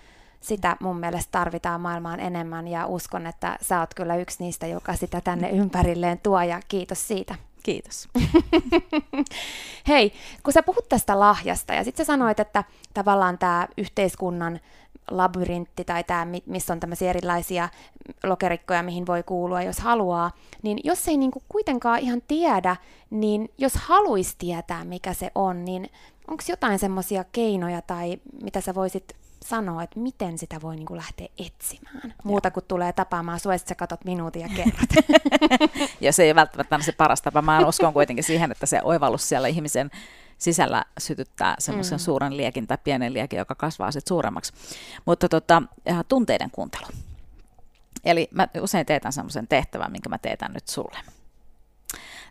sitä 0.42 0.78
mun 0.80 1.00
mielestä 1.00 1.32
tarvitaan 1.32 1.82
maailmaan 1.82 2.20
enemmän 2.20 2.68
ja 2.68 2.86
uskon, 2.86 3.28
että 3.28 3.58
sä 3.62 3.80
oot 3.80 3.94
kyllä 3.94 4.16
yksi 4.16 4.44
niistä, 4.44 4.68
joka 4.68 4.94
sitä 4.94 5.22
tänne 5.22 5.50
ympärilleen 5.62 6.20
tuo 6.24 6.42
ja 6.42 6.60
kiitos 6.68 7.08
siitä. 7.08 7.36
Kiitos. 7.68 8.08
Hei, 9.88 10.14
kun 10.44 10.54
sä 10.54 10.64
puhut 10.64 10.90
tästä 10.90 11.20
lahjasta 11.20 11.74
ja 11.74 11.84
sitten 11.84 12.06
sä 12.06 12.08
sanoit, 12.08 12.40
että 12.40 12.64
tavallaan 12.94 13.38
tämä 13.38 13.68
yhteiskunnan 13.78 14.60
labyrintti 15.12 15.84
tai 15.84 16.04
tämä, 16.04 16.28
missä 16.46 16.74
on 16.74 16.80
tämmöisiä 16.80 17.10
erilaisia 17.10 17.70
lokerikkoja, 18.24 18.84
mihin 18.84 19.08
voi 19.08 19.24
kuulua, 19.24 19.62
jos 19.62 19.80
haluaa, 19.80 20.32
niin 20.64 20.80
jos 20.84 21.08
ei 21.08 21.18
niinku 21.18 21.44
kuitenkaan 21.50 22.00
ihan 22.00 22.22
tiedä, 22.28 22.76
niin 23.10 23.50
jos 23.58 23.74
haluaisi 23.76 24.36
tietää, 24.38 24.86
mikä 24.86 25.14
se 25.14 25.32
on, 25.36 25.66
niin 25.66 25.90
onko 26.28 26.44
jotain 26.50 26.80
semmoisia 26.80 27.24
keinoja 27.32 27.82
tai 27.82 28.18
mitä 28.44 28.62
sä 28.62 28.76
voisit 28.76 29.16
sanoa, 29.46 29.84
että 29.84 30.00
miten 30.00 30.38
sitä 30.38 30.62
voi 30.62 30.76
niin 30.76 30.86
kuin 30.86 30.98
lähteä 30.98 31.28
etsimään. 31.38 32.14
Muuta 32.24 32.52
kuin 32.52 32.66
tulee 32.68 32.94
tapaamaan 32.94 33.40
sua, 33.40 33.54
että 33.54 33.70
sä 33.70 33.76
katot 33.76 34.06
minuutin 34.06 34.42
ja 34.42 34.50
kerrot. 34.56 35.06
ja 36.02 36.14
se 36.14 36.24
ei 36.24 36.36
välttämättä 36.36 36.80
se 36.82 36.92
paras 36.92 37.22
tapa. 37.22 37.42
Mä 37.42 37.68
uskon 37.68 37.94
kuitenkin 37.94 38.24
siihen, 38.24 38.52
että 38.52 38.66
se 38.66 38.82
oivallus 38.84 39.30
siellä 39.30 39.48
ihmisen 39.48 39.92
sisällä 40.38 40.86
sytyttää 41.00 41.56
semmoisen 41.60 41.98
mm. 41.98 42.04
suuren 42.04 42.38
liekin 42.38 42.68
tai 42.68 42.78
pienen 42.84 43.14
liekin, 43.14 43.38
joka 43.38 43.56
kasvaa 43.56 43.92
sitten 43.92 44.10
suuremmaksi. 44.10 44.54
Mutta 45.06 45.30
tota, 45.30 45.64
tunteiden 46.08 46.52
kuuntelu. 46.52 46.88
Eli 48.06 48.28
mä 48.32 48.48
usein 48.62 48.86
teetän 48.86 49.14
semmoisen 49.14 49.48
tehtävän, 49.48 49.92
minkä 49.92 50.10
mä 50.10 50.18
teetän 50.18 50.54
nyt 50.54 50.68
sulle. 50.68 51.00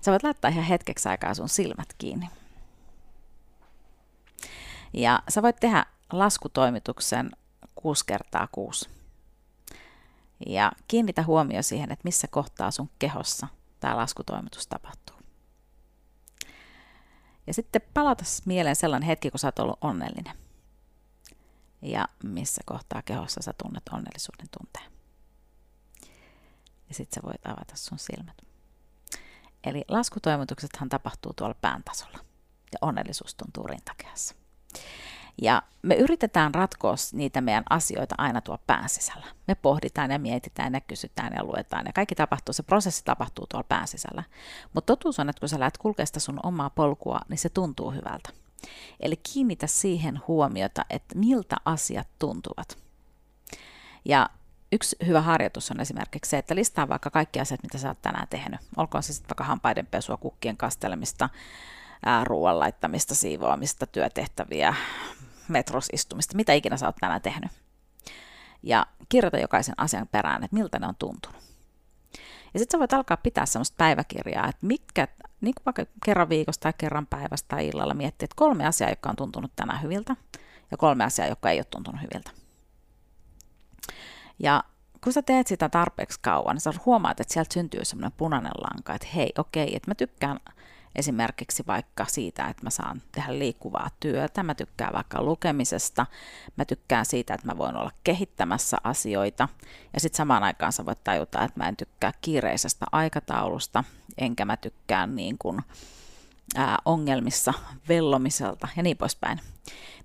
Sä 0.00 0.10
voit 0.10 0.22
laittaa 0.22 0.50
ihan 0.50 0.64
hetkeksi 0.64 1.08
aikaa 1.08 1.34
sun 1.34 1.48
silmät 1.48 1.88
kiinni. 1.98 2.28
Ja 4.92 5.22
sä 5.28 5.42
voit 5.42 5.56
tehdä 5.56 5.86
laskutoimituksen 6.12 7.30
6 7.74 8.06
kertaa 8.06 8.48
6. 8.52 8.88
Ja 10.46 10.72
kiinnitä 10.88 11.22
huomio 11.22 11.62
siihen, 11.62 11.92
että 11.92 12.04
missä 12.04 12.28
kohtaa 12.28 12.70
sun 12.70 12.90
kehossa 12.98 13.48
tämä 13.80 13.96
laskutoimitus 13.96 14.66
tapahtuu. 14.66 15.16
Ja 17.46 17.54
sitten 17.54 17.82
palata 17.94 18.24
mieleen 18.44 18.76
sellainen 18.76 19.06
hetki, 19.06 19.30
kun 19.30 19.40
sä 19.40 19.48
oot 19.48 19.58
ollut 19.58 19.78
onnellinen. 19.80 20.36
Ja 21.82 22.08
missä 22.22 22.62
kohtaa 22.66 23.02
kehossa 23.02 23.42
sä 23.42 23.52
tunnet 23.62 23.82
onnellisuuden 23.92 24.48
tunteen. 24.58 24.92
Ja 26.88 26.94
sitten 26.94 27.22
sä 27.22 27.26
voit 27.26 27.46
avata 27.46 27.76
sun 27.76 27.98
silmät. 27.98 28.36
Eli 29.64 29.84
laskutoimituksethan 29.88 30.88
tapahtuu 30.88 31.32
tuolla 31.32 31.56
pään 31.60 31.84
tasolla. 31.84 32.18
Ja 32.72 32.78
onnellisuus 32.80 33.34
tuntuu 33.34 33.66
rintakehässä. 33.66 34.34
Ja 35.42 35.62
me 35.82 35.94
yritetään 35.94 36.54
ratkoa 36.54 36.94
niitä 37.12 37.40
meidän 37.40 37.64
asioita 37.70 38.14
aina 38.18 38.40
tuo 38.40 38.58
pään 38.66 38.88
sisällä. 38.88 39.26
Me 39.48 39.54
pohditaan 39.54 40.10
ja 40.10 40.18
mietitään 40.18 40.74
ja 40.74 40.80
kysytään 40.80 41.32
ja 41.36 41.44
luetaan 41.44 41.86
ja 41.86 41.92
kaikki 41.92 42.14
tapahtuu, 42.14 42.52
se 42.52 42.62
prosessi 42.62 43.04
tapahtuu 43.04 43.46
tuolla 43.46 43.66
pään 43.68 43.88
sisällä. 43.88 44.22
Mutta 44.72 44.96
totuus 44.96 45.18
on, 45.18 45.28
että 45.28 45.40
kun 45.40 45.48
sä 45.48 45.60
lähdet 45.60 45.78
kulkea 45.78 46.06
sitä 46.06 46.20
sun 46.20 46.40
omaa 46.42 46.70
polkua, 46.70 47.20
niin 47.28 47.38
se 47.38 47.48
tuntuu 47.48 47.90
hyvältä. 47.90 48.30
Eli 49.00 49.16
kiinnitä 49.32 49.66
siihen 49.66 50.20
huomiota, 50.28 50.84
että 50.90 51.18
miltä 51.18 51.56
asiat 51.64 52.08
tuntuvat. 52.18 52.78
Ja 54.04 54.30
yksi 54.72 54.96
hyvä 55.06 55.20
harjoitus 55.20 55.70
on 55.70 55.80
esimerkiksi 55.80 56.30
se, 56.30 56.38
että 56.38 56.54
listaa 56.54 56.88
vaikka 56.88 57.10
kaikki 57.10 57.40
asiat, 57.40 57.62
mitä 57.62 57.78
sä 57.78 57.88
oot 57.88 58.02
tänään 58.02 58.28
tehnyt. 58.28 58.60
Olkoon 58.76 59.02
se 59.02 59.12
sitten 59.12 59.28
vaikka 59.28 59.44
hampaiden 59.44 59.86
pesua, 59.86 60.16
kukkien 60.16 60.56
kastelemista, 60.56 61.28
ruoan 62.24 62.58
laittamista, 62.58 63.14
siivoamista, 63.14 63.86
työtehtäviä, 63.86 64.74
metrosistumista, 65.48 66.36
mitä 66.36 66.52
ikinä 66.52 66.76
sä 66.76 66.86
oot 66.86 66.96
tänään 67.00 67.22
tehnyt. 67.22 67.50
Ja 68.62 68.86
kirjoita 69.08 69.38
jokaisen 69.38 69.74
asian 69.78 70.08
perään, 70.08 70.44
että 70.44 70.56
miltä 70.56 70.78
ne 70.78 70.86
on 70.86 70.96
tuntunut. 70.98 71.42
Ja 72.54 72.60
sitten 72.60 72.78
sä 72.78 72.78
voit 72.78 72.92
alkaa 72.92 73.16
pitää 73.16 73.46
semmoista 73.46 73.74
päiväkirjaa, 73.78 74.48
että 74.48 74.66
mitkä, 74.66 75.08
niin 75.40 75.54
kuin 75.54 75.64
vaikka 75.64 75.84
kerran 76.04 76.28
viikosta 76.28 76.62
tai 76.62 76.72
kerran 76.78 77.06
päivästä 77.06 77.48
tai 77.48 77.68
illalla 77.68 77.94
miettiä, 77.94 78.24
että 78.24 78.36
kolme 78.36 78.66
asiaa, 78.66 78.90
jotka 78.90 79.10
on 79.10 79.16
tuntunut 79.16 79.52
tänään 79.56 79.82
hyviltä, 79.82 80.16
ja 80.70 80.76
kolme 80.76 81.04
asiaa, 81.04 81.28
jotka 81.28 81.50
ei 81.50 81.58
ole 81.58 81.64
tuntunut 81.64 82.00
hyviltä. 82.02 82.30
Ja 84.38 84.64
kun 85.04 85.12
sä 85.12 85.22
teet 85.22 85.46
sitä 85.46 85.68
tarpeeksi 85.68 86.18
kauan, 86.22 86.54
niin 86.54 86.60
sä 86.60 86.72
huomaat, 86.86 87.20
että 87.20 87.34
sieltä 87.34 87.54
syntyy 87.54 87.84
semmoinen 87.84 88.12
punainen 88.16 88.52
lanka, 88.52 88.94
että 88.94 89.08
hei, 89.14 89.32
okei, 89.38 89.76
että 89.76 89.90
mä 89.90 89.94
tykkään 89.94 90.40
esimerkiksi 90.96 91.64
vaikka 91.66 92.04
siitä, 92.08 92.48
että 92.48 92.62
mä 92.62 92.70
saan 92.70 93.02
tehdä 93.12 93.38
liikkuvaa 93.38 93.90
työtä, 94.00 94.42
mä 94.42 94.54
tykkään 94.54 94.92
vaikka 94.94 95.22
lukemisesta, 95.22 96.06
mä 96.56 96.64
tykkään 96.64 97.06
siitä, 97.06 97.34
että 97.34 97.46
mä 97.46 97.58
voin 97.58 97.76
olla 97.76 97.90
kehittämässä 98.04 98.76
asioita, 98.84 99.48
ja 99.94 100.00
sitten 100.00 100.16
samaan 100.16 100.42
aikaan 100.42 100.72
sä 100.72 100.86
voit 100.86 101.04
tajuta, 101.04 101.44
että 101.44 101.60
mä 101.60 101.68
en 101.68 101.76
tykkää 101.76 102.12
kiireisestä 102.20 102.86
aikataulusta, 102.92 103.84
enkä 104.18 104.44
mä 104.44 104.56
tykkään 104.56 105.16
niin 105.16 105.36
kuin, 105.38 105.62
ongelmissa 106.84 107.54
vellomiselta 107.88 108.68
ja 108.76 108.82
niin 108.82 108.96
poispäin. 108.96 109.40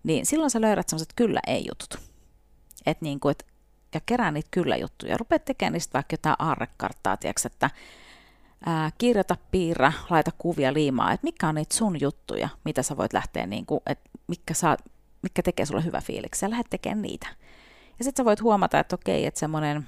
Niin 0.04 0.26
silloin 0.26 0.50
sä 0.52 0.62
löydät 0.62 0.90
sellaiset 0.90 1.14
kyllä-ei-jutut. 1.16 2.00
Et 2.86 3.02
niin 3.02 3.20
kuin, 3.20 3.32
et, 3.32 3.46
ja 3.94 4.02
kerää 4.06 4.32
niitä 4.32 4.48
kyllä-juttuja. 4.52 5.18
Rupeat 5.18 5.46
tekemään 5.46 5.74
niistä 5.74 5.94
vaikka 5.94 6.14
jotain 6.14 6.36
aarrekarttaa, 6.40 7.18
tiiäks, 7.18 7.46
että 7.46 7.70
ää, 8.66 8.92
kirjoita, 8.98 9.38
piirrä, 9.52 9.94
laita 10.10 10.32
kuvia, 10.38 10.74
liimaa, 10.74 11.12
että 11.12 11.24
mikä 11.24 11.48
on 11.48 11.56
niitä 11.56 11.76
sun 11.76 12.02
juttuja, 12.02 12.50
mitä 12.66 12.84
sä 12.84 12.98
voit 12.98 13.14
lähteä, 13.14 13.46
niin 13.48 13.66
kuin, 13.66 13.82
että 13.86 14.10
mikä, 14.28 14.54
saa, 14.54 14.78
mikä 15.22 15.42
tekee 15.42 15.66
sulle 15.66 15.86
hyvä 15.86 16.02
fiiliksi, 16.02 16.46
ja 16.46 16.50
lähdet 16.50 16.70
tekemään 16.70 17.02
niitä. 17.02 17.28
Ja 18.00 18.04
sitten 18.04 18.24
sä 18.24 18.26
voit 18.26 18.42
huomata, 18.42 18.80
että 18.80 18.96
okei, 18.96 19.26
että 19.26 19.40
semmoinen 19.40 19.88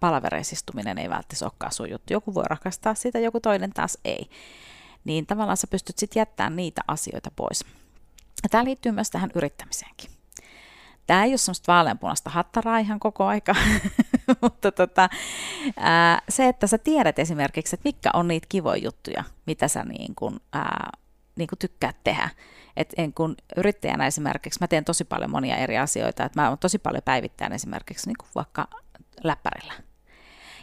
palavereisistuminen 0.00 0.98
ei 0.98 1.10
välttämättä 1.10 1.44
olekaan 1.44 1.72
sun 1.72 1.90
juttu. 1.90 2.12
Joku 2.12 2.34
voi 2.34 2.44
rakastaa 2.46 2.94
sitä, 2.94 3.18
joku 3.18 3.40
toinen 3.40 3.72
taas 3.72 3.98
ei. 4.04 4.30
Niin 5.04 5.26
tavallaan 5.26 5.56
sä 5.56 5.66
pystyt 5.66 5.98
sitten 5.98 6.20
jättämään 6.20 6.56
niitä 6.56 6.82
asioita 6.88 7.30
pois. 7.36 7.64
Ja 8.42 8.48
tämä 8.50 8.64
liittyy 8.64 8.92
myös 8.92 9.10
tähän 9.10 9.30
yrittämiseenkin. 9.34 10.15
Tämä 11.06 11.24
ei 11.24 11.30
ole 11.30 11.36
semmoista 11.36 11.72
vaaleanpunaista 11.72 12.30
hattaraa 12.30 12.78
ihan 12.78 13.00
koko 13.00 13.24
aika, 13.24 13.54
mutta 14.42 14.72
tota, 14.72 15.08
ää, 15.76 16.22
se, 16.28 16.48
että 16.48 16.66
sä 16.66 16.78
tiedät 16.78 17.18
esimerkiksi, 17.18 17.76
että 17.76 17.88
mitkä 17.88 18.10
on 18.14 18.28
niitä 18.28 18.46
kivoja 18.48 18.84
juttuja, 18.84 19.24
mitä 19.46 19.68
sä 19.68 19.84
niin 19.84 20.14
kun, 20.14 20.40
ää, 20.52 20.90
niin 21.36 21.48
kun 21.48 21.58
tykkäät 21.58 21.96
tehdä. 22.04 22.28
Et 22.76 22.94
en 22.96 23.12
kun 23.12 23.36
yrittäjänä 23.56 24.06
esimerkiksi, 24.06 24.60
mä 24.60 24.68
teen 24.68 24.84
tosi 24.84 25.04
paljon 25.04 25.30
monia 25.30 25.56
eri 25.56 25.78
asioita, 25.78 26.24
että 26.24 26.40
mä 26.40 26.48
oon 26.48 26.58
tosi 26.58 26.78
paljon 26.78 27.02
päivittäin 27.04 27.52
esimerkiksi 27.52 28.06
niin 28.06 28.16
kuin 28.20 28.30
vaikka 28.34 28.68
läppärillä. 29.24 29.72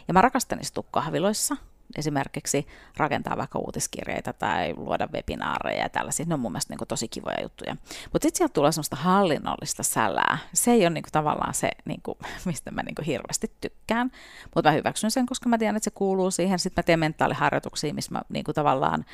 Ja 0.08 0.14
mä 0.14 0.20
rakastan 0.20 0.60
istua 0.60 0.84
kahviloissa, 0.90 1.56
esimerkiksi 1.96 2.66
rakentaa 2.96 3.36
vaikka 3.36 3.58
uutiskirjeitä 3.58 4.32
tai 4.32 4.74
luoda 4.76 5.08
webinaareja 5.12 5.82
ja 5.82 5.88
tällaisia. 5.88 6.26
Ne 6.28 6.34
on 6.34 6.40
mun 6.40 6.52
mielestä 6.52 6.74
niin 6.74 6.88
tosi 6.88 7.08
kivoja 7.08 7.42
juttuja. 7.42 7.76
Mutta 8.12 8.26
sitten 8.26 8.38
sieltä 8.38 8.52
tulee 8.52 8.72
semmoista 8.72 8.96
hallinnollista 8.96 9.82
sälää. 9.82 10.38
Se 10.52 10.70
ei 10.70 10.80
ole 10.80 10.90
niin 10.90 11.02
kuin, 11.02 11.12
tavallaan 11.12 11.54
se, 11.54 11.70
niin 11.84 12.00
kuin, 12.02 12.18
mistä 12.44 12.70
mä 12.70 12.82
niin 12.82 12.94
kuin, 12.94 13.06
hirveästi 13.06 13.52
tykkään. 13.60 14.10
Mutta 14.54 14.70
mä 14.70 14.76
hyväksyn 14.76 15.10
sen, 15.10 15.26
koska 15.26 15.48
mä 15.48 15.58
tiedän, 15.58 15.76
että 15.76 15.84
se 15.84 15.90
kuuluu 15.90 16.30
siihen. 16.30 16.58
Sitten 16.58 16.82
mä 16.82 16.86
teen 16.86 16.98
mentaaliharjoituksia, 16.98 17.94
missä 17.94 18.12
mä 18.12 18.22
niin 18.28 18.44
kuin, 18.44 18.54
tavallaan 18.54 19.04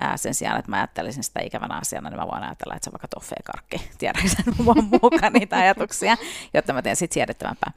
ää, 0.00 0.16
sen 0.16 0.34
sijaan, 0.34 0.58
että 0.58 0.70
mä 0.70 0.76
ajattelisin 0.76 1.24
sitä 1.24 1.40
ikävänä 1.40 1.76
asiana, 1.76 2.10
niin 2.10 2.20
mä 2.20 2.26
voin 2.26 2.42
ajatella, 2.42 2.74
että 2.74 2.84
se 2.84 2.90
on 2.90 2.92
vaikka 2.92 3.08
toffee-karkki. 3.08 3.90
Tiedätkö 3.98 4.28
sen 4.28 4.54
muun 4.64 4.88
mukaan 5.02 5.32
niitä 5.32 5.56
ajatuksia, 5.56 6.16
jotta 6.54 6.72
mä 6.72 6.82
teen 6.82 6.96
sitten 6.96 7.14
siedettävämpää. 7.14 7.72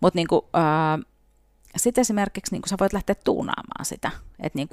Mutta 0.00 0.16
niin 0.16 0.28
sitten 1.76 2.02
esimerkiksi 2.02 2.54
niin 2.54 2.62
sä 2.66 2.76
voit 2.80 2.92
lähteä 2.92 3.14
tuunaamaan 3.24 3.84
sitä. 3.84 4.10
Että 4.40 4.58
niin 4.58 4.68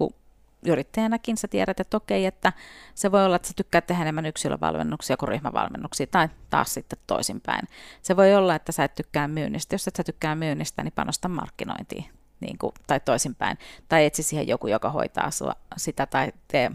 yrittäjänäkin 0.65 1.37
sä 1.37 1.47
tiedät, 1.47 1.79
että 1.79 1.97
okei, 1.97 2.25
että 2.25 2.53
se 2.95 3.11
voi 3.11 3.25
olla, 3.25 3.35
että 3.35 3.47
sä 3.47 3.53
tykkäät 3.55 3.87
tehdä 3.87 4.01
enemmän 4.01 4.25
yksilövalmennuksia 4.25 5.17
kuin 5.17 5.29
ryhmävalmennuksia, 5.29 6.07
tai 6.07 6.29
taas 6.49 6.73
sitten 6.73 6.99
toisinpäin. 7.07 7.67
Se 8.01 8.17
voi 8.17 8.35
olla, 8.35 8.55
että 8.55 8.71
sä 8.71 8.83
et 8.83 8.95
tykkää 8.95 9.27
myynnistä. 9.27 9.75
Jos 9.75 9.87
et 9.87 9.95
sä 9.95 10.03
tykkää 10.03 10.35
myynnistä, 10.35 10.83
niin 10.83 10.93
panosta 10.95 11.29
markkinointiin, 11.29 12.05
niin 12.39 12.57
kuin, 12.57 12.71
tai 12.87 12.99
toisinpäin. 12.99 13.57
Tai 13.89 14.05
etsi 14.05 14.23
siihen 14.23 14.47
joku, 14.47 14.67
joka 14.67 14.89
hoitaa 14.89 15.31
sua, 15.31 15.55
sitä, 15.77 16.05
tai 16.05 16.31
tee 16.47 16.71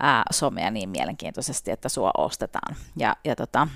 ää, 0.00 0.22
somea 0.30 0.70
niin 0.70 0.88
mielenkiintoisesti, 0.88 1.70
että 1.70 1.88
sua 1.88 2.10
ostetaan. 2.18 2.76
Ja, 2.96 3.16
ja 3.24 3.36
tota, 3.36 3.68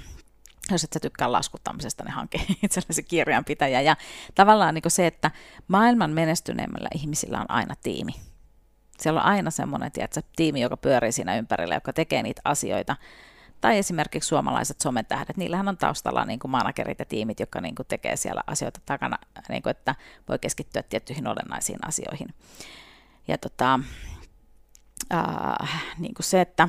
jos 0.74 0.84
et 0.84 0.92
sä 0.92 1.00
tykkää 1.00 1.32
laskuttamisesta, 1.32 2.04
niin 2.04 2.12
hanke 2.12 2.40
itsellesi 2.62 3.02
kirjanpitäjä. 3.02 3.80
Ja 3.80 3.96
tavallaan 4.34 4.74
niin 4.74 4.82
se, 4.88 5.06
että 5.06 5.30
maailman 5.68 6.10
menestyneimmillä 6.10 6.88
ihmisillä 6.94 7.40
on 7.40 7.50
aina 7.50 7.74
tiimi. 7.82 8.12
Siellä 8.98 9.20
on 9.20 9.26
aina 9.26 9.50
semmoinen 9.50 9.92
tiedätkö, 9.92 10.22
tiimi, 10.36 10.60
joka 10.60 10.76
pyörii 10.76 11.12
siinä 11.12 11.36
ympärillä, 11.36 11.74
joka 11.74 11.92
tekee 11.92 12.22
niitä 12.22 12.40
asioita. 12.44 12.96
Tai 13.60 13.78
esimerkiksi 13.78 14.28
suomalaiset 14.28 14.80
sometähdet, 14.80 15.36
niillähän 15.36 15.68
on 15.68 15.76
taustalla 15.76 16.24
niin 16.24 16.38
kuin 16.38 16.50
managerit 16.50 16.98
ja 16.98 17.04
tiimit, 17.04 17.40
jotka 17.40 17.60
niin 17.60 17.74
kuin 17.74 17.86
tekee 17.86 18.16
siellä 18.16 18.42
asioita 18.46 18.80
takana, 18.86 19.18
niin 19.48 19.62
kuin, 19.62 19.70
että 19.70 19.94
voi 20.28 20.38
keskittyä 20.38 20.82
tiettyihin 20.82 21.26
olennaisiin 21.26 21.78
asioihin. 21.86 22.28
Ja 23.28 23.38
tota, 23.38 23.80
äh, 25.14 25.84
niin 25.98 26.14
kuin 26.14 26.24
se, 26.24 26.40
että 26.40 26.68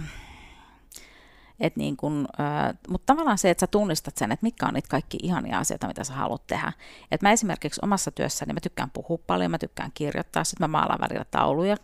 et 1.61 1.75
niin 1.75 1.97
kun, 1.97 2.27
äh, 2.39 2.77
mutta 2.89 3.13
tavallaan 3.13 3.37
se, 3.37 3.49
että 3.49 3.59
sä 3.59 3.67
tunnistat 3.67 4.17
sen, 4.17 4.31
että 4.31 4.45
mitkä 4.45 4.65
on 4.65 4.73
niitä 4.73 4.89
kaikki 4.89 5.17
ihania 5.23 5.59
asioita, 5.59 5.87
mitä 5.87 6.03
sä 6.03 6.13
haluat 6.13 6.47
tehdä. 6.47 6.73
Et 7.11 7.21
mä 7.21 7.31
esimerkiksi 7.31 7.81
omassa 7.83 8.11
työssäni, 8.11 8.53
mä 8.53 8.59
tykkään 8.59 8.91
puhua 8.91 9.19
paljon, 9.27 9.51
mä 9.51 9.57
tykkään 9.57 9.91
kirjoittaa, 9.93 10.43
sitten 10.43 10.63
mä 10.63 10.77
maalaan 10.77 11.01
välillä 11.01 11.25
tauluja, 11.31 11.77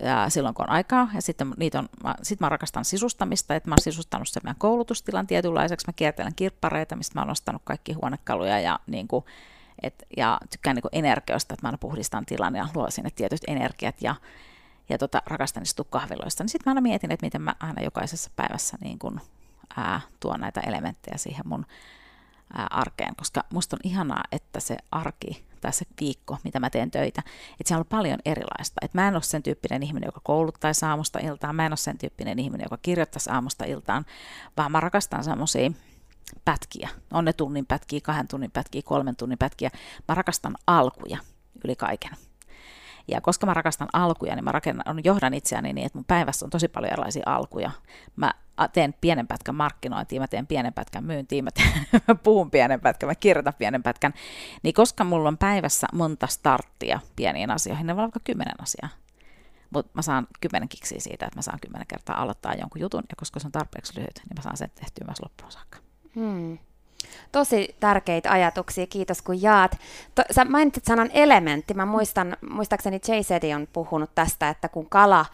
ja 0.00 0.30
silloin 0.30 0.54
kun 0.54 0.64
on 0.64 0.70
aikaa, 0.70 1.08
ja 1.14 1.22
sitten 1.22 1.54
niitä 1.56 1.78
on, 1.78 1.88
mä, 2.04 2.14
sit 2.22 2.40
mä 2.40 2.48
rakastan 2.48 2.84
sisustamista, 2.84 3.54
että 3.54 3.68
mä 3.68 3.72
oon 3.72 3.82
sisustanut 3.82 4.28
sen 4.28 4.42
meidän 4.44 4.58
koulutustilan 4.58 5.26
tietynlaiseksi, 5.26 5.86
mä 5.86 5.92
kiertelen 5.92 6.34
kirppareita, 6.36 6.96
mistä 6.96 7.18
mä 7.18 7.22
oon 7.22 7.30
ostanut 7.30 7.62
kaikki 7.64 7.92
huonekaluja, 7.92 8.60
ja, 8.60 8.80
niin 8.86 9.08
kuin, 9.08 9.24
et, 9.82 10.04
ja 10.16 10.38
tykkään 10.50 10.76
niin 10.76 10.84
energioista, 10.92 11.54
että 11.54 11.66
mä 11.66 11.68
aina 11.68 11.78
puhdistan 11.78 12.26
tilan 12.26 12.56
ja 12.56 12.68
luo 12.74 12.90
sinne 12.90 13.10
tietyt 13.10 13.40
energiat, 13.48 14.02
ja 14.02 14.14
ja 14.92 14.98
tota, 14.98 15.22
rakastan 15.26 15.62
istua 15.62 15.86
kahviloista, 15.90 16.44
niin 16.44 16.48
sitten 16.48 16.70
mä 16.70 16.70
aina 16.70 16.80
mietin, 16.80 17.12
että 17.12 17.26
miten 17.26 17.42
mä 17.42 17.54
aina 17.60 17.82
jokaisessa 17.82 18.30
päivässä 18.36 18.76
niin 18.80 18.98
kun, 18.98 19.20
ää, 19.76 20.00
tuon 20.20 20.40
näitä 20.40 20.60
elementtejä 20.60 21.18
siihen 21.18 21.48
mun 21.48 21.66
ää, 22.52 22.66
arkeen, 22.70 23.16
koska 23.16 23.44
musta 23.52 23.76
on 23.76 23.90
ihanaa, 23.90 24.24
että 24.32 24.60
se 24.60 24.76
arki 24.90 25.44
tai 25.60 25.72
se 25.72 25.84
viikko, 26.00 26.38
mitä 26.44 26.60
mä 26.60 26.70
teen 26.70 26.90
töitä, 26.90 27.22
että 27.60 27.68
siellä 27.68 27.80
on 27.80 27.86
paljon 27.86 28.18
erilaista. 28.24 28.80
Että 28.82 28.98
mä 28.98 29.08
en 29.08 29.14
ole 29.14 29.22
sen 29.22 29.42
tyyppinen 29.42 29.82
ihminen, 29.82 30.08
joka 30.08 30.20
kouluttaisi 30.24 30.84
aamusta 30.84 31.18
iltaan, 31.18 31.56
mä 31.56 31.66
en 31.66 31.72
ole 31.72 31.76
sen 31.76 31.98
tyyppinen 31.98 32.38
ihminen, 32.38 32.64
joka 32.64 32.78
kirjoittaisi 32.82 33.30
aamusta 33.30 33.64
iltaan, 33.64 34.04
vaan 34.56 34.72
mä 34.72 34.80
rakastan 34.80 35.24
semmoisia 35.24 35.70
pätkiä. 36.44 36.88
On 37.12 37.24
ne 37.24 37.32
tunnin 37.32 37.66
pätkiä, 37.66 38.00
kahden 38.00 38.28
tunnin 38.28 38.50
pätkiä, 38.50 38.82
kolmen 38.84 39.16
tunnin 39.16 39.38
pätkiä. 39.38 39.70
Mä 40.08 40.14
rakastan 40.14 40.54
alkuja 40.66 41.18
yli 41.64 41.76
kaiken. 41.76 42.10
Ja 43.08 43.20
koska 43.20 43.46
mä 43.46 43.54
rakastan 43.54 43.88
alkuja, 43.92 44.34
niin 44.34 44.44
mä 44.44 44.52
rakennan, 44.52 45.00
johdan 45.04 45.34
itseäni 45.34 45.72
niin, 45.72 45.86
että 45.86 45.98
mun 45.98 46.04
päivässä 46.04 46.46
on 46.46 46.50
tosi 46.50 46.68
paljon 46.68 46.92
erilaisia 46.92 47.22
alkuja. 47.26 47.70
Mä 48.16 48.32
teen 48.72 48.94
pienen 49.00 49.26
pätkän 49.26 49.54
markkinointia, 49.54 50.20
mä 50.20 50.26
teen 50.26 50.46
pienen 50.46 50.72
pätkän 50.72 51.04
myyntiä, 51.04 51.42
mä, 51.42 51.50
teen, 51.50 51.86
mä 52.08 52.14
puhun 52.14 52.50
pienen 52.50 52.80
pätkän, 52.80 53.08
mä 53.08 53.14
kirjoitan 53.14 53.54
pienen 53.58 53.82
pätkän. 53.82 54.14
Niin 54.62 54.74
koska 54.74 55.04
mulla 55.04 55.28
on 55.28 55.38
päivässä 55.38 55.86
monta 55.92 56.26
starttia 56.26 57.00
pieniin 57.16 57.50
asioihin, 57.50 57.86
ne 57.86 57.96
voi 57.96 58.04
olla 58.04 58.12
kymmenen 58.24 58.62
asiaa. 58.62 58.88
Mutta 59.70 59.92
mä 59.94 60.02
saan 60.02 60.26
kymmenen 60.40 60.68
kiksiä 60.68 61.00
siitä, 61.00 61.26
että 61.26 61.38
mä 61.38 61.42
saan 61.42 61.58
kymmenen 61.60 61.86
kertaa 61.86 62.22
aloittaa 62.22 62.54
jonkun 62.54 62.80
jutun, 62.80 63.02
ja 63.08 63.14
koska 63.16 63.40
se 63.40 63.46
on 63.46 63.52
tarpeeksi 63.52 63.96
lyhyt, 63.96 64.20
niin 64.28 64.36
mä 64.36 64.42
saan 64.42 64.56
sen 64.56 64.70
tehtyä 64.74 65.04
myös 65.06 65.22
loppuun 65.22 65.52
saakka. 65.52 65.78
Hmm. 66.14 66.58
Tosi 67.32 67.76
tärkeitä 67.80 68.30
ajatuksia, 68.30 68.86
kiitos 68.86 69.22
kun 69.22 69.42
jaat. 69.42 69.78
To, 70.14 70.22
sä 70.30 70.44
mainitsit 70.44 70.84
sanan 70.84 71.10
elementti. 71.12 71.74
Mä 71.74 71.86
muistan, 71.86 72.36
muistaakseni 72.50 73.00
Jay 73.08 73.22
Sedi 73.22 73.54
on 73.54 73.68
puhunut 73.72 74.10
tästä, 74.14 74.48
että 74.48 74.68
kun 74.68 74.88
kala 74.88 75.26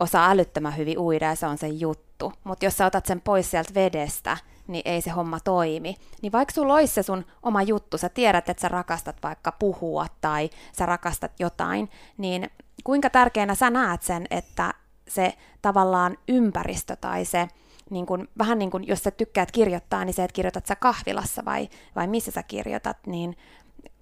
osaa 0.00 0.30
älyttömän 0.30 0.76
hyvin 0.76 0.98
uida 0.98 1.26
ja 1.26 1.34
se 1.34 1.46
on 1.46 1.58
se 1.58 1.68
juttu, 1.68 2.32
mutta 2.44 2.64
jos 2.64 2.76
sä 2.76 2.86
otat 2.86 3.06
sen 3.06 3.20
pois 3.20 3.50
sieltä 3.50 3.74
vedestä, 3.74 4.36
niin 4.66 4.82
ei 4.84 5.00
se 5.00 5.10
homma 5.10 5.40
toimi. 5.40 5.96
Niin 6.22 6.32
vaikka 6.32 6.54
sulla 6.54 6.74
olisi 6.74 6.94
se 6.94 7.02
sun 7.02 7.24
oma 7.42 7.62
juttu, 7.62 7.98
sä 7.98 8.08
tiedät, 8.08 8.48
että 8.48 8.60
sä 8.60 8.68
rakastat 8.68 9.16
vaikka 9.22 9.52
puhua 9.52 10.06
tai 10.20 10.50
sä 10.72 10.86
rakastat 10.86 11.32
jotain, 11.38 11.90
niin 12.18 12.50
kuinka 12.84 13.10
tärkeänä 13.10 13.54
sä 13.54 13.70
näet 13.70 14.02
sen, 14.02 14.26
että 14.30 14.74
se 15.08 15.34
tavallaan 15.62 16.16
ympäristö 16.28 16.96
tai 16.96 17.24
se 17.24 17.48
niin 17.90 18.06
kuin, 18.06 18.28
vähän 18.38 18.58
niin 18.58 18.70
kuin, 18.70 18.86
jos 18.86 19.02
sä 19.02 19.10
tykkäät 19.10 19.52
kirjoittaa, 19.52 20.04
niin 20.04 20.14
se, 20.14 20.24
että 20.24 20.34
kirjoitat 20.34 20.66
sä 20.66 20.76
kahvilassa 20.76 21.44
vai, 21.44 21.68
vai 21.96 22.06
missä 22.06 22.30
sä 22.30 22.42
kirjoitat, 22.42 22.96
niin 23.06 23.36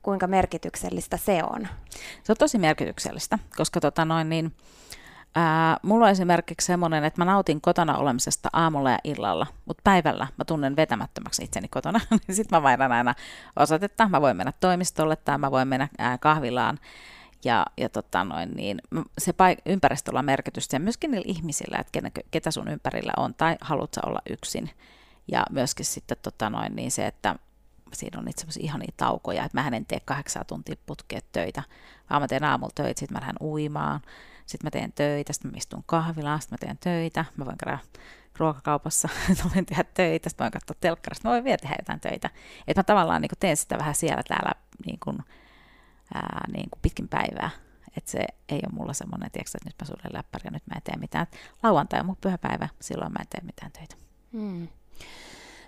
kuinka 0.03 0.27
merkityksellistä 0.27 1.17
se 1.17 1.43
on? 1.45 1.69
Se 2.23 2.33
on 2.33 2.37
tosi 2.37 2.59
merkityksellistä, 2.59 3.39
koska 3.57 3.81
tota 3.81 4.05
noin, 4.05 4.29
niin, 4.29 4.53
ää, 5.35 5.77
mulla 5.83 6.05
on 6.05 6.11
esimerkiksi 6.11 6.67
semmoinen, 6.67 7.05
että 7.05 7.21
mä 7.21 7.25
nautin 7.25 7.61
kotona 7.61 7.99
olemisesta 7.99 8.49
aamulla 8.53 8.91
ja 8.91 8.99
illalla, 9.05 9.47
mutta 9.65 9.81
päivällä 9.85 10.27
mä 10.37 10.45
tunnen 10.45 10.77
vetämättömäksi 10.77 11.45
itseni 11.45 11.69
kotona, 11.69 12.01
niin 12.27 12.35
sitten 12.37 12.59
mä 12.59 12.63
vaihdan 12.63 12.93
aina 12.93 13.15
osoitetta, 13.57 14.09
mä 14.09 14.21
voin 14.21 14.37
mennä 14.37 14.53
toimistolle 14.61 15.17
tai 15.17 15.39
mä 15.39 15.51
voin 15.51 15.69
mennä 15.69 15.89
ää, 15.99 16.19
kahvilaan, 16.19 16.79
ja, 17.45 17.67
ja 17.77 17.89
tota 17.89 18.25
noin, 18.25 18.51
niin 18.51 18.81
se 19.19 19.33
paik- 19.33 19.63
ympäristöllä 19.67 20.19
on 20.19 20.25
merkitystä 20.25 20.77
ja 20.77 20.81
myöskin 20.81 21.11
niillä 21.11 21.27
ihmisillä, 21.29 21.79
että 21.79 21.93
ketä, 21.93 22.11
ketä 22.31 22.51
sun 22.51 22.69
ympärillä 22.69 23.13
on 23.17 23.35
tai 23.35 23.57
haluat 23.61 23.97
olla 24.07 24.23
yksin. 24.31 24.71
Ja 25.29 25.45
myöskin 25.51 25.87
sitten 25.87 26.17
tota 26.23 26.51
noin, 26.51 26.77
niin 26.77 26.91
se, 26.91 27.07
että 27.07 27.37
siinä 27.93 28.19
on 28.19 28.25
niitä 28.25 28.41
semmoisia 28.41 28.65
ihania 28.65 28.93
taukoja, 28.97 29.45
että 29.45 29.63
mä 29.63 29.77
en 29.77 29.87
tee 29.87 30.01
kahdeksan 30.05 30.47
tuntia 30.47 30.77
putkea 30.87 31.21
töitä, 31.33 31.63
vaan 32.11 32.23
mä 32.23 32.29
teen 32.29 32.45
aamulla 32.45 32.73
töitä, 32.75 33.01
sitten 33.01 33.17
mä 33.17 33.21
lähden 33.21 33.37
uimaan, 33.41 34.01
sitten 34.47 34.67
mä 34.67 34.71
teen 34.71 34.93
töitä, 34.93 35.33
sitten 35.33 35.51
mä 35.51 35.57
istun 35.57 35.85
kahvilaan, 35.87 36.41
sitten 36.41 36.59
mä 36.61 36.67
teen 36.67 36.79
töitä, 36.79 37.25
mä 37.37 37.45
voin 37.45 37.59
käydä 37.65 37.79
ruokakaupassa, 38.39 39.09
mä 39.45 39.51
voin 39.55 39.67
tehdä 39.67 39.85
töitä, 39.95 40.29
sitten 40.29 40.45
mä 40.45 40.47
voin 40.47 40.53
katsoa 40.53 40.77
telkkarista, 40.81 41.29
mä 41.29 41.33
voin 41.33 41.45
vielä 41.45 41.59
tehdä 41.59 41.77
jotain 41.79 42.01
töitä. 42.01 42.31
Että 42.67 42.79
mä 42.81 42.85
tavallaan 42.85 43.23
niin 43.23 43.31
teen 43.41 43.57
sitä 43.57 43.79
vähän 43.79 43.95
siellä 43.95 44.23
täällä 44.29 44.53
niin 44.87 44.99
kuin, 45.05 45.19
ää, 46.15 46.45
niin 46.53 46.71
kuin 46.71 46.81
pitkin 46.83 47.09
päivää. 47.09 47.51
Että 47.97 48.11
se 48.11 48.19
ei 48.49 48.61
ole 48.67 48.73
mulla 48.73 48.93
semmoinen, 48.93 49.27
että 49.27 49.59
nyt 49.65 49.75
mä 49.81 49.87
suljen 49.87 50.13
läppäri 50.13 50.43
ja 50.45 50.51
nyt 50.51 50.67
mä 50.67 50.75
en 50.77 50.83
tee 50.83 50.97
mitään. 50.97 51.27
Lauantai 51.63 52.01
on 52.01 52.07
mun 52.07 52.17
pyhäpäivä, 52.21 52.69
silloin 52.81 53.13
mä 53.13 53.19
en 53.21 53.27
tee 53.31 53.41
mitään 53.45 53.73
töitä. 53.73 53.97
Hmm. 54.33 54.69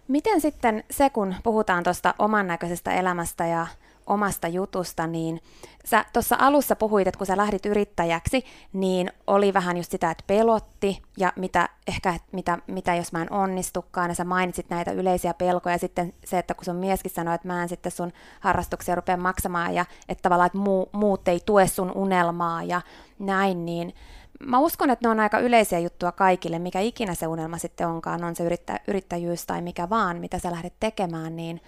Miten 0.09 0.41
sitten 0.41 0.85
se, 0.91 1.11
kun 1.11 1.35
puhutaan 1.43 1.85
tuosta 1.85 2.15
oman 2.19 2.47
näköisestä 2.47 2.93
elämästä 2.93 3.47
ja 3.47 3.67
omasta 4.11 4.49
jutusta, 4.49 5.07
niin 5.07 5.41
sä 5.85 6.05
tuossa 6.13 6.37
alussa 6.39 6.77
puhuit, 6.77 7.09
että 7.09 7.19
kun 7.19 7.27
sä 7.27 7.37
lähdit 7.37 7.67
yrittäjäksi, 7.67 8.45
niin 8.73 9.13
oli 9.27 9.55
vähän 9.55 9.77
just 9.77 9.91
sitä, 9.91 10.11
että 10.11 10.25
pelotti 10.27 11.03
ja 11.17 11.33
mitä 11.37 11.69
ehkä, 11.89 12.11
että 12.11 12.29
mitä, 12.33 12.59
mitä 12.67 12.95
jos 12.95 13.13
mä 13.13 13.23
en 13.23 13.33
onnistukaan, 13.33 14.11
ja 14.11 14.15
sä 14.15 14.25
mainitsit 14.25 14.71
näitä 14.71 14.93
yleisiä 14.93 15.35
pelkoja, 15.35 15.75
ja 15.75 15.79
sitten 15.79 16.13
se, 16.25 16.39
että 16.39 16.55
kun 16.55 16.65
sun 16.65 16.77
mieskin 16.77 17.11
sanoi, 17.11 17.35
että 17.35 17.49
mä 17.49 17.63
en 17.63 17.69
sitten 17.69 17.93
sun 17.93 18.13
harrastuksia 18.41 18.95
rupea 18.95 19.17
maksamaan, 19.17 19.75
ja 19.75 19.85
että 20.09 20.23
tavallaan, 20.23 20.47
että 20.47 20.59
muu, 20.59 20.89
muut 20.93 21.29
ei 21.29 21.41
tue 21.47 21.67
sun 21.67 21.93
unelmaa 21.95 22.63
ja 22.63 22.81
näin, 23.19 23.65
niin 23.65 23.95
mä 24.41 24.59
uskon, 24.59 24.91
että 24.91 25.09
ne 25.09 25.11
on 25.11 25.21
aika 25.21 25.39
yleisiä 25.39 25.79
juttuja 25.79 26.13
kaikille, 26.13 26.59
mikä 26.59 26.81
ikinä 26.81 27.15
se 27.15 27.27
unelma 27.27 27.59
sitten 27.59 27.87
onkaan, 27.87 28.25
on 28.25 28.37
se 28.37 28.45
yrittä, 28.45 28.81
yrittäjyys 28.89 29.47
tai 29.47 29.63
mikä 29.63 29.91
vaan, 29.91 30.21
mitä 30.21 30.39
sä 30.39 30.51
lähdet 30.51 30.75
tekemään, 30.81 31.37
niin, 31.37 31.61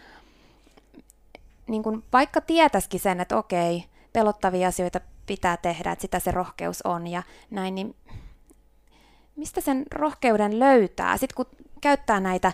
niin 1.66 1.82
kun 1.82 2.04
vaikka 2.12 2.40
tietäisikin 2.40 3.00
sen, 3.00 3.20
että 3.20 3.38
okei, 3.38 3.84
pelottavia 4.12 4.68
asioita 4.68 5.00
pitää 5.26 5.56
tehdä, 5.56 5.92
että 5.92 6.02
sitä 6.02 6.18
se 6.18 6.30
rohkeus 6.30 6.82
on 6.82 7.06
ja 7.06 7.22
näin, 7.50 7.74
niin 7.74 7.96
mistä 9.36 9.60
sen 9.60 9.84
rohkeuden 9.94 10.58
löytää? 10.58 11.16
Sitten 11.16 11.36
kun 11.36 11.66
käyttää 11.80 12.20
näitä 12.20 12.52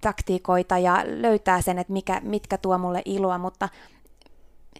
taktiikoita 0.00 0.78
ja 0.78 1.04
löytää 1.06 1.62
sen, 1.62 1.78
että 1.78 1.92
mikä, 1.92 2.20
mitkä 2.24 2.58
tuo 2.58 2.78
mulle 2.78 3.02
iloa, 3.04 3.38
mutta 3.38 3.68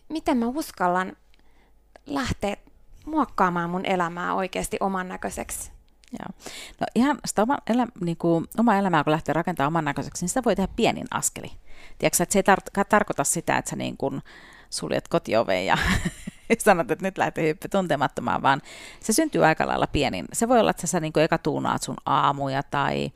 miten 0.09 0.37
mä 0.37 0.47
uskallan 0.47 1.17
lähteä 2.07 2.57
muokkaamaan 3.07 3.71
mun 3.71 3.87
elämää 3.87 4.35
oikeasti 4.35 4.77
oman 4.81 5.09
näköiseksi? 5.09 5.73
Joo. 6.13 6.39
No 6.81 6.87
ihan 6.95 7.19
sitä 7.25 7.43
oma, 7.43 7.59
elä, 7.67 7.87
niin 8.01 8.17
kuin, 8.17 8.47
oma 8.59 8.77
elämää, 8.77 9.05
kun 9.05 9.11
lähtee 9.11 9.33
rakentamaan 9.33 9.73
oman 9.73 9.85
näköiseksi, 9.85 10.23
niin 10.23 10.29
sitä 10.29 10.45
voi 10.45 10.57
tehdä 10.57 10.73
pienin 10.77 11.07
askeli. 11.11 11.53
Tiedätkö, 11.99 12.23
että 12.23 12.33
se 12.33 12.39
ei 12.39 12.55
tar- 12.55 12.85
tarkoita 12.89 13.25
sitä, 13.25 13.59
että 13.59 13.71
sä 13.71 13.77
niin 13.77 13.97
kuin 13.97 14.23
suljet 14.71 15.09
kotioveen 15.09 15.67
ja 15.67 15.79
sanot, 16.59 16.91
että 16.91 17.05
nyt 17.05 17.19
lähtee 17.19 17.49
hyppy 17.49 17.69
tuntemattomaan, 17.69 18.43
vaan 18.43 18.63
se 19.01 19.13
syntyy 19.13 19.47
aika 19.47 19.67
lailla 19.67 19.87
pienin. 19.87 20.25
Se 20.33 20.49
voi 20.49 20.61
olla, 20.61 20.71
että 20.71 20.87
sä 20.87 21.01
niin 21.01 21.13
eka 21.17 21.39
tuunaat 21.39 21.83
sun 21.83 21.97
aamuja 22.07 22.63
tai 22.63 23.13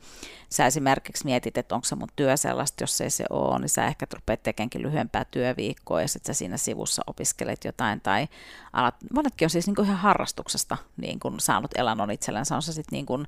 sä 0.49 0.65
esimerkiksi 0.65 1.25
mietit, 1.25 1.57
että 1.57 1.75
onko 1.75 1.85
se 1.85 1.95
mun 1.95 2.07
työ 2.15 2.37
sellaista, 2.37 2.83
jos 2.83 3.01
ei 3.01 3.09
se 3.09 3.25
ole, 3.29 3.59
niin 3.59 3.69
sä 3.69 3.85
ehkä 3.85 4.05
rupeat 4.13 4.43
tekemään 4.43 4.69
lyhyempää 4.77 5.25
työviikkoa 5.25 6.01
ja 6.01 6.07
sitten 6.07 6.35
sä 6.35 6.37
siinä 6.37 6.57
sivussa 6.57 7.03
opiskelet 7.07 7.65
jotain 7.65 8.01
tai 8.01 8.27
alat, 8.73 8.95
monetkin 9.13 9.45
on 9.45 9.49
siis 9.49 9.67
niin 9.67 9.85
ihan 9.85 9.97
harrastuksesta 9.97 10.77
niin 10.97 11.19
kuin 11.19 11.39
saanut 11.39 11.71
elannon 11.75 12.11
itsellensä, 12.11 12.55
on 12.55 12.61
se 12.61 12.73
sitten 12.73 12.97
niin 12.97 13.05
kuin, 13.05 13.27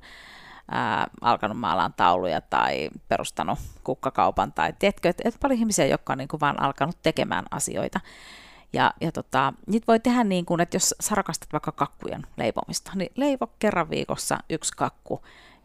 ää, 0.70 1.06
alkanut 1.20 1.58
maalaan 1.58 1.94
tauluja 1.96 2.40
tai 2.40 2.90
perustanut 3.08 3.58
kukkakaupan 3.84 4.52
tai 4.52 4.72
tiedätkö, 4.78 5.08
että, 5.08 5.22
että 5.26 5.40
paljon 5.42 5.58
ihmisiä, 5.60 5.86
jotka 5.86 6.12
on 6.12 6.18
niin 6.18 6.28
kuin 6.28 6.40
vaan 6.40 6.62
alkanut 6.62 6.96
tekemään 7.02 7.44
asioita. 7.50 8.00
Ja, 8.72 8.94
ja 9.00 9.12
tota, 9.12 9.52
niitä 9.66 9.86
voi 9.86 10.00
tehdä 10.00 10.24
niin 10.24 10.44
kuin, 10.44 10.60
että 10.60 10.76
jos 10.76 10.94
sä 11.00 11.14
rakastat 11.14 11.52
vaikka 11.52 11.72
kakkujen 11.72 12.26
leipomista, 12.36 12.92
niin 12.94 13.12
leivo 13.16 13.46
kerran 13.58 13.90
viikossa 13.90 14.38
yksi 14.50 14.72
kakku 14.76 15.22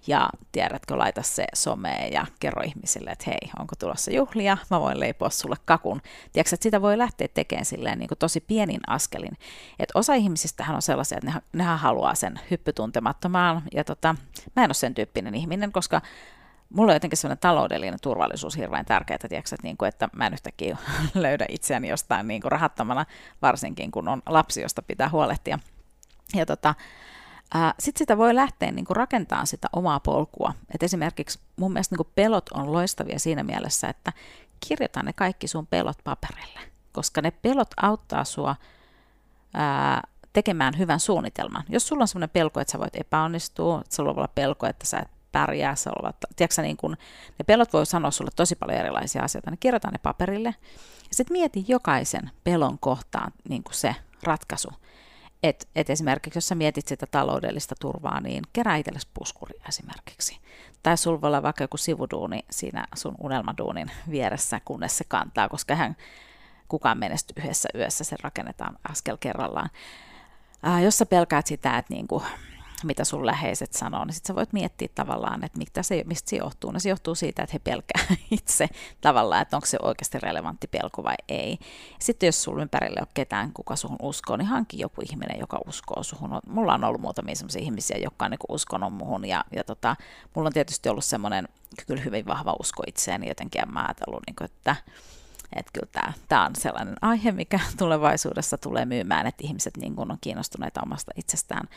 ja 0.07 0.29
tiedätkö, 0.51 0.97
laita 0.97 1.21
se 1.21 1.45
someen 1.53 2.13
ja 2.13 2.25
kerro 2.39 2.61
ihmisille, 2.63 3.09
että 3.09 3.25
hei, 3.27 3.51
onko 3.59 3.75
tulossa 3.79 4.11
juhlia, 4.11 4.57
mä 4.69 4.81
voin 4.81 4.99
leipoa 4.99 5.29
sulle 5.29 5.55
kakun. 5.65 6.01
Tiedätkö, 6.33 6.55
että 6.55 6.63
sitä 6.63 6.81
voi 6.81 6.97
lähteä 6.97 7.27
tekemään 7.27 7.65
silleen 7.65 7.99
niin 7.99 8.07
kuin 8.07 8.17
tosi 8.17 8.39
pienin 8.39 8.81
askelin. 8.87 9.37
Että 9.79 9.99
osa 9.99 10.13
ihmisistähän 10.13 10.75
on 10.75 10.81
sellaisia, 10.81 11.17
että 11.17 11.31
ne, 11.31 11.41
nehän 11.53 11.79
haluaa 11.79 12.15
sen 12.15 12.39
hyppytuntemattomaan, 12.51 13.61
ja 13.73 13.83
tota, 13.83 14.15
mä 14.55 14.63
en 14.63 14.69
ole 14.69 14.73
sen 14.73 14.93
tyyppinen 14.93 15.35
ihminen, 15.35 15.71
koska 15.71 16.01
mulla 16.69 16.91
on 16.91 16.95
jotenkin 16.95 17.17
sellainen 17.17 17.41
taloudellinen 17.41 17.99
turvallisuus 18.01 18.57
hirveän 18.57 18.85
tärkeää, 18.85 19.17
tiedätkö, 19.17 19.55
että, 19.55 19.67
niin 19.67 19.77
kuin, 19.77 19.89
että 19.89 20.09
mä 20.15 20.27
en 20.27 20.33
yhtäkkiä 20.33 20.77
löydä 21.13 21.45
itseäni 21.49 21.89
jostain 21.89 22.27
niin 22.27 22.41
kuin 22.41 22.51
rahattomana, 22.51 23.05
varsinkin 23.41 23.91
kun 23.91 24.07
on 24.07 24.21
lapsi, 24.25 24.61
josta 24.61 24.81
pitää 24.81 25.09
huolehtia. 25.09 25.59
Ja 26.35 26.45
tota, 26.45 26.75
sitten 27.79 27.99
sitä 27.99 28.17
voi 28.17 28.35
lähteä 28.35 28.71
niin 28.71 28.85
kuin 28.85 28.97
rakentamaan 28.97 29.47
sitä 29.47 29.67
omaa 29.73 29.99
polkua. 29.99 30.53
Et 30.73 30.83
esimerkiksi 30.83 31.39
mun 31.55 31.73
mielestä 31.73 31.93
niin 31.93 32.05
kuin 32.05 32.13
pelot 32.15 32.49
on 32.49 32.71
loistavia 32.71 33.19
siinä 33.19 33.43
mielessä, 33.43 33.89
että 33.89 34.13
kirjoita 34.67 35.03
ne 35.03 35.13
kaikki 35.13 35.47
sun 35.47 35.67
pelot 35.67 35.97
paperille, 36.03 36.59
koska 36.91 37.21
ne 37.21 37.31
pelot 37.31 37.69
auttaa 37.77 38.23
sua 38.23 38.55
ää, 39.53 40.01
tekemään 40.33 40.77
hyvän 40.77 40.99
suunnitelman. 40.99 41.63
Jos 41.69 41.87
sulla 41.87 42.01
on 42.01 42.07
sellainen 42.07 42.29
pelko, 42.29 42.59
että 42.59 42.71
sä 42.71 42.79
voit 42.79 42.95
epäonnistua, 42.95 43.81
että 43.81 43.95
sulla 43.95 44.15
voi 44.15 44.21
olla 44.21 44.31
pelko, 44.35 44.65
että 44.67 44.85
sä 44.85 44.99
et 44.99 45.07
pärjää, 45.31 45.75
sä 45.75 45.91
ovat, 46.01 46.15
tiedätkö, 46.35 46.61
niin 46.61 46.77
kun, 46.77 46.91
ne 47.39 47.43
pelot 47.47 47.73
voi 47.73 47.85
sanoa 47.85 48.11
sulle 48.11 48.31
tosi 48.35 48.55
paljon 48.55 48.79
erilaisia 48.79 49.23
asioita, 49.23 49.51
niin 49.51 49.59
kirjoita 49.59 49.91
ne 49.91 49.97
paperille. 49.97 50.55
Ja 51.09 51.15
sitten 51.15 51.37
mieti 51.37 51.65
jokaisen 51.67 52.31
pelon 52.43 52.79
kohtaan 52.79 53.31
niin 53.49 53.63
kuin 53.63 53.73
se 53.73 53.95
ratkaisu. 54.23 54.69
Et, 55.43 55.67
et 55.75 55.89
esimerkiksi 55.89 56.37
jos 56.37 56.47
sä 56.47 56.55
mietit 56.55 56.87
sitä 56.87 57.05
taloudellista 57.11 57.75
turvaa, 57.81 58.21
niin 58.21 58.43
kerää 58.53 58.75
itsellesi 58.75 59.07
puskuria 59.13 59.63
esimerkiksi. 59.69 60.39
Tai 60.83 60.97
sulla 60.97 61.21
voi 61.21 61.27
olla 61.27 61.43
vaikka 61.43 61.63
joku 61.63 61.77
sivuduuni 61.77 62.45
siinä 62.49 62.87
sun 62.95 63.15
unelmaduunin 63.19 63.91
vieressä, 64.09 64.61
kunnes 64.65 64.97
se 64.97 65.03
kantaa, 65.07 65.49
koska 65.49 65.75
hän 65.75 65.95
kukaan 66.67 66.97
menesty 66.97 67.33
yhdessä 67.37 67.69
yössä, 67.75 68.03
se 68.03 68.15
rakennetaan 68.21 68.77
askel 68.89 69.17
kerrallaan. 69.19 69.69
Ää, 70.63 70.81
jos 70.81 70.97
sä 70.97 71.05
pelkäät 71.05 71.47
sitä, 71.47 71.77
että 71.77 71.93
niinku, 71.93 72.23
mitä 72.85 73.03
sun 73.03 73.25
läheiset 73.25 73.73
sanoo, 73.73 74.05
niin 74.05 74.13
sitten 74.13 74.27
sä 74.27 74.35
voit 74.35 74.53
miettiä 74.53 74.87
tavallaan, 74.95 75.43
että 75.43 75.57
mitä 75.57 75.83
se, 75.83 76.03
mistä 76.05 76.29
se 76.29 76.35
johtuu. 76.35 76.71
No 76.71 76.79
se 76.79 76.89
johtuu 76.89 77.15
siitä, 77.15 77.43
että 77.43 77.53
he 77.53 77.59
pelkää 77.59 78.05
itse 78.31 78.67
tavallaan, 79.01 79.41
että 79.41 79.57
onko 79.57 79.65
se 79.65 79.77
oikeasti 79.81 80.19
relevantti 80.19 80.67
pelko 80.67 81.03
vai 81.03 81.15
ei. 81.29 81.57
Sitten 81.99 82.27
jos 82.27 82.43
sulla 82.43 82.61
ympärille 82.61 82.99
on 83.01 83.07
ketään, 83.13 83.53
kuka 83.53 83.75
suhun 83.75 83.97
uskoo, 84.01 84.37
niin 84.37 84.47
hanki 84.47 84.79
joku 84.79 85.01
ihminen, 85.09 85.39
joka 85.39 85.59
uskoo 85.67 86.03
suhun. 86.03 86.39
Mulla 86.47 86.73
on 86.73 86.83
ollut 86.83 87.01
muutamia 87.01 87.35
sellaisia 87.35 87.61
ihmisiä, 87.61 87.97
jotka 87.97 88.25
on 88.25 88.31
niin 88.31 88.39
uskonut 88.49 88.93
muhun 88.93 89.25
ja, 89.25 89.43
ja 89.55 89.63
tota, 89.63 89.95
mulla 90.35 90.47
on 90.47 90.53
tietysti 90.53 90.89
ollut 90.89 91.05
semmoinen 91.05 91.47
kyllä 91.87 92.01
hyvin 92.01 92.25
vahva 92.25 92.55
usko 92.59 92.83
itseäni 92.87 93.27
jotenkin 93.27 93.59
ja 93.59 93.65
mä 93.65 93.85
ajatellut, 93.85 94.23
niin 94.27 94.35
kuin, 94.35 94.45
että 94.45 94.75
että 95.55 95.71
kyllä 95.73 95.89
tämä, 95.91 96.13
tämä 96.27 96.45
on 96.45 96.55
sellainen 96.55 96.95
aihe, 97.01 97.31
mikä 97.31 97.59
tulevaisuudessa 97.77 98.57
tulee 98.57 98.85
myymään, 98.85 99.27
että 99.27 99.43
ihmiset 99.43 99.77
niin 99.77 99.95
kuin 99.95 100.11
on 100.11 100.17
kiinnostuneita 100.21 100.81
omasta 100.85 101.11
itsestään. 101.15 101.67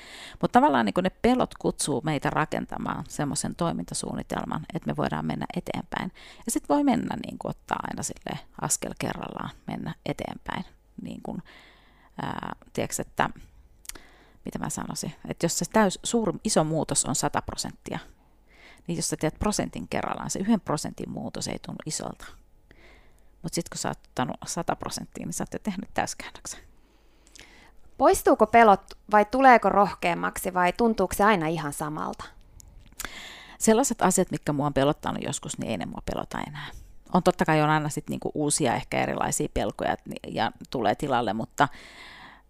Mutta 0.41 0.61
tavallaan 0.61 0.87
niin 0.87 0.95
kuin 0.95 1.03
ne 1.03 1.11
pelot 1.11 1.55
kutsuu 1.55 2.01
meitä 2.05 2.31
rakentamaan 2.31 3.05
semmoisen 3.09 3.55
toimintasuunnitelman, 3.55 4.67
että 4.75 4.87
me 4.87 4.97
voidaan 4.97 5.27
mennä 5.27 5.47
eteenpäin. 5.57 6.13
Ja 6.47 6.53
sitten 6.53 6.75
voi 6.75 6.85
mennä 6.85 7.17
niin 7.27 7.39
kuin 7.39 7.51
ottaa 7.51 7.79
aina 7.83 8.03
sille 8.03 8.39
askel 8.61 8.95
kerrallaan 8.99 9.51
mennä 9.67 9.95
eteenpäin. 10.07 10.65
Niin 11.03 11.21
kuin, 11.23 11.43
ää, 12.23 12.57
tiedätkö, 12.73 13.03
että 13.03 13.31
mitä 14.45 14.59
mä 14.59 14.71
sanoisin, 14.71 15.13
että 15.29 15.45
jos 15.45 15.59
se 15.59 15.65
täys, 15.73 15.99
suuri, 16.03 16.33
iso 16.45 16.65
muutos 16.65 17.05
on 17.05 17.15
100 17.15 17.43
prosenttia, 17.43 17.99
niin 18.87 18.97
jos 18.97 19.09
sä 19.09 19.17
teet 19.17 19.39
prosentin 19.39 19.89
kerrallaan, 19.89 20.31
se 20.31 20.39
yhden 20.39 20.61
prosentin 20.61 21.11
muutos 21.11 21.49
ei 21.49 21.59
tunnu 21.59 21.79
isolta. 21.87 22.38
Mutta 23.43 23.55
sitten 23.55 23.71
kun 23.71 23.79
sä 23.79 23.89
oot 23.89 23.99
ottanut 24.09 24.37
100 24.47 24.77
prosenttia, 24.77 25.27
niin 25.27 25.33
sä 25.33 25.43
oot 25.43 25.53
jo 25.53 25.59
tehnyt 25.63 25.91
täyskäännöksen. 25.95 26.61
Poistuuko 27.99 28.47
pelot 28.47 28.81
vai 29.11 29.25
tuleeko 29.25 29.69
rohkeammaksi 29.69 30.55
vai 30.55 30.73
tuntuuko 30.73 31.15
se 31.15 31.25
aina 31.25 31.47
ihan 31.47 31.73
samalta? 31.73 32.25
Sellaiset 33.59 34.03
asiat, 34.03 34.31
mitkä 34.31 34.53
mua 34.53 34.67
on 34.67 34.75
pelottanut 34.75 35.23
joskus, 35.23 35.59
niin 35.59 35.71
ei 35.71 35.77
ne 35.77 35.87
mua 35.87 36.03
pelota 36.13 36.39
enää. 36.47 36.67
On 37.13 37.23
totta 37.23 37.45
kai 37.45 37.63
on 37.63 37.71
aina 37.71 37.89
sit 37.89 38.09
niinku 38.11 38.31
uusia 38.35 38.75
ehkä 38.75 39.03
erilaisia 39.03 39.49
pelkoja 39.55 39.97
ja 40.29 40.53
tulee 40.71 40.95
tilalle, 40.95 41.33
mutta 41.33 41.69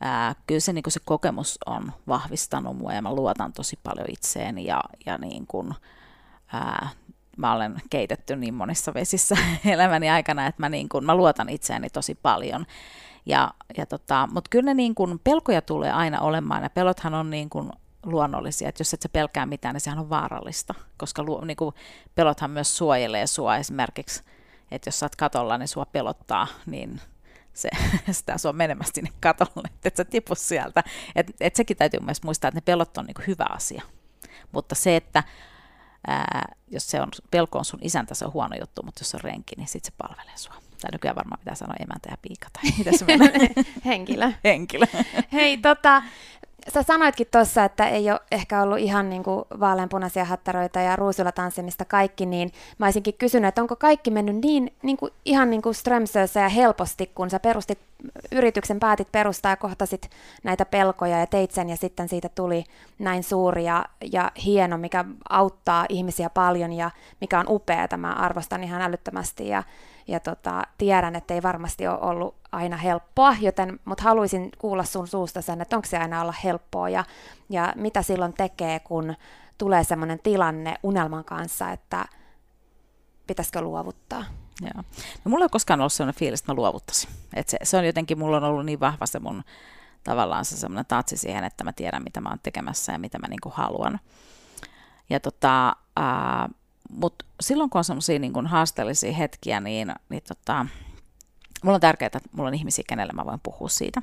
ää, 0.00 0.34
kyllä 0.46 0.60
se, 0.60 0.72
niinku 0.72 0.90
se 0.90 1.00
kokemus 1.04 1.58
on 1.66 1.92
vahvistanut 2.08 2.76
mua 2.76 2.92
ja 2.92 3.02
mä 3.02 3.14
luotan 3.14 3.52
tosi 3.52 3.78
paljon 3.82 4.06
itseeni 4.10 4.64
ja, 4.64 4.80
ja 5.06 5.18
niin 5.18 5.46
kun, 5.46 5.74
ää, 6.52 6.88
mä 7.38 7.52
olen 7.52 7.82
keitetty 7.90 8.36
niin 8.36 8.54
monissa 8.54 8.94
vesissä 8.94 9.36
elämäni 9.64 10.10
aikana, 10.10 10.46
että 10.46 10.62
mä, 10.62 10.68
niin 10.68 10.88
kun, 10.88 11.04
mä 11.04 11.14
luotan 11.14 11.48
itseäni 11.48 11.90
tosi 11.90 12.14
paljon. 12.14 12.66
Ja, 13.26 13.54
ja 13.76 13.86
tota, 13.86 14.28
Mutta 14.32 14.48
kyllä 14.48 14.64
ne 14.64 14.74
niin 14.74 14.94
kun, 14.94 15.20
pelkoja 15.24 15.62
tulee 15.62 15.92
aina 15.92 16.20
olemaan, 16.20 16.62
ja 16.62 16.70
pelothan 16.70 17.14
on 17.14 17.30
niin 17.30 17.50
kun, 17.50 17.72
luonnollisia, 18.06 18.68
että 18.68 18.80
jos 18.80 18.94
et 18.94 19.02
sä 19.02 19.08
pelkää 19.08 19.46
mitään, 19.46 19.74
niin 19.74 19.80
sehän 19.80 19.98
on 19.98 20.10
vaarallista, 20.10 20.74
koska 20.96 21.22
lu, 21.22 21.40
niin 21.44 21.56
kun, 21.56 21.72
pelothan 22.14 22.50
myös 22.50 22.76
suojelee 22.76 23.26
sua 23.26 23.56
esimerkiksi, 23.56 24.22
että 24.70 24.88
jos 24.88 24.98
sä 24.98 25.06
oot 25.06 25.16
katolla, 25.16 25.58
niin 25.58 25.68
sua 25.68 25.86
pelottaa, 25.86 26.46
niin 26.66 27.00
se, 27.52 27.68
sitä 28.10 28.38
sua 28.38 28.52
menemässä 28.52 28.92
sinne 28.94 29.10
katolle, 29.20 29.68
että 29.74 29.88
et 29.88 29.96
sä 29.96 30.04
tipu 30.04 30.34
sieltä. 30.34 30.84
Et, 31.14 31.26
et 31.40 31.56
sekin 31.56 31.76
täytyy 31.76 32.00
myös 32.00 32.22
muistaa, 32.22 32.48
että 32.48 32.56
ne 32.56 32.62
pelot 32.64 32.98
on 32.98 33.06
niin 33.06 33.26
hyvä 33.26 33.46
asia. 33.50 33.82
Mutta 34.52 34.74
se, 34.74 34.96
että 34.96 35.22
ää, 36.06 36.54
jos 36.70 36.90
se 36.90 37.00
on, 37.00 37.08
pelko 37.30 37.58
on 37.58 37.64
sun 37.64 37.80
isäntä, 37.82 38.14
se 38.14 38.24
on 38.24 38.32
huono 38.32 38.56
juttu, 38.60 38.82
mutta 38.82 39.00
jos 39.00 39.10
se 39.10 39.16
on 39.16 39.20
renki, 39.20 39.54
niin 39.56 39.68
sitten 39.68 39.92
se 39.92 39.96
palvelee 39.98 40.36
sua. 40.36 40.54
Tai 40.80 40.90
nykyään 40.92 41.16
varmaan 41.16 41.38
pitää 41.38 41.54
sanoa 41.54 41.74
emäntä 41.80 42.08
ja 42.10 42.16
piika, 42.22 42.48
tai 42.52 42.72
mitä 42.78 42.90
se 42.98 43.06
Henkilö. 43.84 44.32
Henkilö. 44.44 44.86
Hei, 45.32 45.56
tota, 45.56 46.02
sä 46.74 46.82
sanoitkin 46.82 47.26
tuossa, 47.30 47.64
että 47.64 47.88
ei 47.88 48.10
ole 48.10 48.20
ehkä 48.32 48.62
ollut 48.62 48.78
ihan 48.78 49.10
niin 49.10 49.22
kuin 49.22 49.44
vaaleanpunaisia 49.60 50.24
hattaroita 50.24 50.80
ja 50.80 50.96
ruusulla 50.96 51.32
tanssimista 51.32 51.84
kaikki, 51.84 52.26
niin 52.26 52.52
mä 52.78 52.86
olisinkin 52.86 53.14
kysynyt, 53.14 53.48
että 53.48 53.62
onko 53.62 53.76
kaikki 53.76 54.10
mennyt 54.10 54.36
niin, 54.36 54.72
niin 54.82 54.96
kuin, 54.96 55.12
ihan 55.24 55.50
niin 55.50 55.62
kuin 55.62 55.74
Strömsössä 55.74 56.40
ja 56.40 56.48
helposti, 56.48 57.10
kun 57.14 57.30
sä 57.30 57.40
perustit 57.40 57.78
yrityksen, 58.32 58.80
päätit 58.80 59.12
perustaa 59.12 59.52
ja 59.52 59.56
kohtasit 59.56 60.10
näitä 60.42 60.64
pelkoja 60.64 61.20
ja 61.20 61.26
teit 61.26 61.50
sen 61.50 61.70
ja 61.70 61.76
sitten 61.76 62.08
siitä 62.08 62.28
tuli 62.34 62.64
näin 62.98 63.22
suuri 63.22 63.64
ja, 63.64 63.84
ja 64.12 64.32
hieno, 64.44 64.78
mikä 64.78 65.04
auttaa 65.28 65.86
ihmisiä 65.88 66.30
paljon 66.30 66.72
ja 66.72 66.90
mikä 67.20 67.40
on 67.40 67.46
upea, 67.48 67.88
mä 67.96 68.12
arvostan 68.12 68.64
ihan 68.64 68.82
älyttömästi. 68.82 69.48
Ja, 69.48 69.62
ja 70.08 70.20
tota, 70.20 70.62
tiedän, 70.78 71.16
että 71.16 71.34
ei 71.34 71.42
varmasti 71.42 71.86
ole 71.86 71.98
ollut 72.00 72.34
aina 72.52 72.76
helppoa, 72.76 73.36
joten, 73.40 73.80
mutta 73.84 74.04
haluaisin 74.04 74.50
kuulla 74.58 74.84
sun 74.84 75.08
suusta 75.08 75.42
sen, 75.42 75.60
että 75.60 75.76
onko 75.76 75.88
se 75.88 75.98
aina 75.98 76.22
olla 76.22 76.34
helppoa 76.44 76.88
ja, 76.88 77.04
ja 77.48 77.72
mitä 77.76 78.02
silloin 78.02 78.32
tekee, 78.32 78.80
kun 78.80 79.14
tulee 79.58 79.84
sellainen 79.84 80.20
tilanne 80.22 80.74
unelman 80.82 81.24
kanssa, 81.24 81.70
että 81.70 82.04
pitäisikö 83.26 83.60
luovuttaa. 83.60 84.24
Joo. 84.60 84.82
No, 85.24 85.30
mulla 85.30 85.42
ei 85.42 85.44
ole 85.44 85.50
koskaan 85.50 85.80
ollut 85.80 85.92
sellainen 85.92 86.18
fiilis, 86.18 86.40
että 86.40 86.52
mä 86.52 86.56
luovuttaisin. 86.56 87.10
Et 87.34 87.48
se, 87.48 87.58
se 87.62 87.76
on 87.76 87.86
jotenkin, 87.86 88.18
mulla 88.18 88.36
on 88.36 88.44
ollut 88.44 88.66
niin 88.66 88.80
vahva 88.80 89.06
se 89.06 89.18
mun 89.18 89.44
tavallaan 90.04 90.44
se 90.44 90.56
semmoinen 90.56 90.86
tatsi 90.86 91.16
siihen, 91.16 91.44
että 91.44 91.64
mä 91.64 91.72
tiedän, 91.72 92.02
mitä 92.02 92.20
mä 92.20 92.28
oon 92.28 92.38
tekemässä 92.42 92.92
ja 92.92 92.98
mitä 92.98 93.18
mä 93.18 93.28
niin 93.28 93.40
kuin 93.42 93.52
haluan. 93.52 94.00
Ja 95.10 95.20
tota, 95.20 95.76
ää, 95.96 96.48
mutta 96.88 97.24
silloin 97.40 97.70
kun 97.70 97.78
on 97.78 97.84
semmoisia 97.84 98.18
niin 98.18 98.46
haasteellisia 98.46 99.12
hetkiä, 99.12 99.60
niin, 99.60 99.92
niin 100.08 100.22
tota, 100.28 100.66
mulla 101.64 101.74
on 101.74 101.80
tärkeää, 101.80 102.06
että 102.06 102.20
mulla 102.32 102.48
on 102.48 102.54
ihmisiä, 102.54 102.84
kenelle 102.88 103.12
mä 103.12 103.24
voin 103.24 103.40
puhua 103.42 103.68
siitä. 103.68 104.02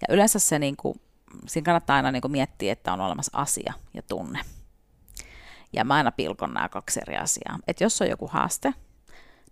Ja 0.00 0.14
yleensä 0.14 0.38
se, 0.38 0.58
niin 0.58 0.76
kuin, 0.76 1.00
siinä 1.46 1.64
kannattaa 1.64 1.96
aina 1.96 2.12
niin 2.12 2.22
kuin 2.22 2.32
miettiä, 2.32 2.72
että 2.72 2.92
on 2.92 3.00
olemassa 3.00 3.38
asia 3.38 3.72
ja 3.94 4.02
tunne. 4.02 4.40
Ja 5.72 5.84
mä 5.84 5.94
aina 5.94 6.12
pilkon 6.12 6.54
nämä 6.54 6.68
kaksi 6.68 7.00
eri 7.00 7.16
asiaa. 7.16 7.58
Että 7.66 7.84
jos 7.84 8.02
on 8.02 8.08
joku 8.08 8.28
haaste, 8.28 8.74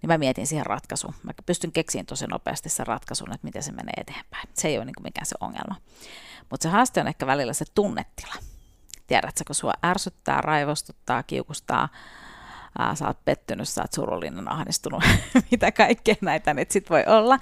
niin 0.03 0.09
mä 0.09 0.19
mietin 0.19 0.47
siihen 0.47 0.67
ratkaisun. 0.67 1.15
Mä 1.23 1.33
pystyn 1.47 1.73
keksiin 1.73 2.07
tosi 2.07 2.27
nopeasti 2.27 2.69
sen 2.69 2.87
ratkaisun, 2.87 3.33
että 3.33 3.45
miten 3.45 3.63
se 3.63 3.73
menee 3.73 3.95
eteenpäin. 3.97 4.49
Se 4.55 4.69
ei 4.69 4.77
ole 4.77 4.85
niin 4.85 4.95
kuin 4.95 5.05
mikään 5.05 5.27
se 5.27 5.37
ongelma. 5.41 5.77
Mutta 6.51 6.63
se 6.63 6.69
haaste 6.69 7.01
on 7.01 7.09
ehkä 7.09 7.27
välillä 7.27 7.53
se 7.53 7.65
tunnetila. 7.75 8.35
Tiedätkö, 9.07 9.45
kun 9.47 9.55
sua 9.55 9.75
ärsyttää, 9.85 10.41
raivostuttaa, 10.41 11.23
kiukustaa, 11.23 11.89
ää, 12.79 12.95
sä 12.95 13.07
oot 13.07 13.25
pettynyt, 13.25 13.69
sä 13.69 13.83
oot 13.83 13.93
surullinen, 13.93 14.53
ahdistunut, 14.53 15.05
mitä 15.51 15.73
kaikkea 15.73 16.15
näitä 16.21 16.55
nyt 16.55 16.71
sit 16.71 16.91
voi 16.91 17.05
olla, 17.07 17.39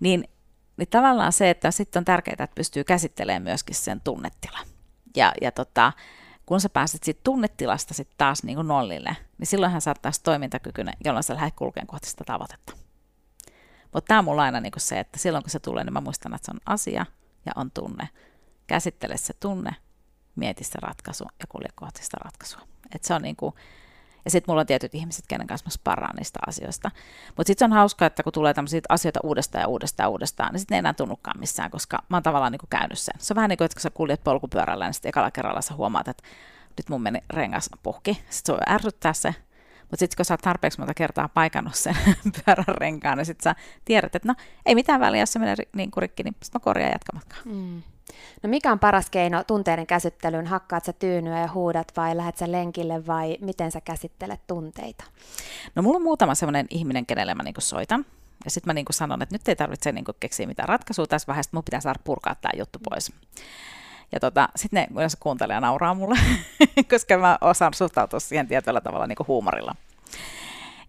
niin, 0.00 0.28
niin 0.76 0.88
tavallaan 0.88 1.32
se, 1.32 1.50
että 1.50 1.70
sitten 1.70 2.00
on 2.00 2.04
tärkeää, 2.04 2.36
että 2.44 2.54
pystyy 2.54 2.84
käsittelemään 2.84 3.42
myöskin 3.42 3.74
sen 3.74 4.00
tunnetilan. 4.00 4.66
Ja, 5.16 5.32
ja 5.40 5.52
tota, 5.52 5.92
kun 6.46 6.60
sä 6.60 6.68
pääset 6.68 7.02
siitä 7.02 7.20
tunnetilasta 7.24 7.94
sitten 7.94 8.14
taas 8.18 8.42
niin 8.42 8.56
kuin 8.56 8.68
nollille, 8.68 9.16
niin 9.38 9.46
silloinhan 9.46 9.80
sä 9.80 9.90
oot 9.90 10.02
taas 10.02 10.20
toimintakykyinen, 10.20 10.94
jolloin 11.04 11.22
sä 11.22 11.34
lähdet 11.34 11.54
kulkeen 11.56 11.86
kohti 11.86 12.10
sitä 12.10 12.24
tavoitetta. 12.24 12.72
Mutta 13.92 14.08
tämä 14.08 14.18
on 14.18 14.24
mulla 14.24 14.42
aina 14.42 14.60
niin 14.60 14.72
kuin 14.72 14.80
se, 14.80 15.00
että 15.00 15.18
silloin 15.18 15.44
kun 15.44 15.50
se 15.50 15.58
tulee, 15.58 15.84
niin 15.84 15.92
mä 15.92 16.00
muistan, 16.00 16.34
että 16.34 16.46
se 16.46 16.52
on 16.52 16.60
asia 16.66 17.06
ja 17.46 17.52
on 17.56 17.70
tunne. 17.70 18.08
Käsittele 18.66 19.16
se 19.16 19.34
tunne, 19.40 19.70
mieti 20.36 20.64
se 20.64 20.78
ratkaisu 20.82 21.24
ja 21.24 21.46
kulje 21.48 21.68
kohti 21.74 22.04
sitä 22.04 22.16
ratkaisua. 22.24 22.60
Et 22.94 23.04
se 23.04 23.14
on 23.14 23.22
niin 23.22 23.36
kuin, 23.36 23.54
ja 24.24 24.30
sitten 24.30 24.52
mulla 24.52 24.60
on 24.60 24.66
tietyt 24.66 24.94
ihmiset, 24.94 25.24
kenen 25.28 25.46
kanssa 25.46 25.66
mä 25.66 25.70
sparraan 25.70 26.16
niistä 26.16 26.38
asioista. 26.46 26.90
Mutta 27.26 27.46
sitten 27.46 27.58
se 27.58 27.72
on 27.72 27.78
hauskaa, 27.78 28.06
että 28.06 28.22
kun 28.22 28.32
tulee 28.32 28.54
tämmöisiä 28.54 28.80
asioita 28.88 29.20
uudestaan 29.22 29.62
ja 29.62 29.68
uudestaan 29.68 30.04
ja 30.04 30.08
uudestaan, 30.08 30.52
niin 30.52 30.60
sitten 30.60 30.74
ne 30.74 30.76
ei 30.76 30.78
enää 30.78 30.94
tunnukaan 30.94 31.40
missään, 31.40 31.70
koska 31.70 31.98
mä 32.08 32.16
oon 32.16 32.22
tavallaan 32.22 32.52
niin 32.52 32.60
käynyt 32.70 32.98
sen. 32.98 33.14
Se 33.18 33.32
on 33.32 33.36
vähän 33.36 33.48
niin 33.48 33.58
kuin, 33.58 33.66
että 33.66 33.74
kun 33.74 33.82
sä 33.82 33.90
kuljet 33.90 34.24
polkupyörällä, 34.24 34.84
niin 34.84 34.94
sitten 34.94 35.08
ekalla 35.08 35.30
kerralla 35.30 35.60
sä 35.60 35.74
huomaat, 35.74 36.08
että 36.08 36.22
nyt 36.76 36.88
mun 36.88 37.02
meni 37.02 37.18
rengas 37.30 37.70
puhki. 37.82 38.14
Sitten 38.14 38.32
se 38.46 38.52
voi 38.52 38.74
ärsyttää 38.74 39.12
se, 39.12 39.34
mutta 39.92 40.00
sitten 40.00 40.16
kun 40.16 40.24
sä 40.24 40.34
oot 40.34 40.40
tarpeeksi 40.40 40.78
monta 40.78 40.94
kertaa 40.94 41.28
paikannut 41.28 41.74
sen 41.74 41.96
pyörän 42.44 42.64
renkaan, 42.68 43.18
niin 43.18 43.26
sitten 43.26 43.44
sä 43.44 43.62
tiedät, 43.84 44.14
että 44.14 44.28
no 44.28 44.34
ei 44.66 44.74
mitään 44.74 45.00
väliä, 45.00 45.22
jos 45.22 45.32
se 45.32 45.38
menee 45.38 45.56
niin 45.76 45.90
kuin 45.90 46.02
rikki, 46.02 46.22
niin 46.22 46.36
sitten 46.42 46.60
mä 46.60 46.64
korjaan 46.64 46.92
jatkamatkaa. 46.92 47.38
Mm. 47.44 47.82
No 48.42 48.48
mikä 48.48 48.72
on 48.72 48.78
paras 48.78 49.10
keino 49.10 49.44
tunteiden 49.44 49.86
käsittelyyn? 49.86 50.46
Hakkaat 50.46 50.84
sä 50.84 50.92
tyynyä 50.92 51.40
ja 51.40 51.48
huudat 51.54 51.92
vai 51.96 52.16
lähdet 52.16 52.36
sä 52.36 52.52
lenkille 52.52 53.06
vai 53.06 53.38
miten 53.40 53.72
sä 53.72 53.80
käsittelet 53.80 54.40
tunteita? 54.46 55.04
No 55.74 55.82
mulla 55.82 55.96
on 55.96 56.02
muutama 56.02 56.34
sellainen 56.34 56.66
ihminen, 56.70 57.06
kenelle 57.06 57.34
mä 57.34 57.42
niinku 57.42 57.60
soitan. 57.60 58.06
Ja 58.44 58.50
sitten 58.50 58.68
mä 58.68 58.74
niinku 58.74 58.92
sanon, 58.92 59.22
että 59.22 59.34
nyt 59.34 59.48
ei 59.48 59.56
tarvitse 59.56 59.92
niinku 59.92 60.12
keksiä 60.20 60.46
mitään 60.46 60.68
ratkaisua 60.68 61.06
tässä 61.06 61.26
vaiheessa, 61.26 61.50
mun 61.52 61.64
pitää 61.64 61.80
saada 61.80 62.00
purkaa 62.04 62.34
tämä 62.34 62.52
juttu 62.58 62.78
pois. 62.90 63.12
Ja 64.12 64.20
tota, 64.20 64.48
sitten 64.56 64.82
ne 64.82 64.96
yleensä 64.96 65.18
kuuntelee 65.20 65.54
ja 65.54 65.60
nauraa 65.60 65.94
mulle, 65.94 66.18
koska 66.90 67.18
mä 67.18 67.38
osaan 67.40 67.74
suhtautua 67.74 68.20
siihen 68.20 68.48
tietyllä 68.48 68.80
tavalla 68.80 69.06
niinku 69.06 69.24
huumorilla. 69.28 69.74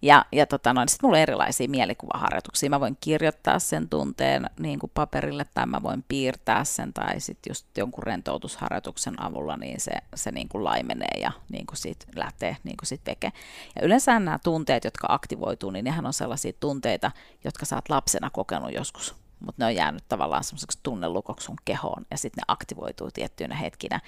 Ja, 0.04 0.24
ja 0.32 0.46
tota 0.46 0.72
noin, 0.72 0.88
sitten 0.88 1.06
mulla 1.06 1.16
on 1.16 1.22
erilaisia 1.22 1.68
mielikuvaharjoituksia. 1.68 2.70
Mä 2.70 2.80
voin 2.80 2.96
kirjoittaa 3.00 3.58
sen 3.58 3.88
tunteen 3.88 4.50
niin 4.58 4.78
kuin 4.78 4.90
paperille 4.94 5.46
tai 5.54 5.66
mä 5.66 5.82
voin 5.82 6.04
piirtää 6.08 6.64
sen 6.64 6.92
tai 6.92 7.20
sitten 7.20 7.50
just 7.50 7.66
jonkun 7.78 8.02
rentoutusharjoituksen 8.02 9.22
avulla 9.22 9.56
niin 9.56 9.80
se, 9.80 9.92
se 10.14 10.30
niin 10.30 10.48
kuin 10.48 10.64
laimenee 10.64 11.20
ja 11.20 11.32
niin 11.48 11.66
kuin 11.66 11.76
siitä 11.76 12.06
lähtee 12.16 12.56
niin 12.64 12.76
kuin 12.76 12.86
sit 12.86 13.06
veke. 13.06 13.32
Ja 13.76 13.82
yleensä 13.82 14.20
nämä 14.20 14.38
tunteet, 14.38 14.84
jotka 14.84 15.06
aktivoituu, 15.10 15.70
niin 15.70 15.84
nehän 15.84 16.06
on 16.06 16.12
sellaisia 16.12 16.52
tunteita, 16.60 17.10
jotka 17.44 17.66
sä 17.66 17.76
oot 17.76 17.88
lapsena 17.88 18.30
kokenut 18.30 18.72
joskus 18.72 19.23
mutta 19.44 19.62
ne 19.62 19.66
on 19.66 19.74
jäänyt 19.74 20.04
tavallaan 20.08 20.44
semmoiseksi 20.44 20.78
tunnelukoksi 20.82 21.44
sun 21.44 21.56
kehoon, 21.64 22.06
ja 22.10 22.16
sitten 22.16 22.40
ne 22.40 22.44
aktivoituu 22.48 23.10
tiettyinä 23.10 23.54
hetkinä. 23.54 24.00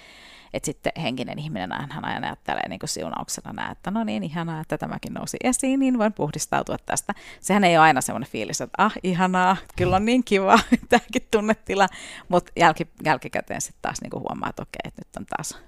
Että 0.52 0.66
sitten 0.66 0.92
henkinen 1.02 1.38
ihminen 1.38 1.70
hän 1.90 2.04
aina 2.04 2.26
ajattelee 2.26 2.68
niin 2.68 2.80
siunauksena 2.84 3.52
nää, 3.52 3.70
että 3.70 3.90
no 3.90 4.04
niin, 4.04 4.22
ihanaa, 4.22 4.60
että 4.60 4.78
tämäkin 4.78 5.14
nousi 5.14 5.36
esiin, 5.44 5.80
niin 5.80 5.98
voin 5.98 6.12
puhdistautua 6.12 6.76
tästä. 6.86 7.14
Sehän 7.40 7.64
ei 7.64 7.76
ole 7.76 7.84
aina 7.84 8.00
semmoinen 8.00 8.30
fiilis, 8.30 8.60
että 8.60 8.84
ah, 8.84 8.92
ihanaa, 9.02 9.56
kyllä 9.76 9.96
on 9.96 10.04
niin 10.04 10.24
kiva, 10.24 10.58
tämäkin 10.88 11.28
tunnetila, 11.30 11.88
mutta 12.28 12.52
jälki, 12.56 12.88
jälkikäteen 13.04 13.60
sitten 13.60 13.82
taas 13.82 14.00
niin 14.02 14.12
huomaa, 14.12 14.48
että 14.48 14.62
okei, 14.62 14.80
että 14.84 15.02
nyt 15.06 15.16
on 15.16 15.26
taas 15.26 15.58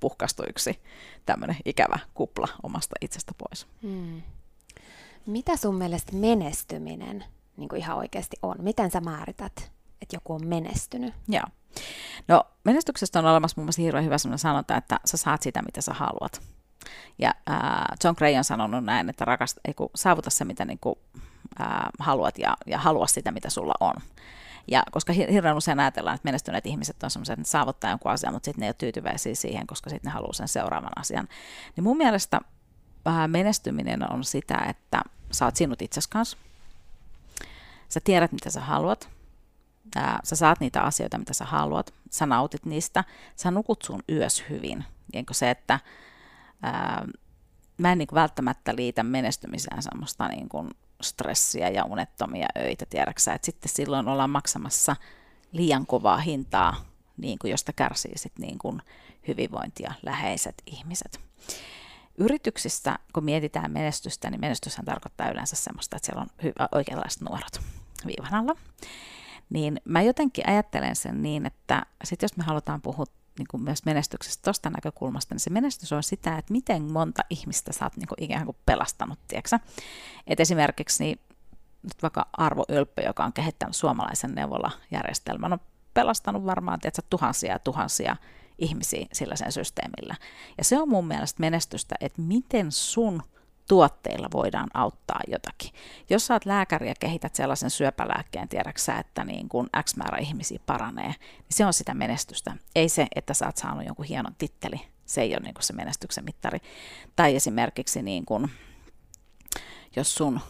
puhkastu 0.00 0.42
yksi 0.48 0.80
tämmöinen 1.26 1.56
ikävä 1.64 1.98
kupla 2.14 2.48
omasta 2.62 2.94
itsestä 3.00 3.32
pois. 3.38 3.66
Hmm. 3.82 4.22
Mitä 5.26 5.56
sun 5.56 5.74
mielestä 5.74 6.12
menestyminen 6.16 7.24
niin 7.56 7.68
kuin 7.68 7.80
ihan 7.80 7.96
oikeasti 7.96 8.36
on? 8.42 8.56
Miten 8.58 8.90
sä 8.90 9.00
määrität, 9.00 9.72
että 10.02 10.16
joku 10.16 10.32
on 10.32 10.46
menestynyt? 10.46 11.14
Joo. 11.28 11.44
No 12.28 12.44
menestyksestä 12.64 13.18
on 13.18 13.26
olemassa 13.26 13.54
mun 13.56 13.64
mielestä 13.64 13.82
hirveän 13.82 14.04
hyvä 14.04 14.18
sellainen 14.18 14.38
sanonta, 14.38 14.76
että 14.76 15.00
sä 15.04 15.16
saat 15.16 15.42
sitä, 15.42 15.62
mitä 15.62 15.80
sä 15.80 15.94
haluat. 15.94 16.42
Ja 17.18 17.34
äh, 17.50 17.58
John 18.04 18.14
Gray 18.18 18.36
on 18.36 18.44
sanonut 18.44 18.84
näin, 18.84 19.08
että 19.08 19.24
rakasta, 19.24 19.60
ei 19.64 19.74
kun 19.74 19.90
saavuta 19.94 20.30
se, 20.30 20.44
mitä 20.44 20.64
niin 20.64 20.78
kuin, 20.80 20.94
äh, 21.60 21.68
haluat 21.98 22.38
ja, 22.38 22.56
ja 22.66 22.78
halua 22.78 23.06
sitä, 23.06 23.32
mitä 23.32 23.50
sulla 23.50 23.74
on. 23.80 23.94
Ja 24.68 24.82
koska 24.90 25.12
hirveän 25.12 25.56
usein 25.56 25.80
ajatellaan, 25.80 26.14
että 26.14 26.26
menestyneet 26.26 26.66
ihmiset 26.66 27.02
on 27.02 27.10
sellaisia, 27.10 27.32
että 27.32 27.40
ne 27.40 27.44
saavuttaa 27.44 27.90
jonkun 27.90 28.12
asian, 28.12 28.32
mutta 28.32 28.44
sitten 28.44 28.60
ne 28.60 28.66
ei 28.66 28.68
ole 28.68 28.74
tyytyväisiä 28.78 29.34
siihen, 29.34 29.66
koska 29.66 29.90
sitten 29.90 30.10
ne 30.10 30.12
haluaa 30.12 30.32
sen 30.32 30.48
seuraavan 30.48 30.98
asian. 30.98 31.28
Niin 31.76 31.84
mun 31.84 31.96
mielestä 31.96 32.40
äh, 33.06 33.28
menestyminen 33.28 34.12
on 34.12 34.24
sitä, 34.24 34.58
että 34.68 35.02
sä 35.30 35.44
oot 35.44 35.56
sinut 35.56 35.82
itsesi 35.82 36.08
kanssa, 36.10 36.36
Sä 37.94 38.00
tiedät, 38.04 38.32
mitä 38.32 38.50
sä 38.50 38.60
haluat. 38.60 39.08
Sä 40.24 40.36
saat 40.36 40.60
niitä 40.60 40.82
asioita, 40.82 41.18
mitä 41.18 41.34
sä 41.34 41.44
haluat. 41.44 41.94
Sä 42.10 42.26
nautit 42.26 42.66
niistä. 42.66 43.04
Sä 43.36 43.50
nukut 43.50 43.82
sun 43.82 44.02
yös 44.08 44.44
hyvin. 44.50 44.84
Niin 45.12 45.26
se, 45.32 45.50
että 45.50 45.80
ää, 46.62 47.06
mä 47.78 47.92
en 47.92 47.98
niin 47.98 48.08
välttämättä 48.14 48.76
liitä 48.76 49.02
menestymiseen 49.02 49.82
semmoista 49.82 50.28
niin 50.28 50.48
kuin 50.48 50.70
stressiä 51.02 51.68
ja 51.68 51.84
unettomia 51.84 52.46
öitä, 52.58 52.86
tiedäksä, 52.86 53.32
että 53.32 53.46
sitten 53.46 53.72
silloin 53.72 54.08
ollaan 54.08 54.30
maksamassa 54.30 54.96
liian 55.52 55.86
kovaa 55.86 56.18
hintaa, 56.18 56.76
niin 57.16 57.38
kuin 57.38 57.50
josta 57.50 57.72
kärsii 57.72 58.18
sit 58.18 58.38
niin 58.38 58.58
kuin 58.58 58.82
hyvinvointia 59.28 59.92
läheiset 60.02 60.62
ihmiset. 60.66 61.20
Yrityksissä, 62.18 62.98
kun 63.12 63.24
mietitään 63.24 63.72
menestystä, 63.72 64.30
niin 64.30 64.40
menestyshän 64.40 64.84
tarkoittaa 64.84 65.30
yleensä 65.30 65.56
semmoista, 65.56 65.96
että 65.96 66.06
siellä 66.06 66.22
on 66.22 66.30
hyvä, 66.42 66.68
oikeanlaiset 66.72 67.20
nuorot 67.22 67.60
viivan 68.06 68.34
alla. 68.34 68.56
Niin 69.50 69.80
mä 69.84 70.02
jotenkin 70.02 70.48
ajattelen 70.48 70.96
sen 70.96 71.22
niin, 71.22 71.46
että 71.46 71.82
sit 72.04 72.22
jos 72.22 72.36
me 72.36 72.44
halutaan 72.44 72.82
puhua 72.82 73.04
niin 73.38 73.46
kuin 73.50 73.62
myös 73.62 73.84
menestyksestä 73.84 74.42
tuosta 74.42 74.70
näkökulmasta, 74.70 75.34
niin 75.34 75.40
se 75.40 75.50
menestys 75.50 75.92
on 75.92 76.02
sitä, 76.02 76.38
että 76.38 76.52
miten 76.52 76.82
monta 76.82 77.22
ihmistä 77.30 77.72
sä 77.72 77.84
oot 77.84 77.96
niin 77.96 78.08
kuin 78.08 78.22
ikään 78.22 78.44
kuin 78.44 78.56
pelastanut, 78.66 79.18
tiedätkö? 79.28 79.58
Et 80.26 80.40
esimerkiksi 80.40 81.04
niin, 81.04 81.20
nyt 81.82 82.02
vaikka 82.02 82.28
Arvo 82.32 82.64
Ylppö, 82.68 83.02
joka 83.02 83.24
on 83.24 83.32
kehittänyt 83.32 83.76
suomalaisen 83.76 84.34
neuvolajärjestelmän, 84.34 85.52
on 85.52 85.58
pelastanut 85.94 86.46
varmaan 86.46 86.80
tiedätkö, 86.80 87.02
tuhansia 87.10 87.52
ja 87.52 87.58
tuhansia 87.58 88.16
ihmisiä 88.58 89.06
sillä 89.12 89.36
sen 89.36 89.52
systeemillä. 89.52 90.14
Ja 90.58 90.64
se 90.64 90.78
on 90.78 90.88
mun 90.88 91.06
mielestä 91.06 91.40
menestystä, 91.40 91.94
että 92.00 92.22
miten 92.22 92.72
sun 92.72 93.22
tuotteilla 93.68 94.28
voidaan 94.32 94.70
auttaa 94.74 95.20
jotakin. 95.28 95.70
Jos 96.10 96.30
oot 96.30 96.44
lääkäri 96.44 96.88
ja 96.88 96.94
kehität 97.00 97.34
sellaisen 97.34 97.70
syöpälääkkeen, 97.70 98.48
tiedäksä, 98.48 98.98
että 98.98 99.24
niin 99.24 99.48
kun 99.48 99.68
X 99.84 99.96
määrä 99.96 100.18
ihmisiä 100.18 100.58
paranee, 100.66 101.08
niin 101.08 101.50
se 101.50 101.66
on 101.66 101.72
sitä 101.72 101.94
menestystä. 101.94 102.56
Ei 102.74 102.88
se, 102.88 103.06
että 103.16 103.34
sä 103.34 103.46
oot 103.46 103.56
saanut 103.56 103.86
jonkun 103.86 104.04
hienon 104.04 104.34
titteli. 104.38 104.80
Se 105.06 105.20
ei 105.20 105.34
ole 105.34 105.40
niin 105.40 105.54
se 105.60 105.72
menestyksen 105.72 106.24
mittari. 106.24 106.58
Tai 107.16 107.36
esimerkiksi 107.36 108.02
niin 108.02 108.24
kun, 108.24 108.50
jos 109.96 110.14
sun 110.14 110.40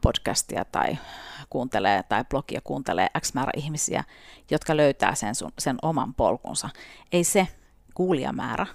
podcastia 0.00 0.64
tai 0.64 0.98
kuuntelee 1.50 2.02
tai 2.02 2.24
blogia 2.24 2.60
kuuntelee 2.64 3.08
X 3.20 3.34
määrä 3.34 3.52
ihmisiä, 3.56 4.04
jotka 4.50 4.76
löytää 4.76 5.14
sen, 5.14 5.34
sun, 5.34 5.52
sen 5.58 5.76
oman 5.82 6.14
polkunsa. 6.14 6.68
Ei 7.12 7.24
se 7.24 7.48
kuulijamäärä 7.94 8.66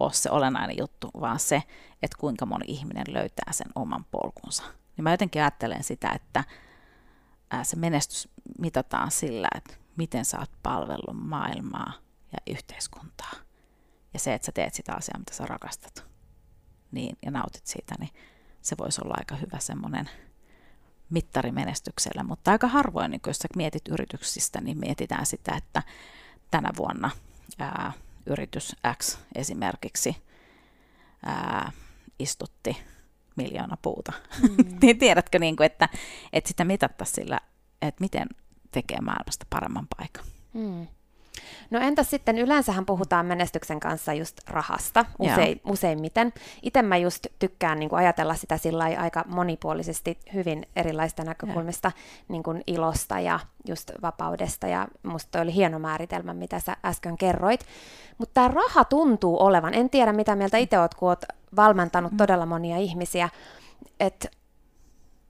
ole 0.00 0.12
se 0.12 0.30
olennainen 0.30 0.78
juttu, 0.78 1.10
vaan 1.20 1.38
se, 1.38 1.62
että 2.02 2.16
kuinka 2.20 2.46
moni 2.46 2.64
ihminen 2.68 3.06
löytää 3.08 3.52
sen 3.52 3.66
oman 3.74 4.04
polkunsa. 4.04 4.62
niin 4.96 5.02
mä 5.02 5.10
jotenkin 5.10 5.42
ajattelen 5.42 5.84
sitä, 5.84 6.10
että 6.14 6.44
se 7.62 7.76
menestys 7.76 8.28
mitataan 8.58 9.10
sillä, 9.10 9.48
että 9.56 9.74
miten 9.96 10.24
sä 10.24 10.38
oot 10.38 10.50
palvellut 10.62 11.28
maailmaa 11.28 11.92
ja 12.32 12.38
yhteiskuntaa. 12.54 13.32
Ja 14.12 14.18
se, 14.18 14.34
että 14.34 14.46
sä 14.46 14.52
teet 14.52 14.74
sitä 14.74 14.94
asiaa, 14.94 15.18
mitä 15.18 15.34
sä 15.34 15.46
rakastat 15.46 16.04
niin, 16.92 17.18
ja 17.22 17.30
nautit 17.30 17.66
siitä, 17.66 17.94
niin 17.98 18.10
se 18.62 18.76
voisi 18.78 19.00
olla 19.04 19.14
aika 19.18 19.36
hyvä 19.36 19.58
semmoinen 19.58 20.10
mittari 21.10 21.52
menestyksellä. 21.52 22.22
Mutta 22.22 22.50
aika 22.50 22.68
harvoin, 22.68 23.10
niin 23.10 23.20
jos 23.26 23.38
sä 23.38 23.48
mietit 23.56 23.88
yrityksistä, 23.88 24.60
niin 24.60 24.78
mietitään 24.78 25.26
sitä, 25.26 25.54
että 25.56 25.82
tänä 26.50 26.70
vuonna 26.76 27.10
ää, 27.58 27.92
yritys 28.30 28.76
X 28.98 29.18
esimerkiksi 29.34 30.16
ää, 31.26 31.72
istutti 32.18 32.76
miljoona 33.36 33.76
puuta. 33.82 34.12
Mm. 34.42 34.56
niin 34.82 34.98
tiedätkö, 34.98 35.38
niin 35.38 35.56
kuin, 35.56 35.66
että, 35.66 35.88
että 36.32 36.48
sitä 36.48 36.64
mitattaisiin 36.64 37.14
sillä, 37.14 37.40
että 37.82 38.00
miten 38.00 38.28
tekee 38.70 39.00
maailmasta 39.00 39.46
paremman 39.50 39.86
paikan. 39.96 40.24
Mm. 40.52 40.86
No 41.70 41.80
entäs 41.80 42.10
sitten, 42.10 42.38
yleensähän 42.38 42.86
puhutaan 42.86 43.26
menestyksen 43.26 43.80
kanssa 43.80 44.12
just 44.12 44.40
rahasta 44.48 45.04
usein, 45.18 45.60
useimmiten. 45.64 46.32
Itse 46.62 46.82
mä 46.82 46.96
just 46.96 47.26
tykkään 47.38 47.78
niin 47.78 47.88
kuin 47.88 47.98
ajatella 47.98 48.34
sitä 48.34 48.56
sillä 48.56 48.84
aika 48.84 49.24
monipuolisesti 49.26 50.18
hyvin 50.34 50.66
erilaista 50.76 51.24
näkökulmista, 51.24 51.92
niin 52.28 52.42
kuin 52.42 52.62
ilosta 52.66 53.20
ja 53.20 53.40
just 53.68 53.90
vapaudesta. 54.02 54.66
Ja 54.66 54.88
musta 55.02 55.40
oli 55.40 55.54
hieno 55.54 55.78
määritelmä, 55.78 56.34
mitä 56.34 56.60
sä 56.60 56.76
äsken 56.84 57.16
kerroit. 57.16 57.60
Mutta 58.18 58.34
tämä 58.34 58.48
raha 58.48 58.84
tuntuu 58.84 59.42
olevan, 59.42 59.74
en 59.74 59.90
tiedä 59.90 60.12
mitä 60.12 60.36
mieltä 60.36 60.58
itse 60.58 60.78
oot, 60.78 60.94
kun 60.94 61.08
oot 61.08 61.24
valmentanut 61.56 62.12
mm. 62.12 62.16
todella 62.16 62.46
monia 62.46 62.76
ihmisiä, 62.76 63.28
että 64.00 64.28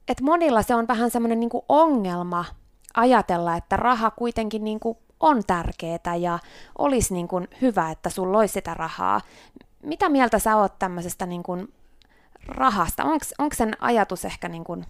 et 0.07 0.21
monilla 0.21 0.61
se 0.61 0.75
on 0.75 0.87
vähän 0.87 1.11
semmoinen 1.11 1.39
niin 1.39 1.49
ongelma 1.69 2.45
ajatella, 2.93 3.55
että 3.55 3.77
raha 3.77 4.11
kuitenkin 4.11 4.63
niin 4.63 4.79
kuin 4.79 4.97
on 5.21 5.43
tärkeää 5.47 6.15
ja 6.19 6.39
olisi 6.77 7.13
niin 7.13 7.27
kuin 7.27 7.47
hyvä, 7.61 7.91
että 7.91 8.09
sulla 8.09 8.37
olisi 8.37 8.53
sitä 8.53 8.73
rahaa. 8.73 9.21
Mitä 9.83 10.09
mieltä 10.09 10.39
sä 10.39 10.55
oot 10.55 10.79
tämmöisestä 10.79 11.25
niin 11.25 11.43
kuin 11.43 11.73
rahasta? 12.47 13.03
Onko 13.37 13.55
sen 13.55 13.75
ajatus 13.79 14.25
ehkä 14.25 14.49
niin 14.49 14.63
kuin 14.63 14.85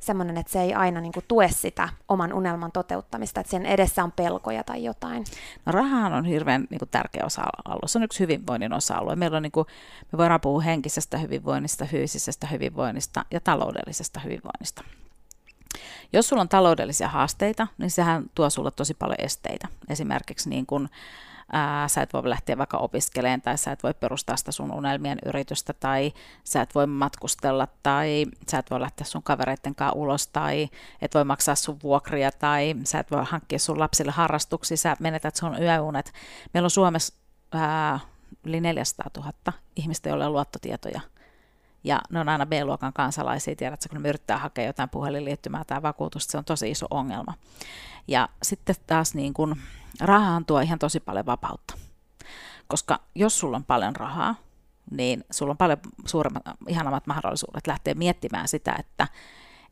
semmoinen, 0.00 0.36
että 0.36 0.52
se 0.52 0.60
ei 0.60 0.74
aina 0.74 1.00
niin 1.00 1.12
kuin 1.12 1.24
tue 1.28 1.48
sitä 1.48 1.88
oman 2.08 2.32
unelman 2.32 2.72
toteuttamista, 2.72 3.40
että 3.40 3.50
sen 3.50 3.66
edessä 3.66 4.04
on 4.04 4.12
pelkoja 4.12 4.64
tai 4.64 4.84
jotain? 4.84 5.24
No 5.66 5.72
rahahan 5.72 6.12
on 6.12 6.24
hirveän 6.24 6.66
niin 6.70 6.78
kuin 6.78 6.88
tärkeä 6.88 7.22
osa-alue. 7.24 7.88
Se 7.88 7.98
on 7.98 8.02
yksi 8.02 8.20
hyvinvoinnin 8.20 8.72
osa-alue. 8.72 9.16
Meillä 9.16 9.36
on, 9.36 9.42
niin 9.42 9.52
kuin, 9.52 9.66
me 10.12 10.18
voidaan 10.18 10.40
puhua 10.40 10.60
henkisestä 10.60 11.18
hyvinvoinnista, 11.18 11.84
fyysisestä 11.84 12.46
hyvinvoinnista 12.46 13.24
ja 13.30 13.40
taloudellisesta 13.40 14.20
hyvinvoinnista. 14.20 14.84
Jos 16.12 16.28
sulla 16.28 16.42
on 16.42 16.48
taloudellisia 16.48 17.08
haasteita, 17.08 17.66
niin 17.78 17.90
sehän 17.90 18.24
tuo 18.34 18.50
sulle 18.50 18.70
tosi 18.70 18.94
paljon 18.94 19.16
esteitä. 19.18 19.68
Esimerkiksi 19.88 20.48
niin 20.50 20.66
kun, 20.66 20.88
ää, 21.52 21.88
sä 21.88 22.02
et 22.02 22.12
voi 22.12 22.30
lähteä 22.30 22.58
vaikka 22.58 22.78
opiskeleen 22.78 23.42
tai 23.42 23.58
sä 23.58 23.72
et 23.72 23.82
voi 23.82 23.94
perustaa 23.94 24.36
sitä 24.36 24.52
sun 24.52 24.72
unelmien 24.72 25.18
yritystä 25.26 25.72
tai 25.72 26.12
sä 26.44 26.62
et 26.62 26.74
voi 26.74 26.86
matkustella 26.86 27.68
tai 27.82 28.26
sä 28.50 28.58
et 28.58 28.70
voi 28.70 28.80
lähteä 28.80 29.04
sun 29.04 29.22
kavereitten 29.22 29.74
kanssa 29.74 29.98
ulos 29.98 30.26
tai 30.26 30.68
et 31.02 31.14
voi 31.14 31.24
maksaa 31.24 31.54
sun 31.54 31.78
vuokria 31.82 32.32
tai 32.32 32.74
sä 32.84 32.98
et 32.98 33.10
voi 33.10 33.24
hankkia 33.24 33.58
sun 33.58 33.78
lapsille 33.78 34.12
harrastuksia, 34.12 34.76
sä 34.76 34.96
menetät 35.00 35.36
sun 35.36 35.62
yöunet. 35.62 36.12
Meillä 36.54 36.66
on 36.66 36.70
Suomessa 36.70 37.14
ää, 37.52 38.00
yli 38.44 38.60
400 38.60 39.10
000 39.16 39.32
ihmistä, 39.76 40.08
joilla 40.08 40.26
on 40.26 40.32
luottotietoja 40.32 41.00
ja 41.84 42.00
ne 42.10 42.20
on 42.20 42.28
aina 42.28 42.46
B-luokan 42.46 42.92
kansalaisia, 42.92 43.56
tiedätkö, 43.56 43.88
kun 43.88 44.02
ne 44.02 44.08
yrittää 44.08 44.38
hakea 44.38 44.66
jotain 44.66 44.88
puhelinliittymää 44.88 45.64
tai 45.64 45.82
vakuutusta, 45.82 46.32
se 46.32 46.38
on 46.38 46.44
tosi 46.44 46.70
iso 46.70 46.86
ongelma. 46.90 47.34
Ja 48.08 48.28
sitten 48.42 48.76
taas 48.86 49.14
niin 49.14 49.34
kun, 49.34 49.56
rahaan 50.00 50.44
tuo 50.44 50.60
ihan 50.60 50.78
tosi 50.78 51.00
paljon 51.00 51.26
vapautta. 51.26 51.74
Koska 52.66 53.00
jos 53.14 53.38
sulla 53.38 53.56
on 53.56 53.64
paljon 53.64 53.96
rahaa, 53.96 54.34
niin 54.90 55.24
sulla 55.30 55.50
on 55.50 55.56
paljon 55.56 55.78
suuremmat, 56.06 56.42
ihanammat 56.68 57.06
mahdollisuudet 57.06 57.66
lähteä 57.66 57.94
miettimään 57.94 58.48
sitä, 58.48 58.76
että 58.78 59.08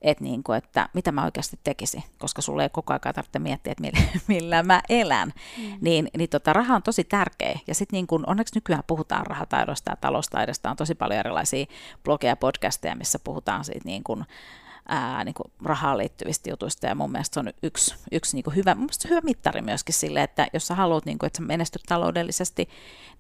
että, 0.03 0.25
niin 0.25 0.43
kuin, 0.43 0.59
että 0.59 0.89
mitä 0.95 1.13
mä 1.13 1.25
oikeasti 1.25 1.59
tekisin, 1.65 2.03
koska 2.19 2.43
sulle 2.43 2.63
ei 2.63 2.69
koko 2.69 2.93
ajan 2.93 3.15
tarvitse 3.15 3.39
miettiä, 3.39 3.73
että 3.73 3.83
millä, 3.83 3.99
millä 4.29 4.63
mä 4.63 4.81
elän. 4.89 5.33
Mm. 5.59 5.79
Niin, 5.81 6.11
niin 6.17 6.29
tota, 6.29 6.53
raha 6.53 6.77
on 6.77 6.83
tosi 6.83 7.05
tärkeä. 7.05 7.59
Ja 7.67 7.75
sitten 7.75 7.97
niin 7.97 8.07
kuin, 8.07 8.25
onneksi 8.27 8.55
nykyään 8.55 8.83
puhutaan 8.87 9.27
rahataidosta 9.27 9.91
ja 9.91 9.97
taloustaidosta. 9.97 10.71
On 10.71 10.77
tosi 10.77 10.95
paljon 10.95 11.21
erilaisia 11.21 11.67
blogeja 12.05 12.33
ja 12.33 12.37
podcasteja, 12.37 12.97
missä 12.97 13.19
puhutaan 13.25 13.65
siitä 13.65 13.85
niin 13.85 14.05
kuin, 14.05 14.25
ää, 14.91 15.25
niin 15.25 15.35
kuin 15.35 15.53
rahaan 15.65 15.99
liittyvistä 15.99 16.51
jutuista, 16.51 16.87
ja 16.87 16.95
mun 16.95 17.13
mielestä 17.13 17.35
se 17.35 17.41
on 17.41 17.53
yksi, 17.63 17.95
yksi 18.13 18.37
niin 18.37 18.45
kuin 18.45 18.57
hyvä, 18.57 18.75
mun 18.75 18.85
mielestä 18.85 19.09
hyvä 19.09 19.21
mittari 19.21 19.63
myöskin 19.63 19.95
sille, 19.95 20.23
että 20.23 20.47
jos 20.53 20.67
sä 20.67 20.75
haluat, 20.75 21.07
niin 21.07 21.19
kuin, 21.19 21.27
että 21.27 21.37
sä 21.37 21.43
menestyt 21.43 21.83
taloudellisesti, 21.89 22.69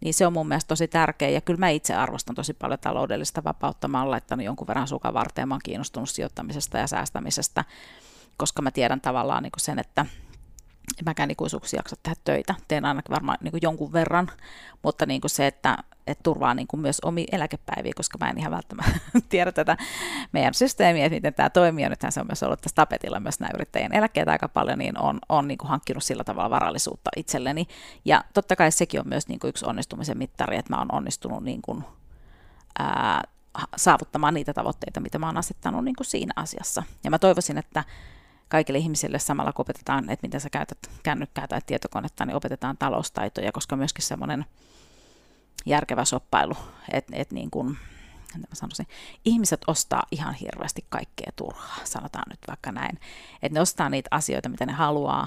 niin 0.00 0.14
se 0.14 0.26
on 0.26 0.32
mun 0.32 0.48
mielestä 0.48 0.68
tosi 0.68 0.88
tärkeä, 0.88 1.28
ja 1.28 1.40
kyllä 1.40 1.60
mä 1.60 1.68
itse 1.68 1.94
arvostan 1.94 2.34
tosi 2.34 2.54
paljon 2.54 2.80
taloudellista 2.80 3.44
vapautta, 3.44 3.88
mä 3.88 4.00
oon 4.00 4.10
laittanut 4.10 4.46
jonkun 4.46 4.66
verran 4.66 4.88
sukan 4.88 5.14
varteen, 5.14 5.48
mä 5.48 5.54
oon 5.54 5.60
kiinnostunut 5.64 6.10
sijoittamisesta 6.10 6.78
ja 6.78 6.86
säästämisestä, 6.86 7.64
koska 8.36 8.62
mä 8.62 8.70
tiedän 8.70 9.00
tavallaan 9.00 9.42
niin 9.42 9.52
kuin 9.52 9.60
sen, 9.60 9.78
että 9.78 10.06
en 10.99 11.05
mäkään 11.05 11.30
ikuisuuksia 11.30 11.78
jaksa 11.78 11.97
tehdä 12.03 12.16
töitä. 12.24 12.55
Teen 12.68 12.84
ainakin 12.84 13.14
varmaan 13.14 13.38
niin 13.41 13.51
kuin 13.51 13.61
jonkun 13.62 13.93
verran, 13.93 14.30
mutta 14.82 15.07
niin 15.07 15.20
kuin 15.20 15.30
se, 15.30 15.47
että, 15.47 15.78
että 16.07 16.22
turvaa 16.22 16.55
niin 16.55 16.66
kuin 16.66 16.80
myös 16.80 17.01
omi 17.01 17.24
eläkepäiviä, 17.32 17.93
koska 17.97 18.18
mä 18.20 18.30
en 18.30 18.38
ihan 18.38 18.53
välttämättä 18.53 19.01
tiedä 19.28 19.53
tätä 19.53 19.76
meidän 20.32 20.55
systeemiä, 20.55 21.05
että 21.05 21.16
miten 21.16 21.34
tämä 21.34 21.51
toimii. 21.51 21.88
Nythän 21.88 22.12
se 22.12 22.20
on 22.20 22.26
myös 22.26 22.43
ollut 22.43 22.61
tässä 22.61 22.74
tapetilla 22.74 23.20
myös 23.20 23.41
nämä 23.41 23.51
yrittäjien 23.55 23.95
eläkkeet 23.95 24.28
aika 24.28 24.49
paljon, 24.49 24.78
niin 24.78 24.99
on, 24.99 25.18
on 25.28 25.49
niin 25.49 25.59
kuin 25.59 25.68
hankkinut 25.68 26.05
sillä 26.05 26.24
tavalla 26.24 26.51
varallisuutta 26.51 27.11
itselleni. 27.16 27.66
Ja 28.05 28.24
totta 28.34 28.57
kai 28.57 28.72
sekin 28.72 29.01
on 29.01 29.09
myös 29.09 29.28
niin 29.28 29.41
kuin 29.41 29.49
yksi 29.49 29.66
onnistumisen 29.66 30.18
mittari, 30.18 30.57
että 30.57 30.74
mä 30.74 30.78
oon 30.78 30.95
onnistunut 30.95 31.45
niin 31.45 31.62
kuin, 31.62 31.84
ää, 32.78 33.22
saavuttamaan 33.76 34.34
niitä 34.34 34.55
tavoitteita, 34.55 35.01
mitä 35.01 35.18
mä 35.18 35.26
oon 35.26 35.36
asettanut 35.36 35.84
niin 35.84 35.97
kuin 35.97 36.07
siinä 36.07 36.32
asiassa. 36.36 36.82
Ja 37.05 37.11
mä 37.11 37.18
toivoisin, 37.18 37.59
että 37.59 37.84
kaikille 38.51 38.78
ihmisille 38.78 39.18
samalla 39.18 39.53
kun 39.53 39.62
opetetaan, 39.62 40.11
että 40.11 40.26
miten 40.26 40.40
sä 40.40 40.51
käytät 40.51 40.78
kännykkää 41.03 41.48
tai 41.48 41.61
tietokonetta, 41.66 42.26
niin 42.26 42.36
opetetaan 42.36 42.78
taloustaitoja, 42.78 43.53
koska 43.53 43.76
myöskin 43.76 44.05
semmoinen 44.05 44.44
järkevä 45.66 46.05
soppailu, 46.05 46.55
että 46.92 47.12
et 47.16 47.32
niin 47.32 47.51
kuin, 47.51 47.76
sanoisin, 48.53 48.86
ihmiset 49.24 49.61
ostaa 49.66 50.03
ihan 50.11 50.34
hirveästi 50.34 50.84
kaikkea 50.88 51.32
turhaa, 51.36 51.76
sanotaan 51.84 52.24
nyt 52.30 52.38
vaikka 52.48 52.72
näin. 52.72 52.98
Että 53.42 53.57
ne 53.57 53.61
ostaa 53.61 53.90
niitä 53.90 54.09
asioita, 54.11 54.48
mitä 54.48 54.66
ne 54.66 54.72
haluaa, 54.72 55.26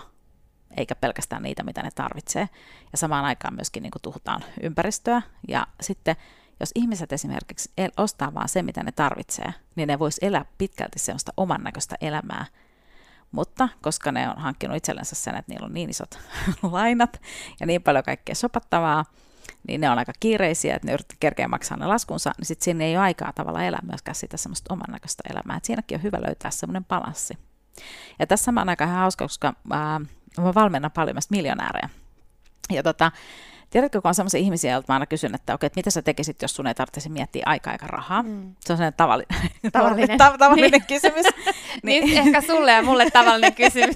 eikä 0.77 0.95
pelkästään 0.95 1.43
niitä, 1.43 1.63
mitä 1.63 1.83
ne 1.83 1.91
tarvitsee. 1.91 2.49
Ja 2.91 2.97
samaan 2.97 3.25
aikaan 3.25 3.55
myöskin 3.55 3.83
niin 3.83 3.91
kuin 3.91 4.01
tuhutaan 4.01 4.43
ympäristöä. 4.61 5.21
Ja 5.47 5.67
sitten 5.81 6.15
jos 6.59 6.71
ihmiset 6.75 7.13
esimerkiksi 7.13 7.71
ostaa 7.97 8.33
vaan 8.33 8.49
se, 8.49 8.61
mitä 8.63 8.83
ne 8.83 8.91
tarvitsee, 8.91 9.53
niin 9.75 9.87
ne 9.87 9.99
vois 9.99 10.19
elää 10.21 10.45
pitkälti 10.57 10.99
sellaista 10.99 11.33
oman 11.37 11.63
näköistä 11.63 11.95
elämää, 12.01 12.45
mutta 13.33 13.69
koska 13.81 14.11
ne 14.11 14.29
on 14.29 14.37
hankkinut 14.37 14.77
itsellensä 14.77 15.15
sen, 15.15 15.35
että 15.35 15.51
niillä 15.51 15.65
on 15.65 15.73
niin 15.73 15.89
isot 15.89 16.19
lainat 16.71 17.21
ja 17.59 17.65
niin 17.65 17.83
paljon 17.83 18.03
kaikkea 18.03 18.35
sopattavaa, 18.35 19.05
niin 19.67 19.81
ne 19.81 19.89
on 19.89 19.99
aika 19.99 20.13
kiireisiä, 20.19 20.75
että 20.75 20.87
ne 20.87 20.93
yrittävät 20.93 21.19
kerkeä 21.19 21.47
maksaa 21.47 21.77
ne 21.77 21.85
laskunsa, 21.85 22.31
niin 22.37 22.45
sitten 22.45 22.63
siinä 22.63 22.83
ei 22.85 22.97
ole 22.97 23.03
aikaa 23.03 23.33
tavalla 23.33 23.63
elää 23.63 23.79
myöskään 23.83 24.15
sitä 24.15 24.37
semmoista 24.37 24.73
oman 24.73 24.91
näköistä 24.91 25.23
elämää. 25.29 25.57
Et 25.57 25.65
siinäkin 25.65 25.97
on 25.97 26.03
hyvä 26.03 26.21
löytää 26.21 26.51
semmoinen 26.51 26.85
balanssi. 26.85 27.37
Ja 28.19 28.27
tässä 28.27 28.43
samaan 28.43 28.69
aikaan 28.69 28.89
ihan 28.89 28.99
hauska, 28.99 29.25
koska 29.25 29.53
ää, 29.71 30.01
mä 30.37 30.53
valmennan 30.55 30.91
paljon 30.91 31.15
myös 31.15 31.29
miljonäärejä. 31.29 31.89
Ja 32.71 32.83
tota, 32.83 33.11
Tiedätkö, 33.73 34.01
kun 34.01 34.09
on 34.09 34.15
sellaisia 34.15 34.39
ihmisiä, 34.39 34.71
joilta 34.71 34.85
mä 34.89 34.93
aina 34.93 35.05
kysyn, 35.05 35.35
että 35.35 35.53
okei, 35.53 35.67
että 35.67 35.79
mitä 35.79 35.89
sä 35.89 36.01
tekisit, 36.01 36.41
jos 36.41 36.55
sun 36.55 36.67
ei 36.67 36.73
tarvitsisi 36.73 37.09
miettiä 37.09 37.43
aikaa 37.45 37.73
eikä 37.73 37.87
rahaa? 37.87 38.23
Mm. 38.23 38.55
Se 38.59 38.73
on 38.73 38.77
sellainen 38.77 38.97
tavallinen, 38.97 39.39
tavallinen. 39.71 40.17
ta- 40.17 40.37
tavallinen 40.37 40.71
niin. 40.71 40.85
kysymys. 40.87 41.25
niin. 41.83 42.03
niin. 42.05 42.17
ehkä 42.17 42.41
sulle 42.41 42.71
ja 42.71 42.81
mulle 42.81 43.11
tavallinen 43.11 43.53
kysymys. 43.53 43.95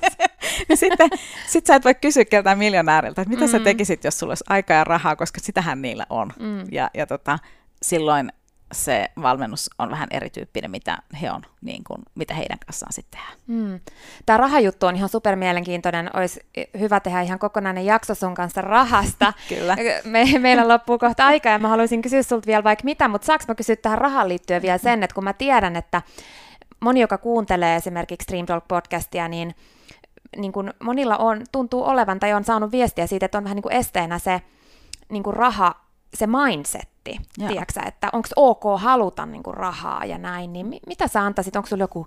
ja 0.70 0.78
sitten 0.84 1.10
sit 1.48 1.66
sä 1.66 1.76
et 1.76 1.86
voi 1.86 1.96
kysyä 1.96 2.26
keltään 2.26 2.58
miljonääriltä, 2.58 3.22
että 3.22 3.30
mitä 3.30 3.46
mm. 3.46 3.52
sä 3.52 3.60
tekisit, 3.60 4.04
jos 4.04 4.20
sulla 4.20 4.32
olisi 4.32 4.44
aikaa 4.50 4.78
ja 4.78 4.84
rahaa, 4.84 5.16
koska 5.16 5.40
sitähän 5.40 5.82
niillä 5.82 6.06
on. 6.10 6.34
Mm. 6.40 6.66
Ja, 6.72 6.90
ja 6.94 7.08
tota, 7.08 7.40
silloin 7.82 8.32
se 8.72 9.10
valmennus 9.22 9.70
on 9.80 9.92
vähän 9.92 10.08
erityyppinen, 10.12 10.72
mitä 10.72 10.98
he 11.22 11.32
on, 11.32 11.42
niin 11.62 11.84
kuin, 11.84 12.02
mitä 12.16 12.34
heidän 12.34 12.60
kanssaan 12.66 12.94
sitten 12.94 13.20
tehdään. 13.20 13.38
Mm. 13.48 13.80
Tämä 14.26 14.38
rahajuttu 14.38 14.86
on 14.86 14.96
ihan 14.96 15.10
super 15.10 15.36
mielenkiintoinen. 15.36 16.10
Olisi 16.16 16.40
hyvä 16.80 17.00
tehdä 17.00 17.22
ihan 17.22 17.40
kokonainen 17.40 17.86
jakso 17.86 18.16
sun 18.16 18.36
kanssa 18.36 18.62
rahasta. 18.62 19.34
Kyllä. 19.50 19.78
Me, 20.04 20.26
meillä 20.40 20.68
loppuu 20.68 20.98
kohta 20.98 21.26
aika 21.26 21.50
ja 21.50 21.60
mä 21.60 21.68
haluaisin 21.68 22.02
kysyä 22.02 22.24
sulta 22.24 22.48
vielä 22.48 22.64
vaikka 22.64 22.84
mitä, 22.84 23.08
mutta 23.08 23.26
saanko 23.26 23.46
mä 23.48 23.56
kysyä 23.56 23.76
tähän 23.76 23.98
rahaan 23.98 24.30
liittyen 24.30 24.62
vielä 24.62 24.78
sen, 24.78 25.04
että 25.04 25.14
kun 25.14 25.24
mä 25.24 25.34
tiedän, 25.34 25.76
että 25.76 26.02
moni, 26.80 27.02
joka 27.02 27.18
kuuntelee 27.18 27.76
esimerkiksi 27.76 28.24
Stream 28.24 28.46
Talk-podcastia, 28.46 29.28
niin, 29.28 29.56
niin 30.38 30.52
kuin 30.52 30.74
monilla 30.84 31.18
on, 31.18 31.42
tuntuu 31.52 31.84
olevan 31.84 32.20
tai 32.20 32.34
on 32.34 32.44
saanut 32.44 32.72
viestiä 32.72 33.08
siitä, 33.08 33.26
että 33.26 33.38
on 33.38 33.44
vähän 33.44 33.56
niin 33.56 33.64
kuin 33.64 33.76
esteenä 33.76 34.20
se 34.20 34.42
niin 35.10 35.24
kuin 35.24 35.36
raha, 35.36 35.76
se 36.14 36.28
mindset 36.28 36.90
mindsetti, 37.10 37.48
tiedätkö, 37.48 37.82
että 37.86 38.10
onko 38.14 38.30
ok 38.36 38.82
haluta 38.82 39.26
niin 39.26 39.44
kuin 39.44 39.58
rahaa 39.58 40.06
ja 40.06 40.18
näin, 40.18 40.54
niin 40.54 40.68
mi- 40.68 40.80
mitä 40.88 41.08
sä 41.08 41.22
antaisit, 41.22 41.56
onko 41.56 41.68
sulla 41.68 41.84
joku 41.84 42.06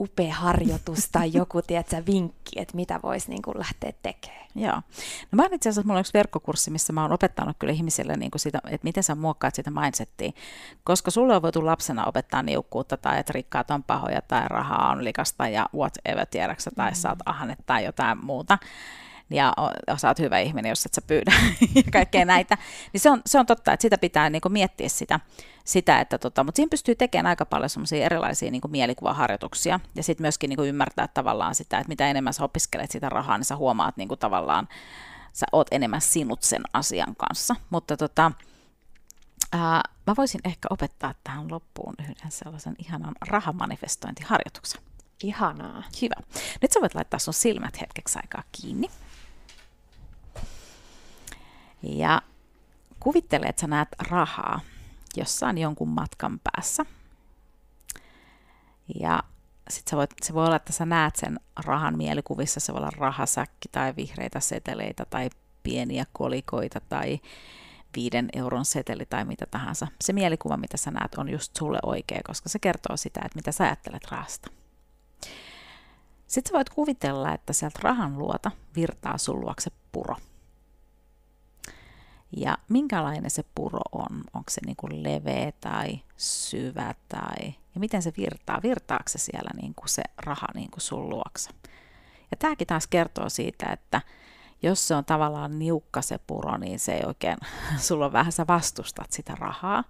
upea 0.00 0.34
harjoitus 0.34 1.08
tai 1.12 1.30
joku 1.38 1.62
tiedätkö, 1.62 2.02
vinkki, 2.06 2.60
että 2.60 2.76
mitä 2.76 3.00
voisi 3.02 3.30
niin 3.30 3.42
kuin 3.42 3.58
lähteä 3.58 3.92
tekemään? 4.02 4.44
Joo. 4.54 4.82
No 5.32 5.36
mä 5.36 5.44
itse 5.52 5.68
asiassa, 5.68 5.86
mulla 5.86 5.98
on 5.98 6.00
yksi 6.00 6.12
verkkokurssi, 6.14 6.70
missä 6.70 6.92
mä 6.92 7.02
oon 7.02 7.12
opettanut 7.12 7.56
kyllä 7.58 7.72
ihmisille 7.72 8.16
niin 8.16 8.30
kuin 8.30 8.40
sitä, 8.40 8.60
että 8.64 8.84
miten 8.84 9.02
sä 9.02 9.14
muokkaat 9.14 9.54
sitä 9.54 9.70
mindsettiä. 9.70 10.32
Koska 10.84 11.10
sulle 11.10 11.36
on 11.36 11.42
voitu 11.42 11.66
lapsena 11.66 12.04
opettaa 12.04 12.42
niukkuutta 12.42 12.96
tai 12.96 13.20
että 13.20 13.32
rikkaat 13.32 13.70
on 13.70 13.82
pahoja 13.82 14.22
tai 14.22 14.48
rahaa 14.48 14.90
on 14.90 15.04
likasta 15.04 15.48
ja 15.48 15.66
whatever, 15.74 16.26
tiedäksä, 16.26 16.70
tai 16.76 16.90
mm. 16.90 16.94
saat 16.94 17.18
ahne 17.26 17.56
tai 17.66 17.84
jotain 17.84 18.24
muuta 18.24 18.58
ja 19.30 19.54
sä 19.96 20.08
oot 20.08 20.18
hyvä 20.18 20.38
ihminen, 20.38 20.68
jos 20.68 20.86
et 20.86 20.94
sä 20.94 21.02
pyydä 21.02 21.32
ja 21.74 21.82
kaikkea 21.92 22.24
näitä. 22.24 22.58
Niin 22.92 23.00
se 23.00 23.10
on, 23.10 23.22
se 23.26 23.38
on 23.38 23.46
totta, 23.46 23.72
että 23.72 23.82
sitä 23.82 23.98
pitää 23.98 24.30
niin 24.30 24.42
miettiä 24.48 24.88
sitä, 24.88 25.20
sitä 25.64 26.00
että 26.00 26.18
tota, 26.18 26.44
mutta 26.44 26.56
siinä 26.56 26.70
pystyy 26.70 26.94
tekemään 26.94 27.26
aika 27.26 27.46
paljon 27.46 27.70
semmoisia 27.70 28.04
erilaisia 28.04 28.50
niin 28.50 28.62
mielikuvaharjoituksia 28.68 29.80
ja 29.94 30.02
sitten 30.02 30.24
myöskin 30.24 30.48
niin 30.48 30.68
ymmärtää 30.68 31.08
tavallaan 31.08 31.54
sitä, 31.54 31.78
että 31.78 31.88
mitä 31.88 32.10
enemmän 32.10 32.34
sä 32.34 32.44
opiskelet 32.44 32.90
sitä 32.90 33.08
rahaa, 33.08 33.38
niin 33.38 33.44
sä 33.44 33.56
huomaat 33.56 33.96
niin 33.96 34.08
tavallaan, 34.18 34.68
sä 35.32 35.46
oot 35.52 35.68
enemmän 35.70 36.00
sinut 36.00 36.42
sen 36.42 36.62
asian 36.72 37.16
kanssa. 37.16 37.56
Mutta 37.70 37.96
tota, 37.96 38.32
ää, 39.52 39.82
mä 40.06 40.14
voisin 40.16 40.40
ehkä 40.44 40.68
opettaa 40.70 41.14
tähän 41.24 41.50
loppuun 41.50 41.94
yhden 42.00 42.30
sellaisen 42.32 42.74
ihanan 42.78 43.14
rahamanifestointiharjoituksen. 43.28 44.80
Ihanaa. 45.22 45.82
Hyvä. 46.02 46.14
Nyt 46.62 46.72
sä 46.72 46.80
voit 46.80 46.94
laittaa 46.94 47.18
sun 47.18 47.34
silmät 47.34 47.80
hetkeksi 47.80 48.18
aikaa 48.18 48.42
kiinni. 48.52 48.90
Ja 51.84 52.22
kuvittele, 53.00 53.46
että 53.46 53.60
sä 53.60 53.66
näet 53.66 53.88
rahaa 53.98 54.60
jossain 55.16 55.58
jonkun 55.58 55.88
matkan 55.88 56.40
päässä. 56.44 56.86
Ja 59.00 59.22
sit 59.70 59.88
sä 59.88 59.96
voit, 59.96 60.10
se 60.22 60.34
voi 60.34 60.46
olla, 60.46 60.56
että 60.56 60.72
sä 60.72 60.86
näet 60.86 61.16
sen 61.16 61.40
rahan 61.64 61.96
mielikuvissa, 61.96 62.60
se 62.60 62.72
voi 62.72 62.78
olla 62.78 62.90
rahasäkki 62.98 63.68
tai 63.72 63.96
vihreitä 63.96 64.40
seteleitä 64.40 65.04
tai 65.10 65.30
pieniä 65.62 66.04
kolikoita 66.12 66.80
tai 66.80 67.20
viiden 67.96 68.28
euron 68.32 68.64
seteli 68.64 69.06
tai 69.06 69.24
mitä 69.24 69.46
tahansa. 69.50 69.86
Se 70.00 70.12
mielikuva, 70.12 70.56
mitä 70.56 70.76
sä 70.76 70.90
näet, 70.90 71.14
on 71.14 71.28
just 71.28 71.56
sulle 71.56 71.78
oikea, 71.82 72.20
koska 72.26 72.48
se 72.48 72.58
kertoo 72.58 72.96
sitä, 72.96 73.20
että 73.24 73.36
mitä 73.36 73.52
sä 73.52 73.64
ajattelet 73.64 74.10
rahasta. 74.10 74.50
Sitten 76.26 76.50
sä 76.50 76.54
voit 76.54 76.70
kuvitella, 76.70 77.32
että 77.32 77.52
sieltä 77.52 77.78
rahan 77.82 78.18
luota 78.18 78.50
virtaa 78.76 79.18
sun 79.18 79.40
luokse 79.40 79.70
puro. 79.92 80.16
Ja 82.36 82.58
minkälainen 82.68 83.30
se 83.30 83.44
puro 83.54 83.80
on? 83.92 84.24
Onko 84.34 84.50
se 84.50 84.60
niin 84.66 84.76
kuin 84.76 85.02
leveä 85.02 85.52
tai 85.60 86.00
syvä 86.16 86.94
tai... 87.08 87.46
Ja 87.74 87.80
miten 87.80 88.02
se 88.02 88.12
virtaa? 88.16 88.60
Virtaako 88.62 89.04
se 89.06 89.18
siellä 89.18 89.50
niin 89.62 89.74
kuin 89.74 89.88
se 89.88 90.02
raha 90.16 90.46
niin 90.54 90.70
kuin 90.70 90.80
sun 90.80 91.08
luokse? 91.08 91.50
Ja 92.30 92.36
tämäkin 92.38 92.66
taas 92.66 92.86
kertoo 92.86 93.28
siitä, 93.28 93.66
että 93.72 94.00
jos 94.62 94.88
se 94.88 94.94
on 94.94 95.04
tavallaan 95.04 95.58
niukka 95.58 96.02
se 96.02 96.18
puro, 96.26 96.56
niin 96.56 96.78
se 96.78 96.92
ei 96.92 97.02
oikein, 97.06 97.36
sulla 97.86 98.06
on 98.06 98.12
vähän, 98.12 98.32
sä 98.32 98.46
vastustat 98.46 99.12
sitä 99.12 99.34
rahaa. 99.34 99.84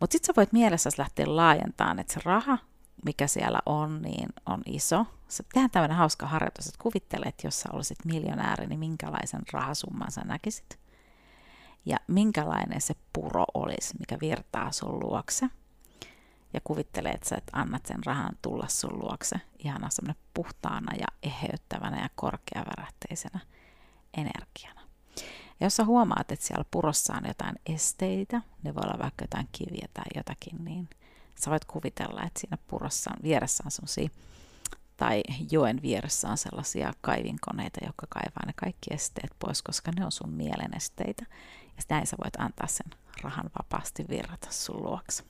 Mutta 0.00 0.12
sitten 0.12 0.26
sä 0.26 0.32
voit 0.36 0.52
mielessä 0.52 0.90
lähteä 0.98 1.36
laajentamaan, 1.36 1.98
että 1.98 2.12
se 2.12 2.20
raha, 2.24 2.58
mikä 3.04 3.26
siellä 3.26 3.58
on, 3.66 4.02
niin 4.02 4.28
on 4.46 4.62
iso. 4.66 5.06
Se 5.28 5.42
tehdään 5.52 5.70
tämmöinen 5.70 5.96
hauska 5.96 6.26
harjoitus, 6.26 6.66
että 6.66 6.82
kuvittelet, 6.82 7.28
että 7.28 7.46
jos 7.46 7.60
sä 7.60 7.68
olisit 7.72 8.04
miljonääri, 8.04 8.66
niin 8.66 8.80
minkälaisen 8.80 9.42
rahasumman 9.52 10.10
sä 10.10 10.20
näkisit 10.20 10.78
ja 11.86 11.96
minkälainen 12.06 12.80
se 12.80 12.94
puro 13.12 13.44
olisi, 13.54 13.94
mikä 13.98 14.16
virtaa 14.20 14.72
sun 14.72 15.00
luokse. 15.00 15.46
Ja 16.54 16.60
kuvittele, 16.64 17.08
että 17.08 17.28
sä 17.28 17.36
et 17.36 17.50
annat 17.52 17.86
sen 17.86 18.04
rahan 18.06 18.38
tulla 18.42 18.68
sun 18.68 18.98
luokse 18.98 19.36
ihana 19.58 19.90
semmoinen 19.90 20.22
puhtaana 20.34 20.94
ja 20.94 21.06
eheyttävänä 21.22 22.02
ja 22.02 22.08
korkeavärähteisenä 22.14 23.40
energiana. 24.16 24.80
Ja 25.60 25.66
jos 25.66 25.76
sä 25.76 25.84
huomaat, 25.84 26.32
että 26.32 26.46
siellä 26.46 26.64
purossa 26.70 27.14
on 27.14 27.22
jotain 27.28 27.56
esteitä, 27.66 28.42
ne 28.62 28.74
voi 28.74 28.82
olla 28.84 28.98
vaikka 29.02 29.24
jotain 29.24 29.48
kiviä 29.52 29.88
tai 29.94 30.04
jotakin, 30.14 30.64
niin 30.64 30.88
sä 31.40 31.50
voit 31.50 31.64
kuvitella, 31.64 32.22
että 32.22 32.40
siinä 32.40 32.58
purossa 32.66 33.10
on, 33.10 33.22
vieressä 33.22 33.62
on 33.66 33.70
semmoisia 33.70 34.08
tai 34.96 35.22
joen 35.50 35.82
vieressä 35.82 36.28
on 36.28 36.38
sellaisia 36.38 36.92
kaivinkoneita, 37.00 37.84
jotka 37.86 38.06
kaivaa 38.10 38.46
ne 38.46 38.52
kaikki 38.56 38.94
esteet 38.94 39.30
pois, 39.38 39.62
koska 39.62 39.92
ne 39.96 40.04
on 40.04 40.12
sun 40.12 40.30
mielen 40.30 40.76
esteitä. 40.76 41.26
Ja 41.76 41.82
näin 41.88 42.06
sä 42.06 42.16
voit 42.24 42.36
antaa 42.38 42.66
sen 42.66 42.86
rahan 43.22 43.50
vapaasti 43.58 44.04
virrata 44.08 44.46
sun 44.50 44.82
luokse. 44.82 45.22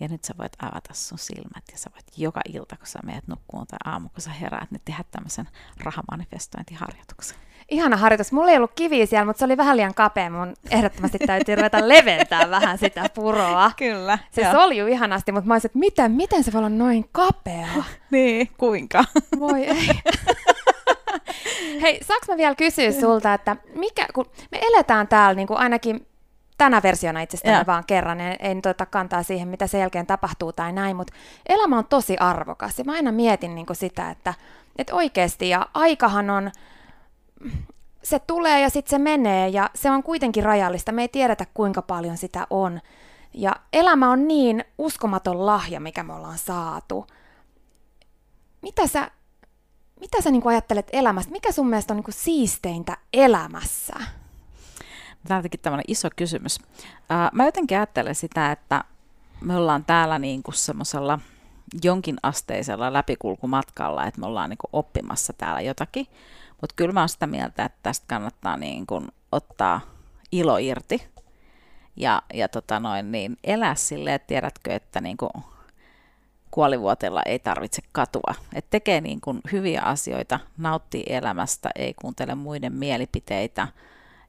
Ja 0.00 0.08
nyt 0.08 0.24
sä 0.24 0.34
voit 0.38 0.52
avata 0.62 0.94
sun 0.94 1.18
silmät 1.18 1.64
ja 1.72 1.78
sä 1.78 1.90
voit 1.94 2.06
joka 2.16 2.40
ilta, 2.48 2.76
kun 2.76 2.86
sä 2.86 2.98
meet 3.04 3.28
nukkuun 3.28 3.66
tai 3.66 3.78
aamu, 3.84 4.08
kun 4.08 4.20
sä 4.20 4.30
heräät, 4.30 4.70
niin 4.70 4.80
tehdä 4.84 5.04
tämmöisen 5.10 5.48
rahamanifestointiharjoituksen. 5.80 7.38
Ihana 7.70 7.96
harjoitus. 7.96 8.32
Mulla 8.32 8.50
ei 8.50 8.56
ollut 8.56 8.72
kiviä 8.74 9.06
siellä, 9.06 9.24
mutta 9.24 9.38
se 9.38 9.44
oli 9.44 9.56
vähän 9.56 9.76
liian 9.76 9.94
kapea. 9.94 10.30
Mun 10.30 10.54
ehdottomasti 10.70 11.18
täytyy 11.18 11.54
ruveta 11.54 11.88
leventää 11.88 12.50
vähän 12.50 12.78
sitä 12.78 13.10
puroa. 13.14 13.70
Kyllä. 13.76 14.18
Se 14.30 14.42
joo. 14.42 14.52
soljui 14.52 14.92
ihanasti, 14.92 15.32
mutta 15.32 15.48
mä 15.48 15.54
olisin, 15.54 15.68
että 15.68 15.78
miten, 15.78 16.12
miten 16.12 16.44
se 16.44 16.52
voi 16.52 16.58
olla 16.58 16.68
noin 16.68 17.08
kapea? 17.12 17.68
niin, 18.10 18.48
kuinka? 18.58 19.04
Voi 19.38 19.64
ei. 19.64 19.88
Hei, 21.82 22.00
saanko 22.04 22.26
mä 22.28 22.36
vielä 22.36 22.54
kysyä 22.54 22.92
sulta, 22.92 23.34
että 23.34 23.56
mikä, 23.74 24.06
kun 24.14 24.26
me 24.52 24.58
eletään 24.62 25.08
täällä 25.08 25.34
niin 25.34 25.48
kuin 25.48 25.58
ainakin 25.58 26.06
tänä 26.58 26.82
versiona 26.82 27.20
itsestäni 27.20 27.66
vaan 27.66 27.84
kerran, 27.86 28.20
en, 28.20 28.36
en 28.40 28.62
tuota 28.62 28.86
kantaa 28.86 29.22
siihen, 29.22 29.48
mitä 29.48 29.66
sen 29.66 29.80
jälkeen 29.80 30.06
tapahtuu 30.06 30.52
tai 30.52 30.72
näin, 30.72 30.96
mutta 30.96 31.12
elämä 31.48 31.78
on 31.78 31.86
tosi 31.86 32.16
arvokas 32.16 32.78
ja 32.78 32.84
mä 32.84 32.92
aina 32.92 33.12
mietin 33.12 33.54
niin 33.54 33.66
kuin 33.66 33.76
sitä, 33.76 34.10
että, 34.10 34.34
että 34.78 34.94
oikeasti 34.94 35.48
ja 35.48 35.68
aikahan 35.74 36.30
on, 36.30 36.50
se 38.02 38.18
tulee 38.18 38.60
ja 38.60 38.70
sitten 38.70 38.90
se 38.90 38.98
menee 38.98 39.48
ja 39.48 39.70
se 39.74 39.90
on 39.90 40.02
kuitenkin 40.02 40.44
rajallista, 40.44 40.92
me 40.92 41.02
ei 41.02 41.08
tiedetä 41.08 41.46
kuinka 41.54 41.82
paljon 41.82 42.16
sitä 42.16 42.46
on. 42.50 42.80
Ja 43.34 43.56
elämä 43.72 44.10
on 44.10 44.28
niin 44.28 44.64
uskomaton 44.78 45.46
lahja, 45.46 45.80
mikä 45.80 46.02
me 46.02 46.12
ollaan 46.12 46.38
saatu. 46.38 47.06
Mitä 48.62 48.86
sä 48.86 49.10
mitä 50.00 50.22
sä 50.22 50.30
niin 50.30 50.42
kuin 50.42 50.52
ajattelet 50.52 50.88
elämästä? 50.92 51.32
Mikä 51.32 51.52
sun 51.52 51.68
mielestä 51.68 51.92
on 51.92 51.96
niin 51.96 52.04
kuin 52.04 52.14
siisteintä 52.14 52.96
elämässä? 53.12 53.94
Tämä 55.28 55.38
on 55.38 55.44
tämmöinen 55.62 55.84
iso 55.88 56.08
kysymys. 56.16 56.58
Mä 57.32 57.44
jotenkin 57.44 57.78
ajattelen 57.78 58.14
sitä, 58.14 58.52
että 58.52 58.84
me 59.40 59.56
ollaan 59.56 59.84
täällä 59.84 60.18
niin 60.18 60.42
kuin 60.42 60.54
semmoisella 60.54 61.18
jonkinasteisella 61.84 62.92
läpikulkumatkalla, 62.92 64.06
että 64.06 64.20
me 64.20 64.26
ollaan 64.26 64.50
niin 64.50 64.58
kuin 64.58 64.70
oppimassa 64.72 65.32
täällä 65.32 65.60
jotakin. 65.60 66.06
Mutta 66.60 66.74
kyllä 66.76 66.92
mä 66.92 67.00
oon 67.00 67.08
sitä 67.08 67.26
mieltä, 67.26 67.64
että 67.64 67.78
tästä 67.82 68.06
kannattaa 68.08 68.56
niin 68.56 68.86
kuin 68.86 69.08
ottaa 69.32 69.80
ilo 70.32 70.56
irti 70.58 71.08
ja, 71.96 72.22
ja 72.34 72.48
tota 72.48 72.80
noin, 72.80 73.12
niin 73.12 73.36
elää 73.44 73.74
silleen, 73.74 74.20
tiedätkö, 74.26 74.74
että 74.74 75.00
niin 75.00 75.16
kuin 75.16 75.30
kuolivuotella 76.50 77.22
ei 77.26 77.38
tarvitse 77.38 77.82
katua. 77.92 78.34
Et 78.54 78.70
tekee 78.70 79.00
niin 79.00 79.20
kuin 79.20 79.40
hyviä 79.52 79.82
asioita, 79.82 80.40
nauttii 80.56 81.04
elämästä, 81.06 81.70
ei 81.76 81.94
kuuntele 81.94 82.34
muiden 82.34 82.72
mielipiteitä 82.72 83.68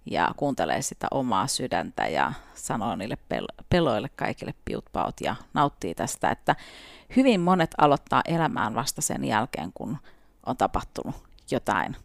ja 0.05 0.31
kuuntelee 0.37 0.81
sitä 0.81 1.07
omaa 1.11 1.47
sydäntä 1.47 2.07
ja 2.07 2.33
sanoo 2.53 2.95
niille 2.95 3.17
pel- 3.33 3.65
peloille 3.69 4.09
kaikille 4.15 4.53
piutpaut 4.65 5.15
ja 5.21 5.35
nauttii 5.53 5.95
tästä, 5.95 6.31
että 6.31 6.55
hyvin 7.15 7.41
monet 7.41 7.71
aloittaa 7.77 8.21
elämään 8.25 8.75
vasta 8.75 9.01
sen 9.01 9.25
jälkeen, 9.25 9.71
kun 9.73 9.97
on 10.45 10.57
tapahtunut 10.57 11.15
jotain 11.51 11.95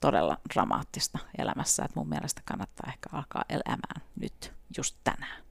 todella 0.00 0.36
dramaattista 0.54 1.18
elämässä, 1.38 1.84
että 1.84 2.00
mun 2.00 2.08
mielestä 2.08 2.42
kannattaa 2.44 2.92
ehkä 2.92 3.08
alkaa 3.12 3.44
elämään 3.48 4.02
nyt, 4.20 4.52
just 4.76 4.96
tänään. 5.04 5.49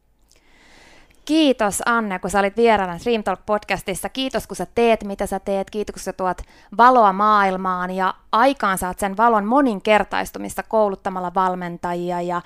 Kiitos 1.30 1.82
Anne, 1.86 2.20
kun 2.20 2.30
sä 2.30 2.40
olit 2.40 2.58
vieraana 2.58 2.98
Dream 3.04 3.24
Talk 3.24 3.40
podcastissa. 3.46 4.10
Kiitos, 4.10 4.48
kun 4.48 4.56
sä 4.56 4.68
teet, 4.76 5.04
mitä 5.04 5.26
sä 5.26 5.40
teet. 5.40 5.70
Kiitos, 5.70 5.94
kun 5.94 6.04
sä 6.04 6.14
tuot 6.14 6.42
valoa 6.78 7.14
maailmaan 7.14 7.92
ja 7.92 8.14
aikaan 8.32 8.78
saat 8.78 9.00
sen 9.00 9.18
valon 9.18 9.46
moninkertaistumista 9.46 10.64
kouluttamalla 10.64 11.32
valmentajia 11.36 12.22
ja 12.22 12.42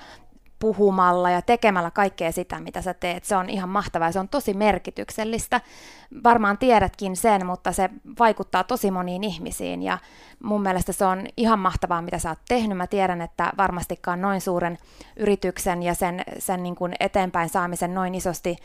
puhumalla 0.64 1.30
ja 1.30 1.42
tekemällä 1.42 1.90
kaikkea 1.90 2.32
sitä, 2.32 2.60
mitä 2.60 2.82
sä 2.82 2.94
teet. 2.94 3.24
Se 3.24 3.36
on 3.36 3.50
ihan 3.50 3.68
mahtavaa 3.68 4.08
ja 4.08 4.12
se 4.12 4.18
on 4.18 4.28
tosi 4.28 4.54
merkityksellistä. 4.54 5.60
Varmaan 6.24 6.58
tiedätkin 6.58 7.16
sen, 7.16 7.46
mutta 7.46 7.72
se 7.72 7.90
vaikuttaa 8.18 8.64
tosi 8.64 8.90
moniin 8.90 9.24
ihmisiin 9.24 9.82
ja 9.82 9.98
mun 10.42 10.62
mielestä 10.62 10.92
se 10.92 11.04
on 11.04 11.26
ihan 11.36 11.58
mahtavaa, 11.58 12.02
mitä 12.02 12.18
sä 12.18 12.28
oot 12.28 12.38
tehnyt. 12.48 12.78
Mä 12.78 12.86
tiedän, 12.86 13.20
että 13.20 13.52
varmastikaan 13.56 14.20
noin 14.20 14.40
suuren 14.40 14.78
yrityksen 15.16 15.82
ja 15.82 15.94
sen, 15.94 16.22
sen 16.38 16.62
niin 16.62 16.74
kuin 16.74 16.94
eteenpäin 17.00 17.48
saamisen 17.48 17.94
noin 17.94 18.14
isosti 18.14 18.56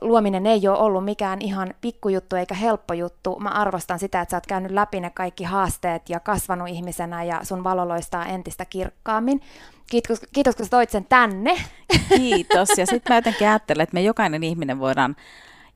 luominen 0.00 0.46
ei 0.46 0.68
ole 0.68 0.78
ollut 0.78 1.04
mikään 1.04 1.40
ihan 1.42 1.74
pikkujuttu 1.80 2.36
eikä 2.36 2.54
helppo 2.54 2.94
juttu. 2.94 3.38
Mä 3.40 3.48
arvostan 3.48 3.98
sitä, 3.98 4.20
että 4.20 4.30
sä 4.30 4.36
oot 4.36 4.46
käynyt 4.46 4.70
läpi 4.70 5.00
ne 5.00 5.10
kaikki 5.10 5.44
haasteet 5.44 6.08
ja 6.08 6.20
kasvanut 6.20 6.68
ihmisenä 6.68 7.24
ja 7.24 7.40
sun 7.42 7.64
valo 7.64 7.88
loistaa 7.88 8.26
entistä 8.26 8.64
kirkkaammin. 8.64 9.40
Kiitos, 9.90 10.20
kiitos 10.32 10.56
kun 10.56 10.68
toit 10.70 10.90
sen 10.90 11.04
tänne. 11.04 11.64
Kiitos. 12.08 12.68
Ja 12.78 12.86
sitten 12.86 13.12
mä 13.12 13.16
jotenkin 13.18 13.48
ajattelen, 13.48 13.84
että 13.84 13.94
me 13.94 14.02
jokainen 14.02 14.42
ihminen 14.42 14.78
voidaan 14.78 15.16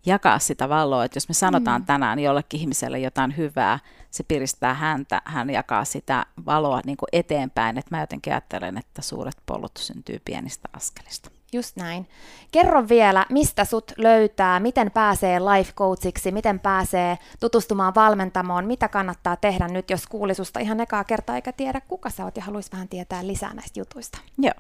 jakaa 0.07 0.39
sitä 0.39 0.69
valoa, 0.69 1.05
että 1.05 1.17
jos 1.17 1.29
me 1.29 1.35
sanotaan 1.35 1.81
mm. 1.81 1.87
tänään 1.87 2.19
jollekin 2.19 2.61
ihmiselle 2.61 2.99
jotain 2.99 3.37
hyvää, 3.37 3.79
se 4.11 4.23
piristää 4.23 4.75
häntä, 4.75 5.23
hän 5.25 5.51
jakaa 5.51 5.85
sitä 5.85 6.27
valoa 6.47 6.81
niin 6.87 6.97
kuin 6.97 7.09
eteenpäin, 7.13 7.79
että 7.79 7.97
mä 7.97 8.01
jotenkin 8.01 8.33
ajattelen, 8.33 8.79
että 8.79 9.03
suuret 9.03 9.37
polut 9.47 9.77
syntyy 9.79 10.19
pienistä 10.25 10.69
askelista. 10.73 11.38
Just 11.53 11.77
näin. 11.77 12.07
Kerro 12.53 12.89
vielä, 12.89 13.27
mistä 13.31 13.65
sut 13.65 13.93
löytää, 13.97 14.61
miten 14.61 14.91
pääsee 14.91 15.41
life 15.41 15.73
coachiksi, 15.73 16.33
miten 16.33 16.61
pääsee 16.61 17.19
tutustumaan 17.41 17.95
valmentamoon, 17.95 18.67
mitä 18.67 18.89
kannattaa 18.89 19.37
tehdä 19.37 19.69
nyt, 19.69 19.91
jos 19.91 20.07
kuulisusta 20.07 20.61
ihan 20.61 20.81
ekaa 20.81 21.05
kertaa 21.05 21.37
eikä 21.37 21.53
tiedä, 21.53 21.81
kuka 21.81 22.11
sä 22.11 22.25
oot 22.25 22.37
ja 22.37 22.43
haluaisi 22.43 22.73
vähän 22.73 22.89
tietää 22.89 23.27
lisää 23.27 23.55
näistä 23.55 23.81
jutuista. 23.81 24.19
Joo. 24.39 24.55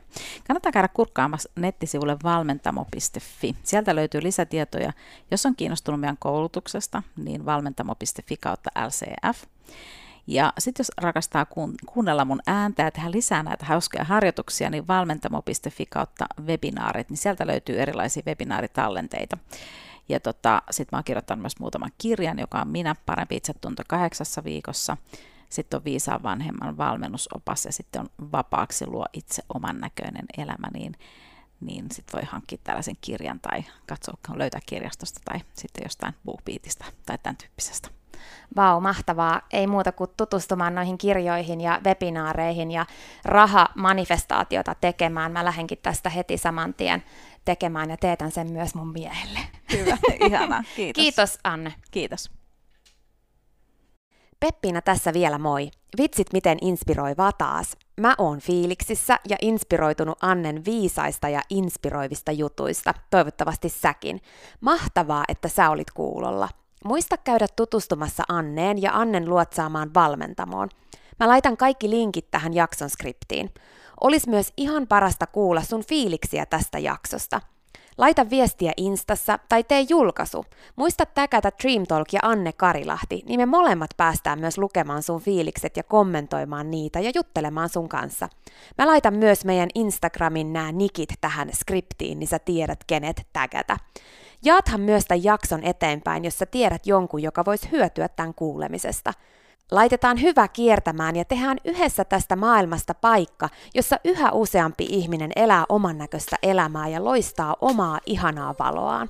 Kannattaa 0.46 0.72
käydä 0.72 0.88
kurkkaamassa 0.88 1.50
nettisivulle 1.56 2.16
valmentamo.fi. 2.24 3.56
Sieltä 3.62 3.96
löytyy 3.96 4.22
lisätietoja. 4.22 4.92
Jos 5.30 5.46
on 5.46 5.56
kiinnostunut 5.56 6.00
meidän 6.00 6.18
koulutuksesta, 6.18 7.02
niin 7.16 7.46
valmentamo.fi 7.46 8.36
kautta 8.36 8.70
LCF. 8.86 9.44
Ja 10.28 10.52
sitten 10.58 10.80
jos 10.80 10.90
rakastaa 10.96 11.46
kuunnella 11.86 12.24
mun 12.24 12.40
ääntä 12.46 12.82
ja 12.82 12.90
tehdä 12.90 13.10
lisää 13.10 13.42
näitä 13.42 13.66
hauskoja 13.66 14.04
harjoituksia, 14.04 14.70
niin 14.70 14.88
valmentamo.fi 14.88 15.86
kautta 15.86 16.26
webinaarit, 16.46 17.10
niin 17.10 17.16
sieltä 17.16 17.46
löytyy 17.46 17.80
erilaisia 17.80 18.22
webinaaritallenteita. 18.26 19.38
Ja 20.08 20.20
tota, 20.20 20.62
sitten 20.70 20.96
mä 20.96 20.98
oon 20.98 21.04
kirjoittanut 21.04 21.42
myös 21.42 21.60
muutaman 21.60 21.90
kirjan, 21.98 22.38
joka 22.38 22.60
on 22.60 22.68
Minä, 22.68 22.94
parempi 23.06 23.36
itsetunto 23.36 23.82
kahdeksassa 23.88 24.44
viikossa. 24.44 24.96
Sitten 25.48 25.78
on 25.78 25.84
Viisaan 25.84 26.22
vanhemman 26.22 26.76
valmennusopas 26.76 27.64
ja 27.64 27.72
sitten 27.72 28.00
on 28.00 28.08
Vapaaksi 28.32 28.86
luo 28.86 29.06
itse 29.12 29.42
oman 29.54 29.80
näköinen 29.80 30.24
elämä, 30.38 30.68
niin, 30.74 30.94
niin 31.60 31.86
sitten 31.90 32.20
voi 32.20 32.28
hankkia 32.30 32.58
tällaisen 32.64 32.96
kirjan 33.00 33.40
tai 33.40 33.64
katsoa, 33.86 34.16
löytää 34.34 34.60
kirjastosta 34.66 35.20
tai 35.24 35.40
sitten 35.54 35.84
jostain 35.84 36.14
BookBeatista 36.24 36.84
tai 37.06 37.18
tämän 37.22 37.36
tyyppisestä. 37.36 37.97
Vau, 38.56 38.80
mahtavaa. 38.80 39.40
Ei 39.52 39.66
muuta 39.66 39.92
kuin 39.92 40.10
tutustumaan 40.16 40.74
noihin 40.74 40.98
kirjoihin 40.98 41.60
ja 41.60 41.80
webinaareihin 41.84 42.70
ja 42.70 42.86
rahamanifestaatiota 43.24 44.74
tekemään. 44.74 45.32
Mä 45.32 45.44
lähdenkin 45.44 45.78
tästä 45.82 46.10
heti 46.10 46.38
saman 46.38 46.74
tien 46.74 47.02
tekemään 47.44 47.90
ja 47.90 47.96
teetän 47.96 48.30
sen 48.30 48.52
myös 48.52 48.74
mun 48.74 48.92
miehelle. 48.92 49.38
Hyvä, 49.72 49.98
ihana. 50.26 50.64
Kiitos. 50.76 51.02
Kiitos 51.02 51.38
Anne. 51.44 51.74
Kiitos. 51.90 52.30
Peppiina 54.40 54.82
tässä 54.82 55.12
vielä 55.12 55.38
moi. 55.38 55.70
Vitsit 55.98 56.32
miten 56.32 56.58
inspiroivaa 56.60 57.32
taas. 57.32 57.76
Mä 58.00 58.14
oon 58.18 58.40
fiiliksissä 58.40 59.18
ja 59.28 59.36
inspiroitunut 59.42 60.18
Annen 60.22 60.64
viisaista 60.64 61.28
ja 61.28 61.42
inspiroivista 61.50 62.32
jutuista. 62.32 62.94
Toivottavasti 63.10 63.68
säkin. 63.68 64.20
Mahtavaa, 64.60 65.24
että 65.28 65.48
sä 65.48 65.70
olit 65.70 65.90
kuulolla. 65.90 66.48
Muista 66.88 67.16
käydä 67.16 67.46
tutustumassa 67.56 68.22
Anneen 68.28 68.82
ja 68.82 68.90
Annen 68.92 69.28
luotsaamaan 69.28 69.94
valmentamoon. 69.94 70.68
Mä 71.20 71.28
laitan 71.28 71.56
kaikki 71.56 71.90
linkit 71.90 72.30
tähän 72.30 72.54
jakson 72.54 72.90
skriptiin. 72.90 73.50
Olis 74.00 74.26
myös 74.26 74.52
ihan 74.56 74.86
parasta 74.86 75.26
kuulla 75.26 75.62
sun 75.62 75.84
fiiliksiä 75.84 76.46
tästä 76.46 76.78
jaksosta. 76.78 77.40
Laita 77.98 78.30
viestiä 78.30 78.72
Instassa 78.76 79.38
tai 79.48 79.64
tee 79.64 79.86
julkaisu. 79.88 80.44
Muista 80.76 81.06
täkätä 81.06 81.52
Dream 81.62 81.86
Talk 81.88 82.12
ja 82.12 82.20
Anne 82.22 82.52
Karilahti, 82.52 83.22
niin 83.26 83.40
me 83.40 83.46
molemmat 83.46 83.90
päästään 83.96 84.40
myös 84.40 84.58
lukemaan 84.58 85.02
sun 85.02 85.20
fiilikset 85.20 85.76
ja 85.76 85.82
kommentoimaan 85.82 86.70
niitä 86.70 87.00
ja 87.00 87.12
juttelemaan 87.14 87.68
sun 87.68 87.88
kanssa. 87.88 88.28
Mä 88.78 88.86
laitan 88.86 89.14
myös 89.14 89.44
meidän 89.44 89.68
Instagramin 89.74 90.52
nämä 90.52 90.72
nikit 90.72 91.10
tähän 91.20 91.50
skriptiin, 91.54 92.18
niin 92.18 92.28
sä 92.28 92.38
tiedät 92.38 92.84
kenet 92.86 93.26
täkätä. 93.32 93.76
Jaathan 94.44 94.80
myös 94.80 95.04
tämän 95.04 95.24
jakson 95.24 95.64
eteenpäin, 95.64 96.24
jos 96.24 96.38
sä 96.38 96.46
tiedät 96.46 96.86
jonkun, 96.86 97.22
joka 97.22 97.44
voisi 97.44 97.70
hyötyä 97.70 98.08
tämän 98.08 98.34
kuulemisesta. 98.34 99.12
Laitetaan 99.70 100.20
hyvä 100.20 100.48
kiertämään 100.48 101.16
ja 101.16 101.24
tehdään 101.24 101.58
yhdessä 101.64 102.04
tästä 102.04 102.36
maailmasta 102.36 102.94
paikka, 102.94 103.48
jossa 103.74 104.00
yhä 104.04 104.32
useampi 104.32 104.86
ihminen 104.90 105.30
elää 105.36 105.64
oman 105.68 105.98
näköistä 105.98 106.36
elämää 106.42 106.88
ja 106.88 107.04
loistaa 107.04 107.56
omaa 107.60 107.98
ihanaa 108.06 108.54
valoaan. 108.58 109.08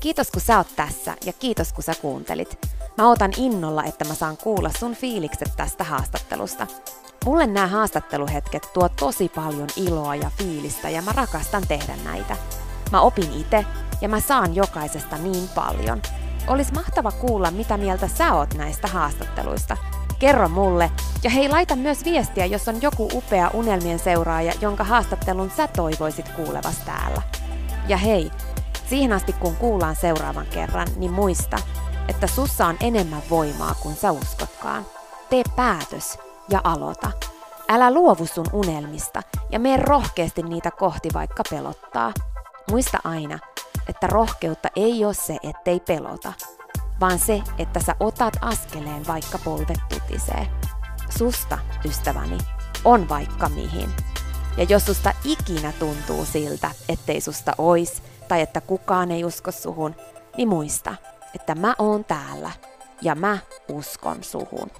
Kiitos 0.00 0.30
kun 0.30 0.40
sä 0.40 0.58
oot 0.58 0.76
tässä 0.76 1.14
ja 1.26 1.32
kiitos 1.32 1.72
kun 1.72 1.84
sä 1.84 1.92
kuuntelit. 2.00 2.58
Mä 2.98 3.10
otan 3.10 3.32
innolla, 3.36 3.84
että 3.84 4.04
mä 4.04 4.14
saan 4.14 4.36
kuulla 4.36 4.70
sun 4.78 4.94
fiilikset 4.94 5.52
tästä 5.56 5.84
haastattelusta. 5.84 6.66
Mulle 7.24 7.46
nämä 7.46 7.66
haastatteluhetket 7.66 8.70
tuo 8.74 8.88
tosi 8.88 9.28
paljon 9.28 9.68
iloa 9.76 10.14
ja 10.14 10.30
fiilistä 10.38 10.90
ja 10.90 11.02
mä 11.02 11.12
rakastan 11.12 11.62
tehdä 11.68 11.96
näitä. 12.04 12.36
Mä 12.92 13.00
opin 13.00 13.32
itse 13.40 13.64
ja 14.00 14.08
mä 14.08 14.20
saan 14.20 14.54
jokaisesta 14.54 15.18
niin 15.18 15.48
paljon. 15.54 16.02
Olisi 16.46 16.72
mahtava 16.72 17.12
kuulla, 17.12 17.50
mitä 17.50 17.76
mieltä 17.76 18.08
sä 18.08 18.34
oot 18.34 18.54
näistä 18.54 18.88
haastatteluista. 18.88 19.76
Kerro 20.18 20.48
mulle, 20.48 20.90
ja 21.22 21.30
hei 21.30 21.48
laita 21.48 21.76
myös 21.76 22.04
viestiä, 22.04 22.46
jos 22.46 22.68
on 22.68 22.82
joku 22.82 23.08
upea 23.12 23.50
unelmien 23.54 23.98
seuraaja, 23.98 24.52
jonka 24.60 24.84
haastattelun 24.84 25.50
sä 25.56 25.66
toivoisit 25.66 26.28
kuulevas 26.28 26.78
täällä. 26.78 27.22
Ja 27.88 27.96
hei, 27.96 28.30
siihen 28.88 29.12
asti 29.12 29.32
kun 29.32 29.56
kuullaan 29.56 29.96
seuraavan 29.96 30.46
kerran, 30.46 30.88
niin 30.96 31.12
muista, 31.12 31.58
että 32.08 32.26
sussa 32.26 32.66
on 32.66 32.76
enemmän 32.80 33.22
voimaa 33.30 33.74
kuin 33.82 33.94
sä 33.94 34.12
uskotkaan. 34.12 34.86
Tee 35.30 35.42
päätös 35.56 36.18
ja 36.48 36.60
aloita. 36.64 37.10
Älä 37.68 37.90
luovu 37.90 38.26
sun 38.26 38.46
unelmista 38.52 39.22
ja 39.50 39.58
mene 39.58 39.76
rohkeasti 39.76 40.42
niitä 40.42 40.70
kohti 40.70 41.08
vaikka 41.14 41.42
pelottaa. 41.50 42.12
Muista 42.70 42.98
aina, 43.04 43.38
että 43.88 44.06
rohkeutta 44.06 44.68
ei 44.76 45.04
ole 45.04 45.14
se, 45.14 45.36
ettei 45.42 45.80
pelota, 45.80 46.32
vaan 47.00 47.18
se, 47.18 47.42
että 47.58 47.80
sä 47.80 47.94
otat 48.00 48.34
askeleen 48.40 49.06
vaikka 49.06 49.38
polvet 49.44 49.80
tutisee. 49.88 50.46
Susta, 51.18 51.58
ystäväni, 51.84 52.38
on 52.84 53.08
vaikka 53.08 53.48
mihin. 53.48 53.90
Ja 54.56 54.64
jos 54.68 54.86
susta 54.86 55.12
ikinä 55.24 55.72
tuntuu 55.72 56.24
siltä, 56.24 56.70
ettei 56.88 57.20
susta 57.20 57.52
ois, 57.58 58.02
tai 58.28 58.40
että 58.40 58.60
kukaan 58.60 59.10
ei 59.10 59.24
usko 59.24 59.50
suhun, 59.50 59.94
niin 60.36 60.48
muista, 60.48 60.94
että 61.34 61.54
mä 61.54 61.74
oon 61.78 62.04
täällä 62.04 62.50
ja 63.02 63.14
mä 63.14 63.38
uskon 63.68 64.24
suhun. 64.24 64.70